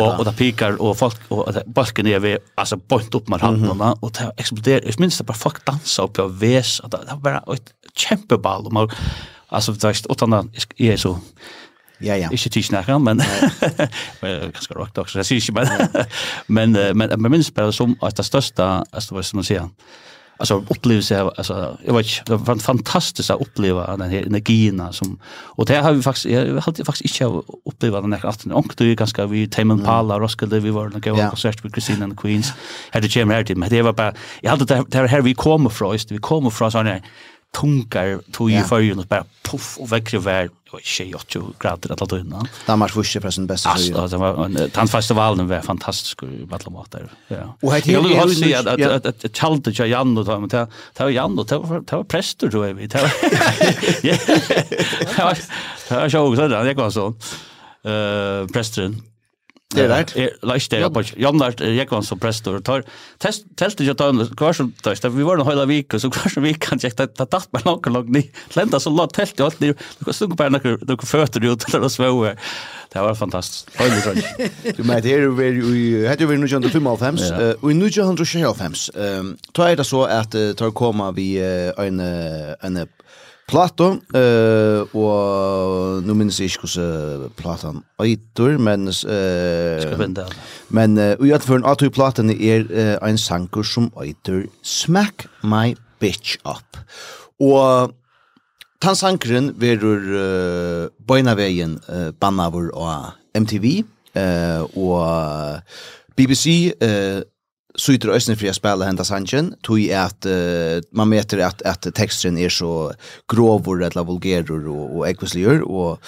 Och, 0.00 0.18
och 0.18 0.24
det 0.24 0.32
pikar 0.32 0.82
och 0.82 0.98
folk, 0.98 1.20
och 1.28 1.54
balken 1.66 2.06
är 2.06 2.18
vi, 2.18 2.38
alltså 2.54 2.78
point 2.78 3.14
upp 3.14 3.28
med 3.28 3.40
handen. 3.40 3.80
Och 4.00 4.12
det 4.12 4.32
explodera 4.36 4.80
Jag 4.84 5.00
minns 5.00 5.18
det 5.18 5.24
bara 5.24 5.34
folk 5.34 5.64
dansa 5.64 6.02
uppe 6.02 6.22
ves, 6.22 6.40
väs. 6.40 6.80
Det 6.90 7.18
var 7.22 7.54
ett 7.54 7.72
kämpeball. 7.96 8.66
Och 8.66 8.72
man, 8.72 8.90
alltså, 9.48 9.72
det 9.72 10.06
utan 10.10 10.50
är 10.76 10.96
så 10.96 11.18
Ja, 12.04 12.16
ja. 12.20 12.28
Ikke 12.32 12.50
tis 12.50 12.66
snakker, 12.66 12.98
men 12.98 13.22
ganske 14.20 14.74
rock 14.80 14.98
også? 14.98 15.18
jeg 15.18 15.26
sier 15.26 15.40
ikke, 15.40 15.52
men, 16.48 16.72
men, 16.72 16.96
men, 16.96 17.14
men 17.16 17.30
minst 17.32 17.54
bare 17.54 17.72
som 17.72 17.96
at 18.02 18.16
det 18.16 18.26
største, 18.26 18.62
altså, 18.92 19.14
hva 19.14 19.22
skal 19.22 19.40
man 19.40 19.48
si, 19.48 19.58
alltså 20.36 20.64
upplevelse 20.70 21.20
alltså 21.20 21.76
jag 21.84 21.94
vet 21.94 22.22
det 22.26 22.36
var 22.36 22.56
fantastiskt 22.56 23.30
att 23.30 23.40
uppleva 23.40 23.96
den 23.96 24.10
här 24.10 24.26
energin 24.26 24.82
som 24.90 25.18
och 25.26 25.66
det 25.66 25.74
har 25.74 25.92
vi 25.92 26.02
faktiskt 26.02 26.26
jag 26.26 26.60
hade 26.60 26.84
faktiskt 26.84 27.20
inte 27.20 27.42
upplevt 27.64 28.02
den 28.02 28.12
här 28.12 28.26
afton 28.26 28.52
och 28.52 28.74
det 28.76 28.84
är 28.84 28.94
ganska 28.94 29.26
vi 29.26 29.48
Tame 29.48 29.74
Impala 29.74 30.18
Roskilde 30.20 30.60
vi 30.60 30.70
var 30.70 30.86
och 30.86 31.02
gå 31.02 31.16
konsert 31.16 31.64
med 31.64 31.72
Christine 31.72 32.04
and 32.04 32.12
the 32.12 32.22
Queens. 32.22 32.52
Hade 32.90 33.06
Jim 33.06 33.30
Hardy 33.30 33.54
men 33.54 33.68
det 33.68 33.82
var 33.82 33.92
bara 33.92 34.14
jag 34.40 34.50
hade 34.50 34.84
det 34.88 35.08
här 35.08 35.20
vi 35.20 35.34
kommer 35.34 35.70
från 35.70 35.98
vi 36.10 36.18
kommer 36.18 36.50
från 36.50 36.70
såna 36.70 37.00
tungar 37.54 38.20
tog 38.32 38.52
i 38.52 38.62
för 38.62 38.98
och 38.98 39.06
bara 39.06 39.24
puff 39.42 39.78
och 39.78 39.92
väckre 39.92 40.18
vär 40.18 40.50
och 40.70 40.80
tjej 40.82 41.14
80 41.14 41.42
grader 41.58 41.92
att 41.92 42.00
ladda 42.00 42.18
innan. 42.18 42.48
Danmark 42.66 42.96
vurser 42.96 43.20
för 43.20 43.30
sin 43.30 43.46
bästa 43.46 43.70
förrjun. 43.70 43.96
Alltså, 43.96 44.16
det 44.16 44.22
var, 44.22 44.68
tandfestivalen 44.68 45.48
var 45.48 45.60
fantastisk 45.60 46.22
i 46.22 46.46
matlamåter. 46.50 47.10
Ja. 47.28 47.56
Och 47.62 47.72
här 47.72 47.80
till 47.80 47.92
jag 47.92 48.26
vill 48.26 48.36
säga 48.36 48.58
att, 48.58 48.66
att, 48.66 49.06
att, 49.06 49.24
att 49.24 49.32
Jan 49.78 50.18
och 50.18 50.40
men 50.40 50.48
det 50.48 50.68
var 50.98 51.10
Jan 51.10 51.38
och 51.38 51.46
det 51.46 51.58
var 51.58 52.04
präster 52.04 52.50
tror 52.50 52.66
jag 52.66 52.74
vi. 52.74 52.86
Det 52.86 53.02
var, 53.02 53.12
det 53.22 53.30
var, 55.22 55.34
det 55.88 55.94
var, 55.94 55.94
det 55.94 55.94
var, 55.94 55.98
det 55.98 56.08
var, 56.08 56.08
det 56.08 56.24
var, 56.28 56.38
det 56.38 56.48
var, 56.48 56.64
det 56.64 56.64
var, 56.64 56.64
det 56.64 56.64
det 56.64 56.64
det 56.64 56.64
det 56.64 56.74
det 56.74 56.74
var, 56.74 56.90
det 58.50 58.72
var, 58.72 58.72
det 58.72 58.88
var, 58.88 59.13
Det 59.74 59.84
er 59.84 59.90
rett. 59.90 60.14
Lars 60.42 60.68
det 60.68 60.90
på. 60.94 61.02
Jan 61.20 61.38
Lars 61.38 61.60
Jekvans 61.60 62.08
som 62.08 62.18
prestor 62.22 62.60
tar 62.64 62.84
test 63.18 63.46
test 63.58 63.78
det 63.78 63.94
tar 63.98 64.36
kvar 64.36 64.52
som 64.52 64.72
test. 64.82 65.04
Vi 65.04 65.22
var 65.22 65.38
en 65.38 65.46
hela 65.46 65.66
vecka 65.66 65.98
så 65.98 66.10
kvar 66.10 66.30
som 66.30 66.42
vi 66.42 66.54
kan 66.54 66.78
jag 66.82 66.96
ta 66.96 67.06
ta 67.06 67.26
tatt 67.26 67.50
på 67.50 67.60
någon 67.64 67.92
lång 67.92 68.12
ni. 68.12 68.30
Lända 68.54 68.80
så 68.80 68.90
låt 68.90 69.14
tält 69.14 69.40
allt 69.40 69.60
ni. 69.60 69.74
Du 69.98 70.04
kan 70.04 70.14
sunga 70.14 70.36
på 70.36 70.48
några 70.48 70.76
du 70.76 70.96
kan 70.96 71.06
fötter 71.06 71.44
ut 71.44 71.74
eller 71.74 71.88
så 71.88 72.34
Det 72.92 73.00
var 73.00 73.14
fantastiskt. 73.14 73.70
Hörde 73.74 74.22
du 74.64 74.72
Du 74.72 74.84
med 74.84 75.04
här 75.04 75.18
över 75.18 75.52
vi 75.52 76.06
hade 76.08 76.26
vi 76.26 76.36
nu 76.36 76.46
ju 76.46 76.56
under 76.56 76.68
55 76.68 77.16
och 77.60 77.76
nu 77.76 77.88
ju 77.88 78.02
125. 78.02 78.72
Ehm 78.94 79.36
tar 79.52 79.76
det 79.76 79.84
så 79.84 80.04
att 80.04 80.30
tar 80.30 80.70
komma 80.70 81.12
vi 81.12 81.38
en 81.78 82.00
en 82.60 82.88
Plato, 83.44 83.90
uh, 84.16 84.94
og 84.96 86.04
nå 86.06 86.14
minnes 86.16 86.38
jeg 86.40 86.48
ikke 86.54 86.64
hvordan 86.64 87.32
platan 87.36 87.82
øyter, 88.00 88.56
men... 88.58 88.88
Uh, 88.88 90.06
men 90.72 90.96
uh, 90.98 91.12
i 91.20 91.32
etterfor 91.34 91.60
en 91.60 91.68
atøy 91.68 91.90
platan 91.92 92.32
er 92.32 92.64
uh, 92.70 92.96
en 93.08 93.20
sanker 93.20 93.66
som 93.68 93.90
øyter 94.00 94.46
Smack 94.62 95.26
My 95.44 95.74
Bitch 96.00 96.38
Up. 96.48 96.80
Og 97.40 97.92
tan 98.80 98.96
sankeren 98.96 99.52
verur 99.60 100.08
uh, 100.08 100.88
bøyna 101.06 101.36
vegin 101.36 101.76
uh, 101.88 102.10
bannavur 102.16 102.72
og 102.72 103.12
MTV, 103.36 103.84
uh, 104.16 104.64
og 104.72 105.60
BBC, 106.16 106.72
uh, 106.80 107.20
så 107.76 107.92
ytter 107.92 108.08
ösnen 108.08 108.36
för 108.36 108.48
att 108.48 108.56
spela 108.56 108.84
hända 108.84 109.04
tog 109.62 109.80
i 109.80 109.94
att 109.94 110.26
uh, 110.26 110.82
man 110.92 111.08
mäter 111.08 111.38
att 111.38 111.62
att 111.62 111.94
teksten 111.94 112.38
är 112.38 112.48
så 112.48 112.92
grovor 113.32 113.82
eller 113.82 114.04
vulgerer 114.04 114.68
och 114.68 114.96
och 114.96 115.08
ekvislier 115.08 115.62
och 115.62 116.00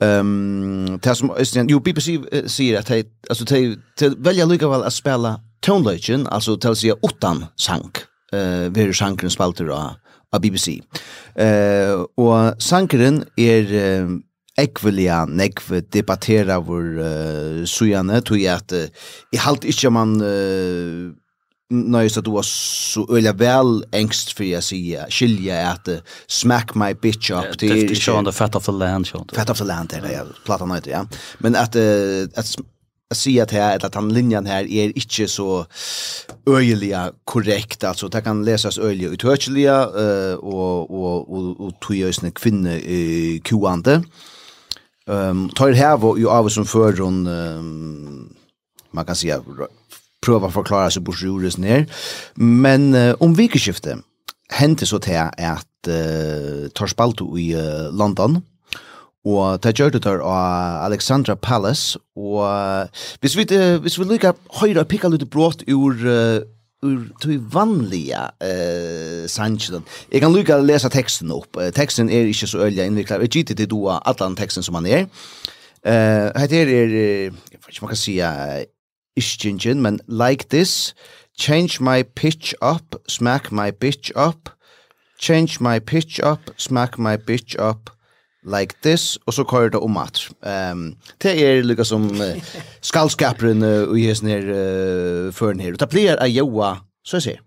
ehm 0.00 0.86
um, 0.88 0.98
det 1.02 1.14
som 1.14 1.30
ösnen 1.30 1.68
jo, 1.68 1.80
BBC 1.80 2.18
säger 2.46 2.78
att 2.78 2.90
altså, 2.90 3.04
alltså 3.30 3.44
det 3.98 4.08
velger 4.18 4.46
likevel 4.46 4.80
å 4.80 4.84
att 4.84 4.94
spela 4.94 5.40
altså 5.66 6.26
alltså 6.30 6.70
å 6.70 6.74
si 6.74 6.92
utan 7.02 7.44
sank 7.56 7.98
eh 8.32 8.66
uh, 8.66 8.74
ved 8.74 8.94
sangeren 8.94 9.30
spalter 9.30 9.68
av 10.32 10.40
BBC 10.40 10.80
eh 11.36 11.92
uh, 11.92 12.06
och 12.16 12.62
sangeren 12.62 13.24
är 13.36 13.72
uh, 13.72 14.18
ekvelia 14.62 15.22
nekv 15.28 15.80
debattera 15.92 16.60
vår 16.62 16.86
uh, 16.98 17.64
sujane, 17.68 18.20
tog 18.24 18.40
jeg 18.40 18.54
at 18.54 18.76
uh, 18.76 19.10
i 19.32 19.40
halt 19.42 19.66
ikke 19.68 19.92
man 19.94 20.16
uh, 20.22 21.10
nøyest 21.72 22.20
at 22.20 22.26
du 22.26 22.34
var 22.34 22.44
så 22.46 23.06
øyla 23.08 23.32
vel 23.38 23.80
engst 23.96 24.34
for 24.36 24.44
jeg 24.44 24.64
sier, 24.66 25.08
skilja 25.12 25.62
at 25.70 25.88
uh, 25.88 26.18
smack 26.28 26.76
my 26.76 26.92
bitch 26.92 27.32
up. 27.32 27.56
Det 27.60 27.70
er 27.70 27.82
ikke 27.86 28.00
sånn, 28.00 28.32
fat 28.32 28.58
of 28.58 28.68
the 28.68 28.76
land, 28.76 29.08
sånn. 29.08 29.28
Fat 29.32 29.50
of 29.50 29.62
the 29.62 29.68
land, 29.68 29.92
det 29.94 30.02
er 30.02 30.18
ja, 30.20 30.26
plata 30.46 30.68
nøyde, 30.68 30.92
ja. 30.92 31.06
Men 31.40 31.56
at, 31.58 31.78
uh, 31.78 32.28
at 32.36 32.56
jag 33.12 33.16
säger 33.16 33.42
att 33.42 33.50
här 33.50 33.86
att 33.86 33.94
han 33.94 34.14
linjen 34.14 34.46
här 34.46 34.64
är 34.64 34.96
inte 34.96 35.28
så 35.28 35.66
öjliga 36.46 37.12
korrekt 37.24 37.84
alltså 37.84 38.08
det 38.08 38.20
kan 38.20 38.44
läsas 38.44 38.78
öjliga 38.78 39.08
uthörliga 39.08 39.76
eh 39.82 40.34
och 40.34 40.90
och 40.90 41.34
och 41.34 41.60
och 41.60 41.72
tjejsne 41.88 42.30
kvinne 42.30 42.76
eh 42.76 43.40
kuande 43.40 44.02
Ehm 45.12 45.48
tar 45.48 45.72
här 45.72 45.96
var 45.96 46.16
ju 46.16 46.28
av 46.28 46.48
som 46.48 46.64
för 46.64 46.96
hon 47.00 47.26
um, 47.26 48.34
man 48.90 49.04
kan 49.04 49.16
säga 49.16 49.42
prova 50.26 50.50
förklara 50.50 50.90
sig 50.90 51.04
på 51.04 51.12
juris 51.12 51.58
ner. 51.58 51.86
Men 52.34 52.94
uh, 52.94 53.14
om 53.18 53.34
vikeskifte 53.34 53.98
hände 54.48 54.86
så 54.86 54.98
till 54.98 55.16
att 55.38 55.88
uh, 55.88 56.68
tar 56.68 56.86
spalto 56.86 57.38
i 57.38 57.54
uh, 57.56 57.92
London. 57.98 58.42
Og 59.24 59.62
det 59.62 59.78
gjør 59.78 59.90
det 59.90 60.02
der 60.02 60.18
av 60.18 60.84
Alexandra 60.84 61.36
Palace, 61.36 61.98
og 62.16 62.88
hvis 63.20 63.36
vi, 63.36 63.46
uh, 63.54 63.78
hvis 63.80 63.98
vi 63.98 64.04
lykker 64.04 64.32
høyre 64.60 64.82
og 64.82 64.88
pikker 64.90 65.12
litt 65.12 65.30
brått 65.30 65.62
ur 65.70 65.94
uh, 66.02 66.42
ur 66.82 67.12
tui 67.20 67.36
vanliga 67.36 68.30
eh 68.40 69.26
sanchen. 69.26 69.82
Jag 70.10 70.20
kan 70.20 70.32
lukka 70.32 70.56
läsa 70.58 70.90
texten 70.90 71.30
upp. 71.30 71.74
Texten 71.74 72.10
är 72.10 72.26
inte 72.26 72.46
så 72.46 72.58
ølja 72.58 72.86
invecklad. 72.86 73.20
Jag 73.20 73.36
gitte 73.36 73.54
det 73.54 73.66
då 73.66 73.90
alla 73.90 74.34
texten 74.34 74.62
som 74.62 74.72
man 74.72 74.86
är. 74.86 75.06
Eh 75.84 76.26
uh, 76.26 76.38
heiter 76.38 76.66
det 76.66 77.24
jag 77.24 77.30
vet 77.30 77.68
inte 77.68 77.82
man 77.82 77.88
kan 77.88 77.96
sia 77.96 78.64
ischingen 79.16 79.82
men 79.82 80.00
like 80.06 80.44
this 80.48 80.94
change 81.38 81.80
my 81.80 82.04
pitch 82.04 82.54
up 82.60 82.94
smack 83.08 83.50
my 83.50 83.72
bitch 83.72 84.10
up 84.14 84.48
change 85.20 85.58
my 85.60 85.80
pitch 85.80 86.20
up 86.20 86.50
smack 86.56 86.98
my 86.98 87.16
bitch 87.16 87.56
up 87.56 87.90
like 88.46 88.74
this 88.82 89.16
och 89.24 89.34
så 89.34 89.44
kör 89.44 89.70
det 89.70 89.78
om 89.78 89.96
att 89.96 90.18
ehm 90.42 90.96
det 91.18 91.44
är 91.44 91.62
lika 91.62 91.84
som 91.84 92.20
uh, 92.20 92.42
skallskapren 92.80 93.62
och 93.62 93.98
ges 93.98 94.22
ner 94.22 94.48
uh, 94.48 95.32
förn 95.32 95.58
här 95.58 95.82
och 95.82 95.88
blir 95.88 96.22
a 96.22 96.26
joa 96.26 96.78
så 97.02 97.20
ser. 97.20 97.40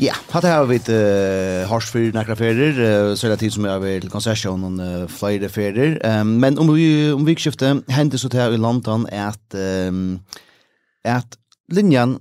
Ja, 0.00 0.14
hatt 0.32 0.46
har 0.48 0.64
vi 0.64 0.78
uh, 0.88 1.68
hars 1.68 1.90
for 1.92 2.14
nekra 2.14 2.32
ferier, 2.32 2.72
uh, 2.72 3.10
så 3.12 3.26
er 3.26 3.34
det 3.34 3.42
tid 3.42 3.52
som 3.52 3.66
jeg 3.66 3.74
har 3.74 3.82
vært 3.82 4.06
til 4.06 4.12
konsesjon 4.12 4.62
og 4.64 4.78
uh, 4.80 5.02
flere 5.12 5.50
ferier. 5.52 5.98
Um, 6.00 6.38
men 6.40 6.56
om 6.56 6.70
vi, 6.72 6.86
om 7.12 7.26
vi 7.26 7.34
skifter, 7.36 7.82
hendte 7.92 8.16
så 8.16 8.30
til 8.32 8.56
i 8.56 8.60
London 8.60 9.04
at, 9.12 9.42
um, 9.52 10.22
at 11.04 11.36
linjen 11.68 12.16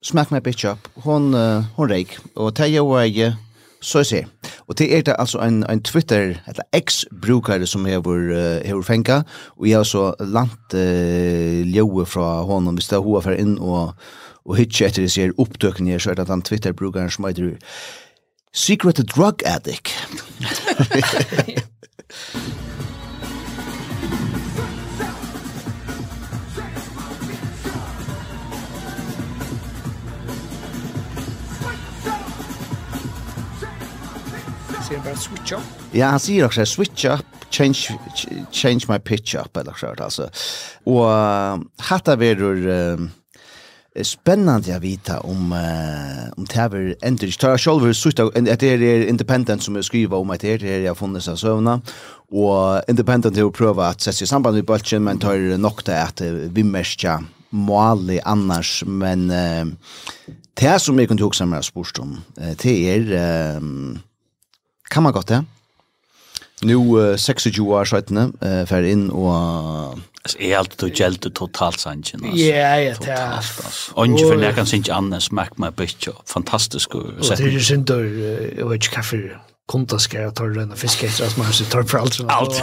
Smack 0.00 0.32
My 0.32 0.40
Bitch 0.40 0.64
Up, 0.70 0.88
hon, 1.04 1.34
uh, 1.36 1.68
hon 1.76 1.92
reik, 1.92 2.16
og 2.32 2.56
det 2.56 2.70
er 2.70 2.78
jo 2.78 2.96
jeg, 2.96 3.34
så 3.84 4.00
jeg 4.00 4.08
ser. 4.08 4.56
Og 4.64 4.78
det 4.80 4.88
er 4.96 5.04
det 5.04 5.18
altså 5.18 5.44
en, 5.44 5.60
en 5.68 5.84
Twitter, 5.84 6.40
eller 6.48 6.64
X-brukare 6.80 7.68
som 7.68 7.84
jeg 7.84 8.00
har 8.00 8.72
uh, 8.72 8.82
fengt, 8.88 9.12
og 9.12 9.68
jeg 9.68 9.76
har 9.76 9.84
så 9.84 10.14
lant 10.20 10.72
uh, 10.72 11.60
ljøe 11.60 12.08
fra 12.08 12.40
honom, 12.48 12.80
hvis 12.80 12.88
det 12.88 12.96
er 12.96 13.04
hun 13.04 13.20
er 13.20 13.36
inn 13.36 13.58
og 13.60 13.92
og 14.44 14.56
hitje 14.56 14.86
etter 14.86 15.02
det 15.06 15.12
ser 15.12 15.34
opptøkken 15.38 15.86
her, 15.90 15.98
så 15.98 16.10
er 16.10 16.20
det 16.20 16.28
den 16.28 16.42
Twitter-brukeren 16.42 17.10
som 17.10 17.24
heter 17.28 17.56
Secret 18.52 19.02
Drug 19.16 19.42
Addict. 19.46 19.92
sier 34.90 35.02
bara 35.04 35.16
switch 35.16 35.54
up. 35.54 35.62
Ja, 35.94 36.10
han 36.10 36.20
sier 36.22 36.46
også, 36.48 36.64
switch 36.66 37.06
up, 37.06 37.26
change 37.50 37.94
change 38.52 38.88
my 38.88 38.98
pitch 38.98 39.36
up 39.38 39.56
eller 39.56 39.72
så 39.78 39.94
alltså. 39.98 40.30
Och 40.84 41.06
hatta 41.78 42.16
verur 42.16 42.66
um, 42.66 43.10
spännande 44.02 44.76
att 44.76 44.82
veta 44.82 45.20
om 45.20 45.52
uh, 45.52 46.32
om 46.36 46.46
Taver 46.46 46.96
Enters 47.02 47.36
tar 47.36 47.58
själv 47.58 47.92
så 47.92 48.08
att 48.08 48.34
det 48.60 48.62
är 48.62 49.08
independent 49.08 49.62
som 49.62 49.82
skriver 49.82 50.16
om 50.16 50.30
att 50.30 50.40
det 50.40 50.62
är 50.62 50.80
jag 50.80 50.98
funnits 50.98 51.28
av 51.28 51.36
sövna 51.36 51.80
och 52.30 52.82
independent 52.88 53.36
har 53.36 53.50
prova 53.50 53.88
att 53.88 54.00
sätta 54.00 54.12
sig 54.12 54.24
i 54.24 54.28
samband 54.28 54.56
med 54.56 54.64
bulten 54.64 55.04
men 55.04 55.18
tar 55.18 55.58
nog 55.58 55.80
det 55.84 56.02
att 56.02 56.20
vi 56.20 56.64
mästja 56.64 57.24
måli 57.50 58.20
annars 58.24 58.84
men 58.86 59.30
uh, 59.30 59.66
det 60.54 60.78
som 60.78 60.98
jag 60.98 61.08
kunde 61.08 61.24
också 61.24 61.46
mig 61.46 61.62
spurst 61.62 61.98
om 61.98 62.20
det 62.62 62.64
är 62.66 63.56
um, 63.56 63.98
kan 64.90 65.02
man 65.02 65.12
gott 65.12 65.26
det? 65.26 65.34
Ja? 65.34 65.59
Nu 66.62 66.74
uh, 66.74 67.16
26 67.16 67.58
år 67.58 67.84
sedan 67.84 68.32
eh 68.40 68.66
för 68.66 68.82
in 68.82 69.10
och 69.10 70.00
Alltså 70.22 70.38
är 70.38 70.56
allt 70.56 70.78
då 70.78 70.88
gällde 70.88 71.30
totalt 71.30 71.80
sanchen 71.80 72.24
alltså. 72.24 72.38
Ja, 72.38 72.80
ja, 72.80 72.94
det. 73.00 73.10
är. 73.10 73.44
Och 73.92 74.06
inte 74.06 74.24
för 74.24 74.36
när 74.36 74.52
kan 74.52 74.66
synch 74.66 74.88
annars 74.88 75.30
märkt 75.30 75.58
my 75.58 75.70
bitch. 75.70 76.08
Fantastiskt. 76.26 76.90
Så 77.20 77.34
det 77.34 77.42
är 77.42 77.48
ju 77.48 77.60
synd 77.60 77.84
då 77.84 77.96
vet 78.68 78.84
ett 78.84 78.90
kaffe 78.90 79.30
konta 79.66 79.98
ska 79.98 80.20
jag 80.20 80.34
ta 80.34 80.44
den 80.44 80.76
fisketra 80.76 81.30
som 81.30 81.42
man 81.42 81.52
så 81.52 81.64
tar 81.64 81.82
för 81.82 81.98
allt. 81.98 82.20
Allt. 82.28 82.62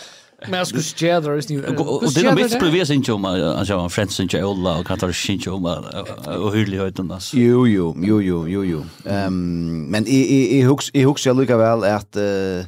Men 0.48 0.58
jag 0.58 0.66
skulle 0.66 0.82
skädra 0.82 1.34
just 1.34 1.48
nu. 1.48 1.64
Och 1.66 2.12
det 2.12 2.20
är 2.20 2.34
mitt 2.34 2.58
previs 2.58 2.90
inte 2.90 3.12
om 3.12 3.24
alltså 3.24 3.72
jag 3.72 3.80
har 3.80 3.88
friends 3.88 4.20
ju 4.20 4.40
alla 4.40 4.78
och 4.78 4.86
Katar 4.86 5.08
ju 5.08 5.12
man 5.12 5.84
och 6.26 6.52
hyrligheten 6.54 7.10
alltså. 7.10 7.36
Jo 7.36 7.66
jo 7.66 7.94
jo 7.98 8.22
jo 8.22 8.48
jo 8.48 8.64
jo. 8.64 8.84
Ehm 9.04 9.86
men 9.90 10.06
i 10.06 10.16
i 10.16 10.58
i 10.58 10.62
hooks 10.62 10.90
i 10.92 11.02
hooks 11.02 11.26
jag 11.26 11.36
lukar 11.36 11.56
väl 11.56 11.84
att 11.84 12.16
eh 12.16 12.66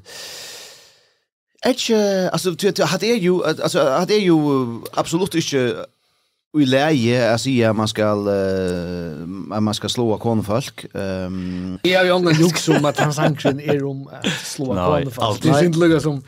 Ech 1.65 1.91
alltså 2.33 2.51
du 2.51 2.85
hade 2.85 3.07
ju 3.07 3.45
alltså 3.45 3.91
hade 3.91 4.15
ju 4.15 4.35
absolut 4.93 5.35
inte 5.35 5.75
Vi 6.53 6.67
läge 6.67 7.35
att 7.35 7.41
säga 7.41 7.73
man 7.73 7.89
ska 7.89 8.15
uh, 8.15 9.27
man 9.61 9.75
ska 9.75 9.89
slå 9.89 10.19
konfolk. 10.19 10.85
Ehm 10.95 11.27
um... 11.27 11.79
Jag 11.83 11.99
har 11.99 12.05
ju 12.05 12.13
ångan 12.13 12.35
hooks 12.35 12.69
om 12.69 12.85
att 12.85 12.99
han 12.99 13.15
sanction 13.15 13.61
är 13.61 13.85
om 13.85 14.09
att 14.13 14.27
slå 14.45 14.67
konfolk. 14.67 15.43
Det 15.43 15.55
synd 15.55 15.77
lukar 15.77 16.01
som 16.01 16.23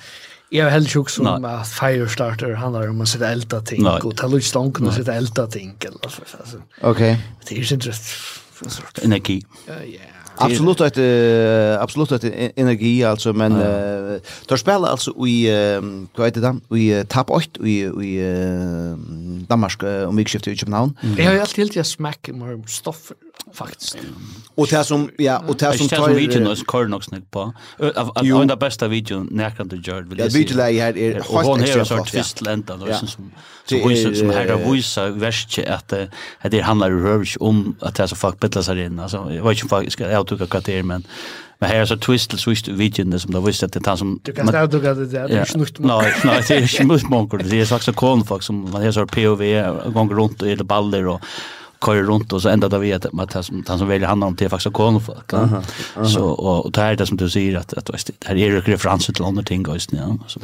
Jag 0.51 0.65
har 0.65 0.71
helt 0.71 0.91
sjuk 0.91 1.11
som 1.11 1.45
att 1.45 1.69
Firestarter 1.69 2.53
handlar 2.53 2.89
om 2.89 3.01
att 3.01 3.09
sätta 3.09 3.29
elda 3.29 3.61
ting 3.61 3.87
och 3.87 4.17
ta 4.17 4.27
lite 4.27 4.47
stånk 4.47 4.81
och 4.81 4.95
sätta 4.95 5.15
elda 5.15 5.47
ting. 5.47 5.79
Okej. 6.81 7.27
Det 7.49 7.55
är 7.55 7.59
ju 7.59 7.75
inte 7.75 7.93
Energi. 9.03 9.43
Ja, 9.67 9.75
ja. 9.85 10.01
Absolut 10.37 10.81
att 10.81 10.99
uh, 10.99 11.81
absolut 11.81 12.13
att 12.13 12.25
energi 12.57 13.05
alltså 13.05 13.33
men 13.33 13.53
ja. 13.53 14.15
uh, 14.15 14.21
tar 14.47 14.57
spela 14.57 14.89
alltså 14.89 15.27
i 15.27 15.51
uh, 15.77 15.83
vad 16.17 16.27
heter 16.27 16.41
det 16.41 16.79
i 16.79 16.95
uh, 16.95 17.05
tap 17.05 17.31
8 17.31 17.67
i 17.67 17.81
i 17.81 18.25
uh, 18.25 18.97
Danmark 19.49 19.83
uh, 19.83 20.09
om 20.09 20.17
vi 20.17 20.25
skiftar 20.25 20.51
i 20.51 20.57
Köpenhamn. 20.57 20.99
Mm. 21.03 21.19
Jag 21.19 21.33
har 21.33 21.39
alltid 21.39 21.59
helt 21.59 21.77
jag 21.77 21.87
smack 21.87 22.29
mer 22.33 22.69
stoff 22.69 23.13
faktiskt. 23.53 23.97
Och 24.55 24.67
det 24.67 24.85
som 24.85 25.11
ja, 25.19 25.45
och 25.49 25.57
det 25.57 25.79
som 25.79 25.89
tar 25.89 26.09
videon 26.09 26.47
är 26.47 26.65
kort 26.65 26.89
nog 26.89 27.05
snyggt 27.05 27.31
på. 27.31 27.53
Av 27.97 28.13
av 28.19 28.47
den 28.47 28.59
bästa 28.59 28.89
videon 28.89 29.29
närkant 29.31 29.71
du 29.71 29.81
gör 29.85 30.03
vill 30.03 30.19
jag 30.19 30.33
se. 30.33 30.39
Ja, 30.39 30.47
videon 30.47 30.61
är 30.61 30.97
är 30.99 31.15
här 31.15 31.43
hon 31.45 31.61
har 31.61 31.85
sort 31.85 32.13
twist 32.13 32.41
lenta 32.41 32.77
då 32.77 32.87
som 32.87 33.09
som 33.09 33.31
så 33.69 34.15
som 34.15 34.31
här 34.31 34.49
då 34.49 34.73
visa 34.73 35.09
värst 35.09 35.59
att 35.69 35.93
att 36.41 36.51
det 36.51 36.61
handlar 36.61 36.91
rövs 36.91 37.37
om 37.41 37.77
att 37.81 37.95
det 37.95 38.09
så 38.09 38.17
fuck 38.17 38.41
bittla 38.41 38.63
sig 38.63 38.85
in 38.85 39.01
alltså 39.01 39.17
jag 39.17 39.45
vet 39.45 39.59
inte 39.59 39.69
faktiskt 39.69 40.01
jag 40.01 40.27
tog 40.27 40.43
att 40.43 40.65
det 40.65 40.83
men 40.83 41.05
Men 41.59 41.71
här 41.71 41.77
är 41.77 41.87
så 41.87 41.97
twist 41.97 42.39
så 42.39 42.51
visst 42.51 42.69
videon 42.69 43.21
som 43.21 43.31
då 43.33 43.41
visste 43.41 43.67
att 43.67 43.73
det 43.73 43.81
tar 43.81 43.97
som 43.97 44.21
Du 44.23 44.33
kan 44.33 44.47
ta 44.47 44.67
du 44.67 44.81
kan 44.81 45.11
det 45.11 45.19
är 45.19 45.45
snukt. 45.45 45.79
Nej, 45.79 46.15
nej, 46.25 46.43
det 46.49 46.55
är 46.55 46.67
snukt 46.67 47.09
monkel. 47.09 47.49
Det 47.49 47.61
är 47.61 47.65
så 47.65 47.77
också 47.77 47.93
konfolk 47.93 48.43
som 48.43 48.71
man 48.71 48.83
har 48.83 48.93
så 48.93 49.07
POV 49.07 49.43
gånger 49.93 50.15
runt 50.15 50.43
i 50.43 50.55
det 50.55 50.65
baller 50.65 51.07
och 51.07 51.21
kör 51.85 52.03
runt 52.03 52.33
och 52.33 52.43
så 52.43 52.49
ända 52.49 52.69
då 52.69 52.79
vi 52.79 52.93
att 52.93 53.03
det 53.03 53.43
som 53.43 53.65
han 53.69 53.79
som 53.79 53.89
väljer 53.89 54.09
handlar 54.09 54.27
om 54.27 54.35
det 54.35 54.49
faktiskt 54.49 54.75
kon 54.75 55.01
folk. 55.01 55.31
Så 56.07 56.25
och, 56.25 56.65
och 56.65 56.73
det 56.73 56.81
här 56.81 56.93
är 56.93 56.97
det 56.97 57.07
som 57.07 57.17
du 57.17 57.31
säger 57.31 57.57
att 57.57 57.75
att 57.75 57.87
det 57.87 58.27
här 58.27 58.35
är 58.35 58.39
ju 58.39 58.61
referens 58.61 59.07
till 59.07 59.25
andra 59.25 59.43
ting 59.43 59.63
guys 59.63 59.89
ja. 59.91 60.19
Så 60.27 60.41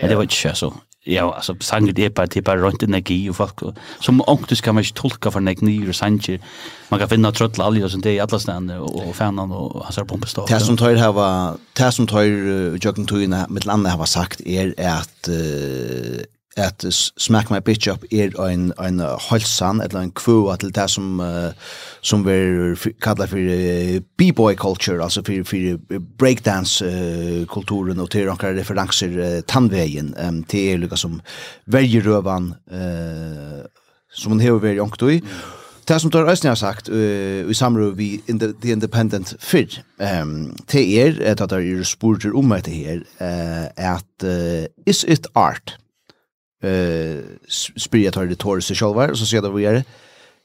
men 0.00 0.08
det 0.08 0.16
var 0.16 0.22
inte 0.22 0.54
så. 0.54 0.74
Ja, 1.04 1.34
alltså 1.34 1.56
sanget 1.60 1.98
är 1.98 2.10
bara 2.10 2.26
typ 2.26 2.48
runt 2.48 2.82
energi 2.82 3.30
och 3.30 3.36
folk 3.36 3.54
som 4.00 4.22
onktus 4.26 4.60
kan 4.60 4.74
man 4.74 4.84
inte 4.84 5.00
tolka 5.00 5.30
för 5.30 5.40
nek 5.40 5.60
nyr 5.60 5.88
och 5.88 5.94
sanjer. 5.94 6.40
Man 6.88 7.00
kan 7.00 7.08
finna 7.08 7.32
tröttla 7.32 7.64
alger 7.64 7.88
sånt 7.88 8.04
det 8.04 8.12
i 8.12 8.20
alla 8.20 8.38
ställen 8.38 8.70
och 8.70 9.16
fanan 9.16 9.52
och 9.52 9.84
hans 9.84 9.96
pumpestad. 9.96 10.44
Det 10.48 10.60
som 10.60 10.76
tar 10.76 10.94
här 10.94 11.12
var 11.12 11.56
det 11.72 11.92
som 11.92 12.06
tar 12.06 12.24
uh, 12.24 12.78
kan 12.78 13.06
tog 13.06 13.22
in 13.22 13.36
med 13.48 13.66
landa 13.66 13.90
har 13.90 14.04
sagt 14.04 14.40
är 14.40 14.74
att 14.78 15.28
at 16.58 16.84
Smack 16.90 17.50
My 17.50 17.60
Bitch 17.60 17.88
Up 17.90 18.04
er 18.10 18.34
ein 18.42 18.72
ein 18.78 19.00
holsan 19.00 19.80
eller 19.80 20.00
ein 20.00 20.12
kvøa 20.12 20.54
at 20.54 20.64
det 20.74 20.90
som 20.90 21.20
uh, 21.20 21.52
som 22.02 22.24
ver 22.26 22.74
kalla 23.00 23.26
for 23.26 23.38
uh, 23.38 24.00
b-boy 24.18 24.54
culture 24.54 25.02
altså 25.02 25.22
for 25.26 25.44
for 25.44 26.00
breakdance 26.18 26.84
uh, 26.84 27.46
kulturen 27.46 28.00
og 28.00 28.10
til 28.10 28.28
onkar 28.28 28.56
referanser 28.58 29.14
uh, 29.18 29.40
tannvegen 29.46 30.14
um, 30.18 30.42
til 30.44 30.72
er 30.72 30.82
lukka 30.82 30.96
som 30.96 31.20
vergerøvan 31.66 32.54
uh, 32.72 33.62
som 34.10 34.32
han 34.32 34.40
hever 34.40 34.58
veri 34.58 34.80
onkt 34.80 35.02
i 35.02 35.22
Det 35.88 35.96
som 36.02 36.10
tar 36.12 36.28
Østene 36.28 36.50
har 36.52 36.60
sagt 36.60 36.90
uh, 36.92 37.48
i 37.48 37.54
samråd 37.54 37.94
vi 37.96 38.20
in 38.28 38.38
the, 38.38 38.52
the 38.60 38.72
Independent 38.72 39.36
Fyr 39.40 39.80
um, 39.96 40.56
til 40.68 40.98
er, 40.98 41.22
at 41.30 41.40
det 41.40 41.62
er 41.64 41.84
spurter 41.84 42.34
om 42.36 42.52
etter 42.52 42.72
her, 42.72 42.98
uh, 43.20 43.68
at 43.76 44.24
uh, 44.24 44.66
is 44.86 45.04
it 45.08 45.26
art? 45.34 45.78
eh 46.62 47.38
spyr 47.48 48.10
tar 48.10 48.26
det 48.26 48.38
tors 48.38 48.70
og 48.70 49.16
så 49.16 49.26
sier 49.26 49.40
det 49.40 49.54
vi 49.54 49.64
er, 49.64 49.82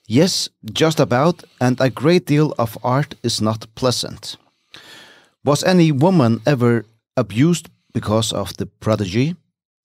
Yes, 0.09 0.49
just 0.79 0.99
about 0.99 1.43
and 1.61 1.79
a 1.79 1.89
great 1.89 2.25
deal 2.25 2.53
of 2.57 2.77
art 2.83 3.15
is 3.23 3.41
not 3.41 3.67
pleasant. 3.75 4.37
Was 5.45 5.63
any 5.63 5.91
woman 5.91 6.41
ever 6.45 6.85
abused 7.15 7.69
because 7.93 8.33
of 8.33 8.53
the 8.57 8.65
prodigy? 8.65 9.35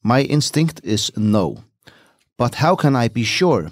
My 0.02 0.22
instinct 0.22 0.80
is 0.82 1.12
no. 1.16 1.62
But 2.36 2.56
how 2.56 2.74
can 2.76 2.96
I 2.96 3.08
be 3.08 3.24
sure? 3.24 3.70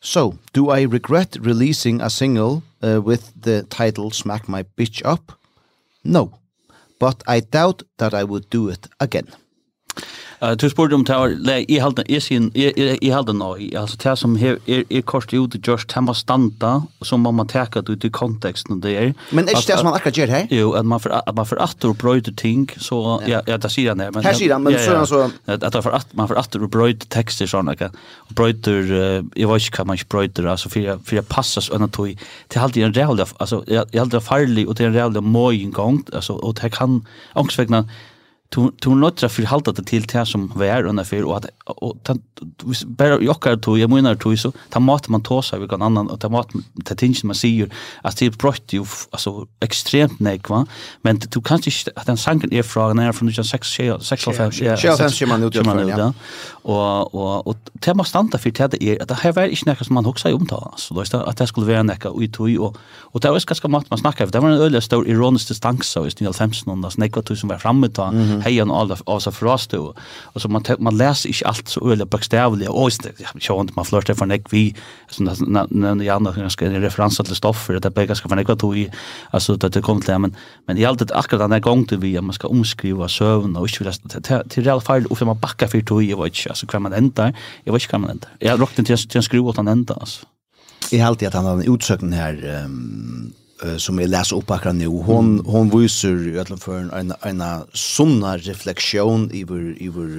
So, 0.00 0.38
do 0.52 0.70
I 0.70 0.82
regret 0.82 1.36
releasing 1.40 2.00
a 2.00 2.10
single 2.10 2.62
uh, 2.82 3.00
with 3.00 3.32
the 3.40 3.62
title 3.62 4.10
Smack 4.10 4.48
My 4.48 4.64
Bitch 4.76 5.04
Up? 5.04 5.32
No. 6.04 6.38
But 6.98 7.22
I 7.26 7.40
doubt 7.40 7.82
that 7.98 8.14
I 8.14 8.24
would 8.24 8.50
do 8.50 8.68
it 8.68 8.86
again. 9.00 9.28
Uh, 10.44 10.52
du 10.60 10.66
spurte 10.68 10.96
om 10.96 11.04
det 11.06 11.14
var, 11.16 11.32
i 11.68 11.78
jeg 11.78 12.04
i 12.08 12.18
sin, 12.20 12.50
i 12.54 13.10
halte 13.12 13.32
nå, 13.32 13.54
altså 13.80 13.96
det 14.02 14.14
som 14.20 14.34
er, 14.36 14.58
er, 14.68 14.82
er 14.90 15.04
kort 15.08 15.32
ut 15.32 15.54
ute 15.54 15.58
det 15.58 16.02
må 16.04 16.12
standa, 16.14 16.72
og 17.00 17.06
så 17.06 17.16
må 17.16 17.30
man 17.32 17.48
teka 17.48 17.80
det 17.80 17.96
ut 17.96 18.04
i 18.04 18.10
konteksten 18.12 18.82
det 18.84 18.92
er. 18.98 19.12
Men 19.30 19.48
er 19.48 19.56
ikke 19.56 19.72
det 19.72 19.78
som 19.80 19.88
man 19.88 19.96
akkurat 19.96 20.18
gjør 20.18 20.32
her? 20.34 20.46
Jo, 20.52 20.72
at 20.76 20.84
man, 20.84 21.00
for, 21.00 21.14
at 21.16 21.34
man 21.34 21.48
for 21.48 21.62
atter 21.62 21.94
og 21.94 21.98
brøyder 21.98 22.34
ting, 22.36 22.68
så, 22.76 23.20
ja, 23.28 23.40
ja 23.48 23.56
det 23.56 23.70
sier 23.72 23.94
han 23.94 24.04
her. 24.04 24.12
Men, 24.12 24.26
her 24.26 24.36
sier 24.36 24.52
han, 24.52 24.64
men 24.66 24.76
så 24.76 24.92
er 24.92 25.00
han 25.00 25.08
så... 25.08 25.24
At, 25.46 25.64
at 25.64 25.80
for 25.80 25.96
at, 25.96 26.12
man 26.18 26.28
for 26.28 26.40
atter 26.40 26.64
og 26.66 26.74
texter 26.74 27.08
tekster 27.14 27.50
sånn, 27.50 27.70
ikke? 27.72 27.90
Og 28.28 28.36
brøyder, 28.36 28.96
jeg 29.38 29.48
vet 29.48 29.68
ikke 29.68 29.80
hva 29.80 29.88
man 29.88 30.00
ikke 30.00 30.12
brøyder, 30.16 30.50
altså, 30.52 30.72
for 30.72 30.84
jeg, 30.84 31.00
for 31.06 31.20
jeg 31.20 31.28
passer 31.30 31.64
sånn 31.64 31.86
at 31.88 32.00
det 32.00 32.58
er 32.58 32.66
alltid 32.66 32.88
en 32.88 32.96
real, 32.96 33.22
altså, 33.22 33.62
jeg, 33.64 33.86
jeg 33.92 34.00
er 34.00 34.04
alltid 34.04 34.26
farlig, 34.26 34.66
og 34.68 34.76
det 34.76 34.84
er 34.84 34.92
en 34.92 34.98
real 34.98 35.22
måing 35.24 35.72
gang, 35.72 36.02
altså, 36.12 36.36
og 36.36 36.58
det 36.60 36.74
kan, 36.76 37.00
ångsvegna, 37.38 37.86
du 38.54 38.70
du 38.80 38.90
några 38.90 39.28
för 39.28 39.42
halta 39.42 39.72
det 39.72 39.82
till 39.82 40.02
det 40.02 40.26
som 40.26 40.52
var 40.54 40.84
under 40.84 41.04
för 41.04 41.24
och 41.24 41.36
att 41.36 41.46
och 41.66 41.96
bara 42.86 43.20
jockar 43.20 43.56
to 43.56 43.76
jag 43.78 43.90
menar 43.90 44.14
to 44.14 44.36
så 44.36 44.52
ta 44.70 44.80
mat 44.80 45.08
man 45.08 45.22
tar 45.22 45.42
sig 45.42 45.68
kan 45.68 45.82
annan 45.82 46.10
och 46.10 46.20
ta 46.20 46.28
mat 46.28 46.48
ta 46.84 46.94
tinge 46.94 47.20
man 47.24 47.34
ser 47.34 47.48
ju 47.48 47.68
att 48.02 48.16
det 48.16 48.38
brott 48.38 48.72
ju 48.72 48.84
alltså 49.10 49.46
extremt 49.60 50.20
nek 50.20 50.48
va 50.48 50.66
men 51.02 51.18
du 51.18 51.42
kan 51.42 51.56
inte 51.56 51.70
att 51.96 52.06
den 52.06 52.16
sanken 52.16 52.52
är 52.52 52.62
från 52.62 52.96
när 52.96 53.12
från 53.12 53.32
6 53.32 53.68
6 54.00 54.24
5 54.24 54.52
6 54.52 55.22
man 55.26 55.42
ut 55.42 55.54
ja 55.54 56.12
och 56.62 57.14
och 57.14 57.46
och 57.46 57.56
det 57.72 57.94
måste 57.94 58.10
standa 58.10 58.38
för 58.38 58.50
det 58.50 58.82
är 58.82 59.02
att 59.02 59.08
det 59.08 59.14
här 59.14 59.32
var 59.32 59.42
inte 59.42 59.70
något 59.70 59.86
som 59.86 59.94
man 59.94 60.04
huxar 60.04 60.34
om 60.34 60.46
ta 60.46 60.74
så 60.76 60.94
då 60.94 61.00
är 61.00 61.10
det 61.10 61.24
att 61.24 61.36
det 61.36 61.46
skulle 61.46 61.66
vara 61.66 61.82
näka 61.82 62.10
och 62.10 62.22
to 62.22 62.32
tog 62.32 62.60
och 62.60 62.76
och 63.14 63.20
det 63.20 63.30
var 63.30 63.46
ganska 63.46 63.68
mat 63.68 63.90
man 63.90 63.98
snackar 63.98 64.26
det 64.26 64.40
var 64.40 64.50
en 64.50 64.60
öliga 64.60 64.80
stor 64.80 65.08
ironisk 65.08 65.48
distans 65.48 65.86
så 65.86 66.06
i 66.06 66.10
95 66.20 66.50
någon 66.66 66.82
där 66.82 66.90
snäcka 66.90 67.22
som 67.36 67.48
var 67.48 67.58
framme 67.58 67.88
ta 67.88 68.12
hei 68.44 68.58
han 68.58 68.70
alla 68.70 68.96
av 69.04 69.20
sig 69.20 69.32
då 69.70 69.94
och 70.22 70.42
så 70.42 70.48
man 70.48 70.64
man 70.78 70.96
läser 70.96 71.28
inte 71.28 71.46
allt 71.46 71.68
så 71.68 71.90
öle 71.90 72.04
bokstavligt 72.06 72.70
och 72.70 72.92
så 72.92 73.02
jag 73.48 73.60
inte 73.60 73.72
man 73.76 73.84
flörtar 73.84 74.14
för 74.14 74.26
nek 74.26 74.52
vi 74.52 74.74
så 75.10 75.22
när 75.22 76.04
jag 76.04 76.16
andra 76.16 76.32
ganska 76.32 76.66
en 76.66 76.80
referens 76.80 77.16
till 77.16 77.36
stoff 77.36 77.66
för 77.66 77.80
det 77.80 77.90
bägge 77.90 78.14
ska 78.14 78.28
för 78.28 78.36
nek 78.36 78.48
vad 78.48 78.74
vi 78.74 78.90
alltså 79.30 79.56
det 79.56 79.68
det 79.68 79.82
kommer 79.82 80.00
till 80.00 80.18
men 80.18 80.36
men 80.66 80.78
i 80.78 80.84
allt 80.84 80.98
det 80.98 81.14
akkurat 81.14 81.42
den 81.42 81.52
här 81.52 81.60
gången 81.60 81.86
till 81.86 81.98
vi 81.98 82.20
man 82.20 82.32
ska 82.32 82.48
omskriva 82.48 83.08
sövn 83.08 83.56
och 83.56 83.68
inte 83.68 83.84
vill 83.84 83.92
till 84.48 84.64
real 84.64 84.80
fall 84.80 85.06
och 85.06 85.18
för 85.18 85.26
man 85.26 85.38
backa 85.38 85.68
för 85.68 85.80
tog 85.80 86.02
jag 86.02 86.22
vet 86.22 86.36
inte 86.36 86.50
alltså 86.50 86.66
kan 86.66 86.82
man 86.82 86.92
ända 86.92 87.32
jag 87.64 87.72
vet 87.72 87.82
inte 87.82 87.90
kan 87.90 88.00
man 88.00 88.10
ända 88.10 88.26
jag 88.38 88.60
rockte 88.60 88.84
till 88.84 89.16
en 89.16 89.22
skruv 89.22 89.46
åt 89.46 89.56
han 89.56 89.68
ända 89.68 89.94
alltså 89.94 90.26
i 90.90 91.00
allt 91.00 91.08
alltid 91.08 91.28
att 91.28 91.34
han 91.34 91.44
har 91.44 91.52
en 91.52 91.74
utsökning 91.74 92.12
här 92.12 92.64
um, 92.64 93.32
uh, 93.62 93.76
som 93.78 93.98
jeg 94.00 94.10
leser 94.12 94.38
opp 94.38 94.50
akkurat 94.54 94.76
nu, 94.76 94.88
hon, 95.06 95.36
mm. 95.38 95.50
hon 95.50 95.72
viser 95.72 96.18
i 96.30 96.36
alle 96.42 96.58
fall 96.60 96.90
en, 96.96 97.14
en 97.24 97.42
sånna 97.76 98.36
refleksjon 98.42 99.28
över, 99.34 100.14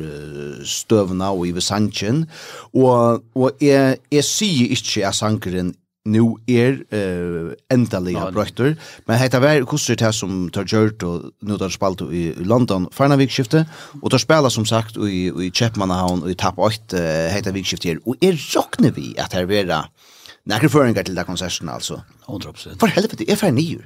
støvna 0.65 1.31
og 1.33 1.47
i 1.49 1.55
vår 1.55 1.65
sanchen. 1.65 2.25
Og, 2.73 3.25
og 3.35 3.63
jeg, 3.63 3.99
jeg 4.13 4.27
sier 4.27 4.77
ikke 4.77 5.07
at 5.09 5.19
sankaren 5.19 5.75
nu 6.05 6.37
er 6.47 6.77
uh, 6.93 7.53
endelig 7.73 8.15
av 8.21 8.33
brøkter, 8.35 8.75
men 9.07 9.19
heita 9.19 9.41
vær 9.41 9.65
kusser 9.69 9.97
til 9.97 10.13
som 10.13 10.45
tar 10.53 10.67
gjørt 10.69 11.03
og 11.05 11.31
nu 11.45 11.57
tar 11.57 11.73
spalt 11.73 12.03
i, 12.13 12.27
London 12.45 12.85
farna 12.93 13.17
vikskiftet, 13.17 13.65
og 14.01 14.13
tar 14.13 14.21
spela 14.21 14.51
som 14.53 14.67
sagt 14.69 14.99
i, 15.01 15.27
i 15.29 15.49
Kjeppmannahavn 15.49 16.21
og 16.25 16.29
i 16.31 16.37
Tapp 16.37 16.61
8 16.61 16.93
uh, 16.93 17.07
heita 17.33 17.53
vikskiftet 17.55 17.95
her, 17.95 18.03
og 18.05 18.21
er 18.21 18.37
råkne 18.37 18.93
vi 18.95 19.13
at 19.21 19.33
her 19.33 19.49
vera 19.49 19.87
Nekker 20.45 20.69
føringer 20.69 21.03
til 21.03 21.15
det 21.17 21.25
konserten, 21.25 21.69
altså. 21.69 22.01
100%. 22.29 22.75
For 22.79 22.87
helvete, 22.87 23.25
jeg 23.27 23.37
fer 23.41 23.51
nyer. 23.55 23.85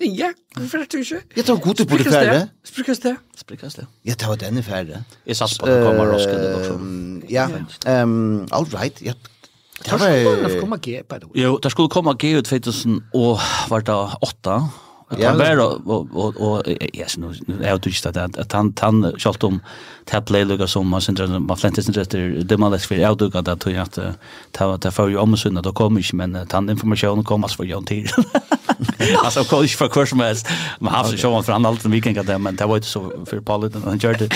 Ja, 0.00 0.28
hvorfor 0.56 0.78
er 0.78 0.86
du 0.92 0.96
ikke? 0.98 1.20
Jeg 1.36 1.44
tar 1.44 1.58
god 1.62 1.74
til 1.78 1.86
på 1.86 1.98
det 1.98 2.06
færre. 2.06 2.48
Sprikkast 2.66 3.02
det. 3.02 3.16
Sprikkast 3.38 3.76
det. 3.80 3.86
Jeg 4.06 4.18
tar 4.18 4.34
denne 4.40 4.62
færre. 4.62 5.02
Jeg 5.26 5.36
satt 5.38 5.58
på 5.60 5.66
at 5.66 5.74
det 5.74 5.84
kommer 5.86 6.12
Roskilde. 6.12 7.24
Ja, 7.30 7.46
um, 8.02 8.48
all 8.52 8.66
right. 8.74 9.02
Jeg 9.02 9.14
Det 9.84 9.92
var... 9.92 9.98
skulle 10.48 10.60
komma 10.60 10.76
G, 10.76 10.98
by 11.10 11.18
the 11.22 11.26
way. 11.28 11.42
Jo, 11.42 11.58
det 11.62 11.70
skulle 11.70 11.88
komma 11.88 12.12
G 12.18 12.32
ut 12.38 12.44
2000 12.50 13.00
og 13.14 13.38
var 13.70 13.80
det 13.86 13.98
8. 14.22 14.56
Ja, 15.16 15.28
han 15.28 15.38
var 15.38 15.58
och 15.58 16.08
och 16.12 16.36
och 16.36 16.68
yes 16.68 17.16
nu 17.16 17.34
nu 17.46 17.64
är 17.64 17.78
det 17.78 17.86
just 17.86 18.06
att 18.06 18.16
att 18.16 18.52
han 18.52 18.74
han 18.80 19.12
skalt 19.18 19.44
om 19.44 19.60
tablay 20.04 20.44
lukar 20.44 20.66
som 20.66 20.88
man 20.88 21.00
syndrar 21.00 21.38
man 21.38 21.56
fläntes 21.56 21.88
inte 21.88 22.00
efter 22.00 22.42
det 22.44 22.56
man 22.56 22.72
läs 22.72 22.86
för 22.86 22.94
jag 22.94 23.16
dukar 23.16 23.42
där 23.42 23.56
tror 23.56 23.78
att 23.78 23.98
ta 24.52 24.78
ta 24.78 24.90
för 24.90 25.08
ju 25.08 25.16
om 25.16 25.36
söndag 25.36 25.62
då 25.62 25.72
kommer 25.72 26.00
ju 26.00 26.16
men 26.16 26.46
han 26.52 26.70
informationen 26.70 27.24
kommer 27.24 27.48
för 27.48 27.64
Jan 27.64 27.84
till. 27.84 28.08
Alltså 29.24 29.44
kör 29.44 29.66
för 29.66 29.88
kurs 29.88 30.14
med 30.14 30.36
man 30.78 30.94
har 30.94 31.04
så 31.04 31.16
show 31.16 31.42
för 31.42 31.52
annat 31.52 31.82
den 31.82 31.92
vikinga 31.92 32.22
det, 32.22 32.38
men 32.38 32.56
det 32.56 32.66
var 32.66 32.76
inte 32.76 32.88
så 32.88 33.12
för 33.26 33.40
Paul 33.40 33.72
han 33.84 34.00
körde 34.00 34.28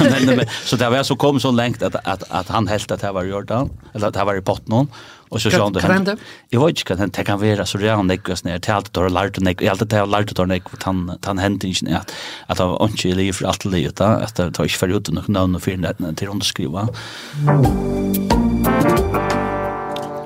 men 0.00 0.46
så 0.64 0.76
det 0.76 0.90
var 0.90 1.02
så 1.02 1.16
kom 1.16 1.40
så 1.40 1.50
långt 1.50 1.82
att 1.82 1.96
att 2.04 2.22
att 2.30 2.48
han 2.48 2.68
helt 2.68 2.90
att 2.90 3.00
det 3.00 3.12
var 3.12 3.24
gjort 3.24 3.48
då 3.48 3.68
eller 3.94 4.08
att 4.08 4.14
det 4.14 4.24
var 4.24 4.34
i 4.34 4.40
botten 4.40 4.88
Och 5.28 5.42
så 5.42 5.50
såg 5.50 5.72
det. 5.72 6.16
Jag 6.48 6.66
vet 6.66 6.90
inte 6.90 6.94
kan 6.94 7.10
det 7.10 7.24
kan 7.24 7.40
vara 7.40 7.66
så 7.66 7.78
där 7.78 7.94
han 7.94 8.10
gick 8.10 8.28
oss 8.28 8.44
ner 8.44 8.58
till 8.58 8.72
allt 8.72 8.94
där 8.94 9.08
lärde 9.08 9.40
nek 9.40 9.62
allt 9.62 9.90
det 9.90 9.96
har 9.96 10.06
lärt 10.06 10.36
där 10.36 10.46
nek 10.46 10.62
han 10.82 11.18
han 11.26 11.38
hänt 11.38 11.64
inte 11.64 11.96
att 11.96 12.12
att 12.46 12.60
av 12.60 12.82
onkel 12.82 13.16
liv 13.16 13.32
för 13.32 13.46
allt 13.46 13.70
det 13.70 13.80
utan 13.80 14.22
att 14.22 14.36
det 14.36 14.52
tar 14.52 14.64
inte 14.64 14.76
för 14.76 14.88
ut 14.88 15.08
någon 15.08 15.24
namn 15.28 15.54
och 15.54 15.62
för 15.62 15.70
till 16.14 16.28
underskriva. 16.28 16.88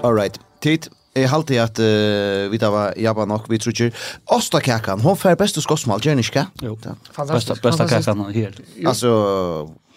All 0.02 0.14
right. 0.14 0.40
Tid 0.60 0.88
Jeg 1.12 1.28
halte 1.28 1.58
at 1.60 1.76
uh, 1.76 2.48
vi 2.48 2.60
da 2.60 2.70
var 2.72 2.94
jabba 2.96 3.26
nok, 3.28 3.50
vi 3.52 3.58
tror 3.60 3.74
ikke. 3.74 3.90
Osta 4.32 4.62
kakan, 4.64 5.02
hon 5.04 5.18
fær 5.18 5.36
beste 5.36 5.60
skossmal, 5.60 6.00
gjør 6.00 6.22
ikke? 6.22 6.46
Jo, 6.64 6.76
besta, 6.80 7.56
besta 7.60 7.86
kakan 7.90 8.24
her. 8.32 8.56
Altså, 8.80 9.10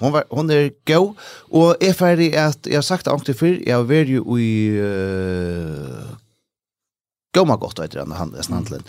hon, 0.02 0.12
var, 0.12 0.28
hon 0.32 0.52
er 0.52 0.74
gau, 0.88 1.14
og 1.56 1.80
jeg 1.80 1.96
fær 1.96 2.20
i 2.20 2.34
at, 2.36 2.68
jeg 2.68 2.76
har 2.76 2.84
sagt 2.84 3.08
det 3.08 3.14
ordentlig 3.14 3.38
før, 3.40 3.56
jeg 3.64 3.78
har 3.78 3.88
vært 3.88 4.12
jo 4.12 4.36
i 4.36 4.52
uh, 4.76 6.12
Goma 7.36 7.56
godt, 7.60 7.80
vet 7.84 7.96
du, 7.96 8.00
han, 8.04 8.12
han, 8.16 8.36
han, 8.36 8.52
han, 8.52 8.68
han, 8.72 8.84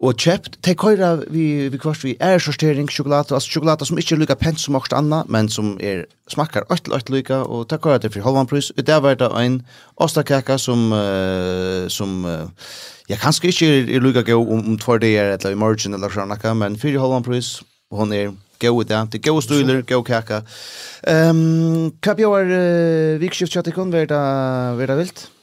og 0.00 0.16
kjøpt. 0.16 0.56
De 0.64 0.74
køyre 0.74 1.10
vi, 1.28 1.68
vi 1.68 1.78
kvart 1.78 2.04
vi 2.04 2.14
er 2.20 2.40
sortering 2.40 2.88
sjokolade, 2.90 3.34
altså 3.34 3.50
sjokolade 3.52 3.86
som 3.86 3.98
ikke 4.00 4.14
er 4.16 4.20
lykka 4.22 4.36
pent 4.40 4.60
som 4.60 4.76
akkurat 4.78 4.98
anna, 4.98 5.22
men 5.28 5.48
som 5.52 5.74
er, 5.80 6.06
smakkar 6.32 6.64
øtl 6.72 6.94
øtl 6.96 7.18
lykka, 7.18 7.42
og 7.44 7.66
de 7.70 7.78
køyre 7.78 7.98
det 8.00 8.12
for 8.14 8.24
halvan 8.24 8.48
pris. 8.48 8.70
Og 8.70 8.86
det 8.86 9.02
var 9.02 9.18
det 9.20 9.30
en 9.42 9.60
ostakaka 9.96 10.56
som, 10.58 10.92
uh, 10.92 11.88
som 11.88 12.24
uh, 12.24 12.48
ja, 13.08 13.16
kanskje 13.16 13.52
ikke 13.52 13.68
er, 13.68 13.90
er 13.96 14.06
lykka 14.06 14.22
gau 14.22 14.40
om, 14.46 14.62
om 14.72 14.78
tvær 14.78 15.02
dager, 15.02 15.34
eller 15.36 15.50
i 15.50 15.58
morgen, 15.58 15.94
eller 15.94 16.14
sånn, 16.14 16.32
akka, 16.32 16.54
men 16.54 16.78
for 16.80 17.00
halvan 17.02 17.26
pris, 17.26 17.58
og 17.90 18.04
hon 18.04 18.14
er 18.16 18.32
gau 18.60 18.80
i 18.80 18.86
det, 18.88 19.02
det 19.12 19.20
er 19.20 19.26
gau 19.28 19.40
stuler, 19.44 19.82
gau 19.84 20.00
kaka. 20.04 20.40
Um, 21.08 21.92
hva 22.00 22.16
bjør 22.16 22.54
uh, 22.54 23.20
vikskift 23.20 23.52
kjøttikon, 23.52 23.92
var 23.92 24.08
det 24.08 24.98
vilt? 25.02 25.26
Ja. 25.28 25.39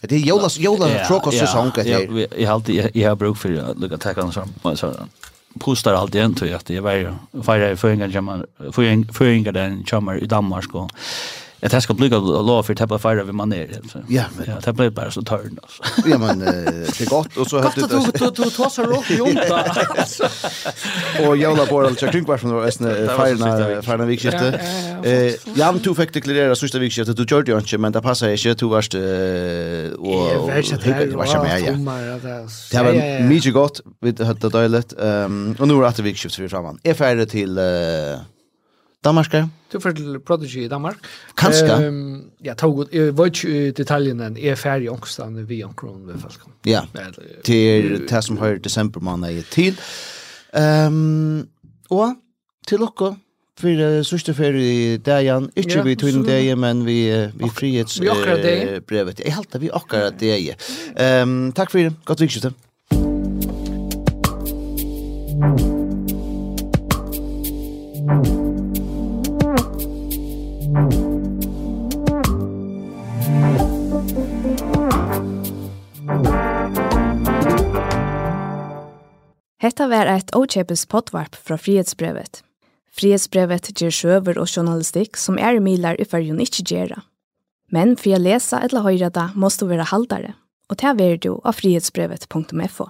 Det 0.00 0.14
är 0.14 0.18
Jolas 0.18 0.58
Jolas 0.58 1.08
frukost 1.08 1.38
säsong 1.38 1.70
det. 1.74 1.88
Ja, 1.88 2.26
jag 2.38 2.48
har 2.48 2.54
alltid 2.54 2.90
jag 2.94 3.08
har 3.08 3.16
bruk 3.16 3.36
för 3.36 3.70
att 3.70 3.78
lucka 3.78 3.96
ta 3.96 4.14
kan 4.14 4.32
så 4.32 4.44
så 4.74 4.94
postar 5.58 5.94
allt 5.94 6.14
igen 6.14 6.34
tror 6.34 6.50
jag. 6.50 6.56
Att 6.56 6.70
jag 6.70 6.82
var 6.82 7.14
förra 7.42 7.76
förringen 7.76 8.10
jamar 8.10 8.46
gång 8.72 9.52
den 9.52 9.84
chamar 9.84 10.22
i 10.22 10.26
Danmark 10.26 10.74
och 10.74 10.90
Jag 11.60 11.70
tänkte 11.70 11.94
bli 11.94 12.06
att 12.06 12.22
lov 12.22 12.62
för 12.62 12.74
tappa 12.74 12.98
fire 12.98 13.24
vi 13.24 13.32
man 13.32 13.52
är. 13.52 13.68
Ja, 14.08 14.24
men 14.36 14.46
ja, 14.46 14.54
det 14.64 14.72
blev 14.72 14.92
bara 14.92 15.10
så 15.10 15.22
törn 15.22 15.58
alltså. 15.62 15.82
Ja, 16.10 16.18
men 16.18 16.38
det 16.38 17.00
är 17.00 17.08
gott 17.08 17.36
och 17.36 17.46
så 17.46 17.58
hade 17.58 17.80
du 17.80 17.86
du 17.86 18.42
du 18.42 18.50
tar 18.50 18.68
så 18.68 18.82
rock 18.82 19.10
ju 19.10 19.24
inte. 19.24 19.62
Och 21.28 21.36
la 21.56 21.66
på 21.66 21.82
den 21.82 21.96
check 21.96 22.24
kvar 22.24 22.36
från 22.36 22.62
resten 22.62 22.88
fire 22.88 23.82
fire 23.82 24.04
vikskifte. 24.04 24.60
Eh, 25.04 25.34
jag 25.58 25.82
tog 25.82 25.96
fick 25.96 26.14
deklarera 26.14 26.54
sista 26.54 26.78
vikskiftet 26.78 27.16
du 27.16 27.24
körde 27.24 27.52
ju 27.52 27.58
inte 27.58 27.78
men 27.78 27.92
det 27.92 28.02
passar 28.02 28.28
inte 28.28 28.54
du 28.54 28.68
varst 28.68 28.94
och 28.94 29.00
och 30.00 30.50
vad 31.14 31.26
jag 31.28 31.60
göra? 31.60 32.48
Det 32.70 32.82
var 32.82 33.22
mycket 33.28 33.52
gott 33.52 33.80
vi 34.00 34.24
hade 34.24 34.40
det 34.40 34.48
dåligt. 34.48 34.92
Ehm 35.00 35.56
och 35.58 35.68
nu 35.68 35.74
är 35.74 35.92
det 35.96 36.02
vikskiftet 36.02 36.38
vi 36.38 36.48
framan. 36.48 36.78
Är 36.82 36.94
färdig 36.94 37.28
till 37.30 37.58
eh 37.58 37.64
Danmark? 39.04 39.32
Du 39.72 39.80
får 39.80 39.92
til 39.96 40.20
Prodigy 40.20 40.64
i 40.64 40.68
Danmark. 40.68 40.96
Kanskje? 41.36 41.88
Um, 41.88 42.30
ja, 42.44 42.54
tog, 42.54 42.88
jeg 42.92 43.14
vet 43.16 43.44
ikke 43.44 43.72
detaljen 43.72 44.20
enn, 44.20 44.36
jeg 44.36 44.52
er 44.52 44.60
ferdig 44.60 44.90
ångstan 44.92 45.38
vi 45.48 45.62
omkron 45.64 46.02
ved 46.08 46.20
folk. 46.20 46.44
Ja, 46.68 46.82
til 47.44 48.04
det 48.10 48.24
som 48.24 48.36
har 48.42 48.60
desember 48.60 49.00
man 49.00 49.24
er 49.24 49.40
til. 49.50 49.78
Um, 50.52 51.48
og 51.90 52.14
til 52.68 52.84
dere, 52.84 53.16
for 53.60 53.84
uh, 53.86 54.04
sørste 54.04 54.34
ferie 54.34 54.94
i 54.94 54.96
dagen, 54.96 55.48
ikke 55.56 55.78
ja, 55.78 55.82
vi 55.86 55.96
tog 55.96 56.12
inn 56.12 56.26
det, 56.26 56.58
men 56.58 56.84
vi, 56.84 57.00
vi 57.40 57.48
frihets 57.48 58.00
vi 58.00 58.08
akkurat 58.12 58.44
det. 58.44 58.56
Uh, 58.68 58.80
brevet. 58.84 59.24
Jeg 59.24 59.32
halte 59.34 59.60
vi 59.60 59.72
akkurat 59.72 60.20
det. 60.20 60.56
Um, 60.92 61.52
takk 61.56 61.72
for 61.72 61.80
det, 61.80 61.94
godt 62.04 62.20
vikskjøte. 62.20 62.52
Thank 68.10 68.26
you. 68.26 68.39
Hetta 79.60 79.88
var 79.88 80.06
eit 80.06 80.30
ochepes 80.36 80.86
potvarp 80.86 81.34
fra 81.34 81.58
Frihetsbrevet. 81.58 82.42
Frihetsbrevet 82.94 83.72
ger 83.74 83.90
sjøver 83.90 84.38
og 84.38 84.46
journalistikk 84.46 85.18
som 85.20 85.38
er 85.38 85.58
milar 85.64 85.98
i 85.98 86.06
fyrjun 86.06 86.40
ikkje 86.42 86.66
gjerra. 86.70 87.02
Men 87.70 87.96
for 87.98 88.14
å 88.14 88.22
lese 88.22 88.62
eller 88.62 88.86
høyre 88.86 89.10
det, 89.14 89.26
måste 89.34 89.66
du 89.66 89.74
være 89.74 89.90
haldare, 89.90 90.32
og 90.70 90.78
det 90.78 90.94
er 91.06 91.20
du 91.22 91.32
av 91.42 91.58
frihetsbrevet.fo. 91.58 92.88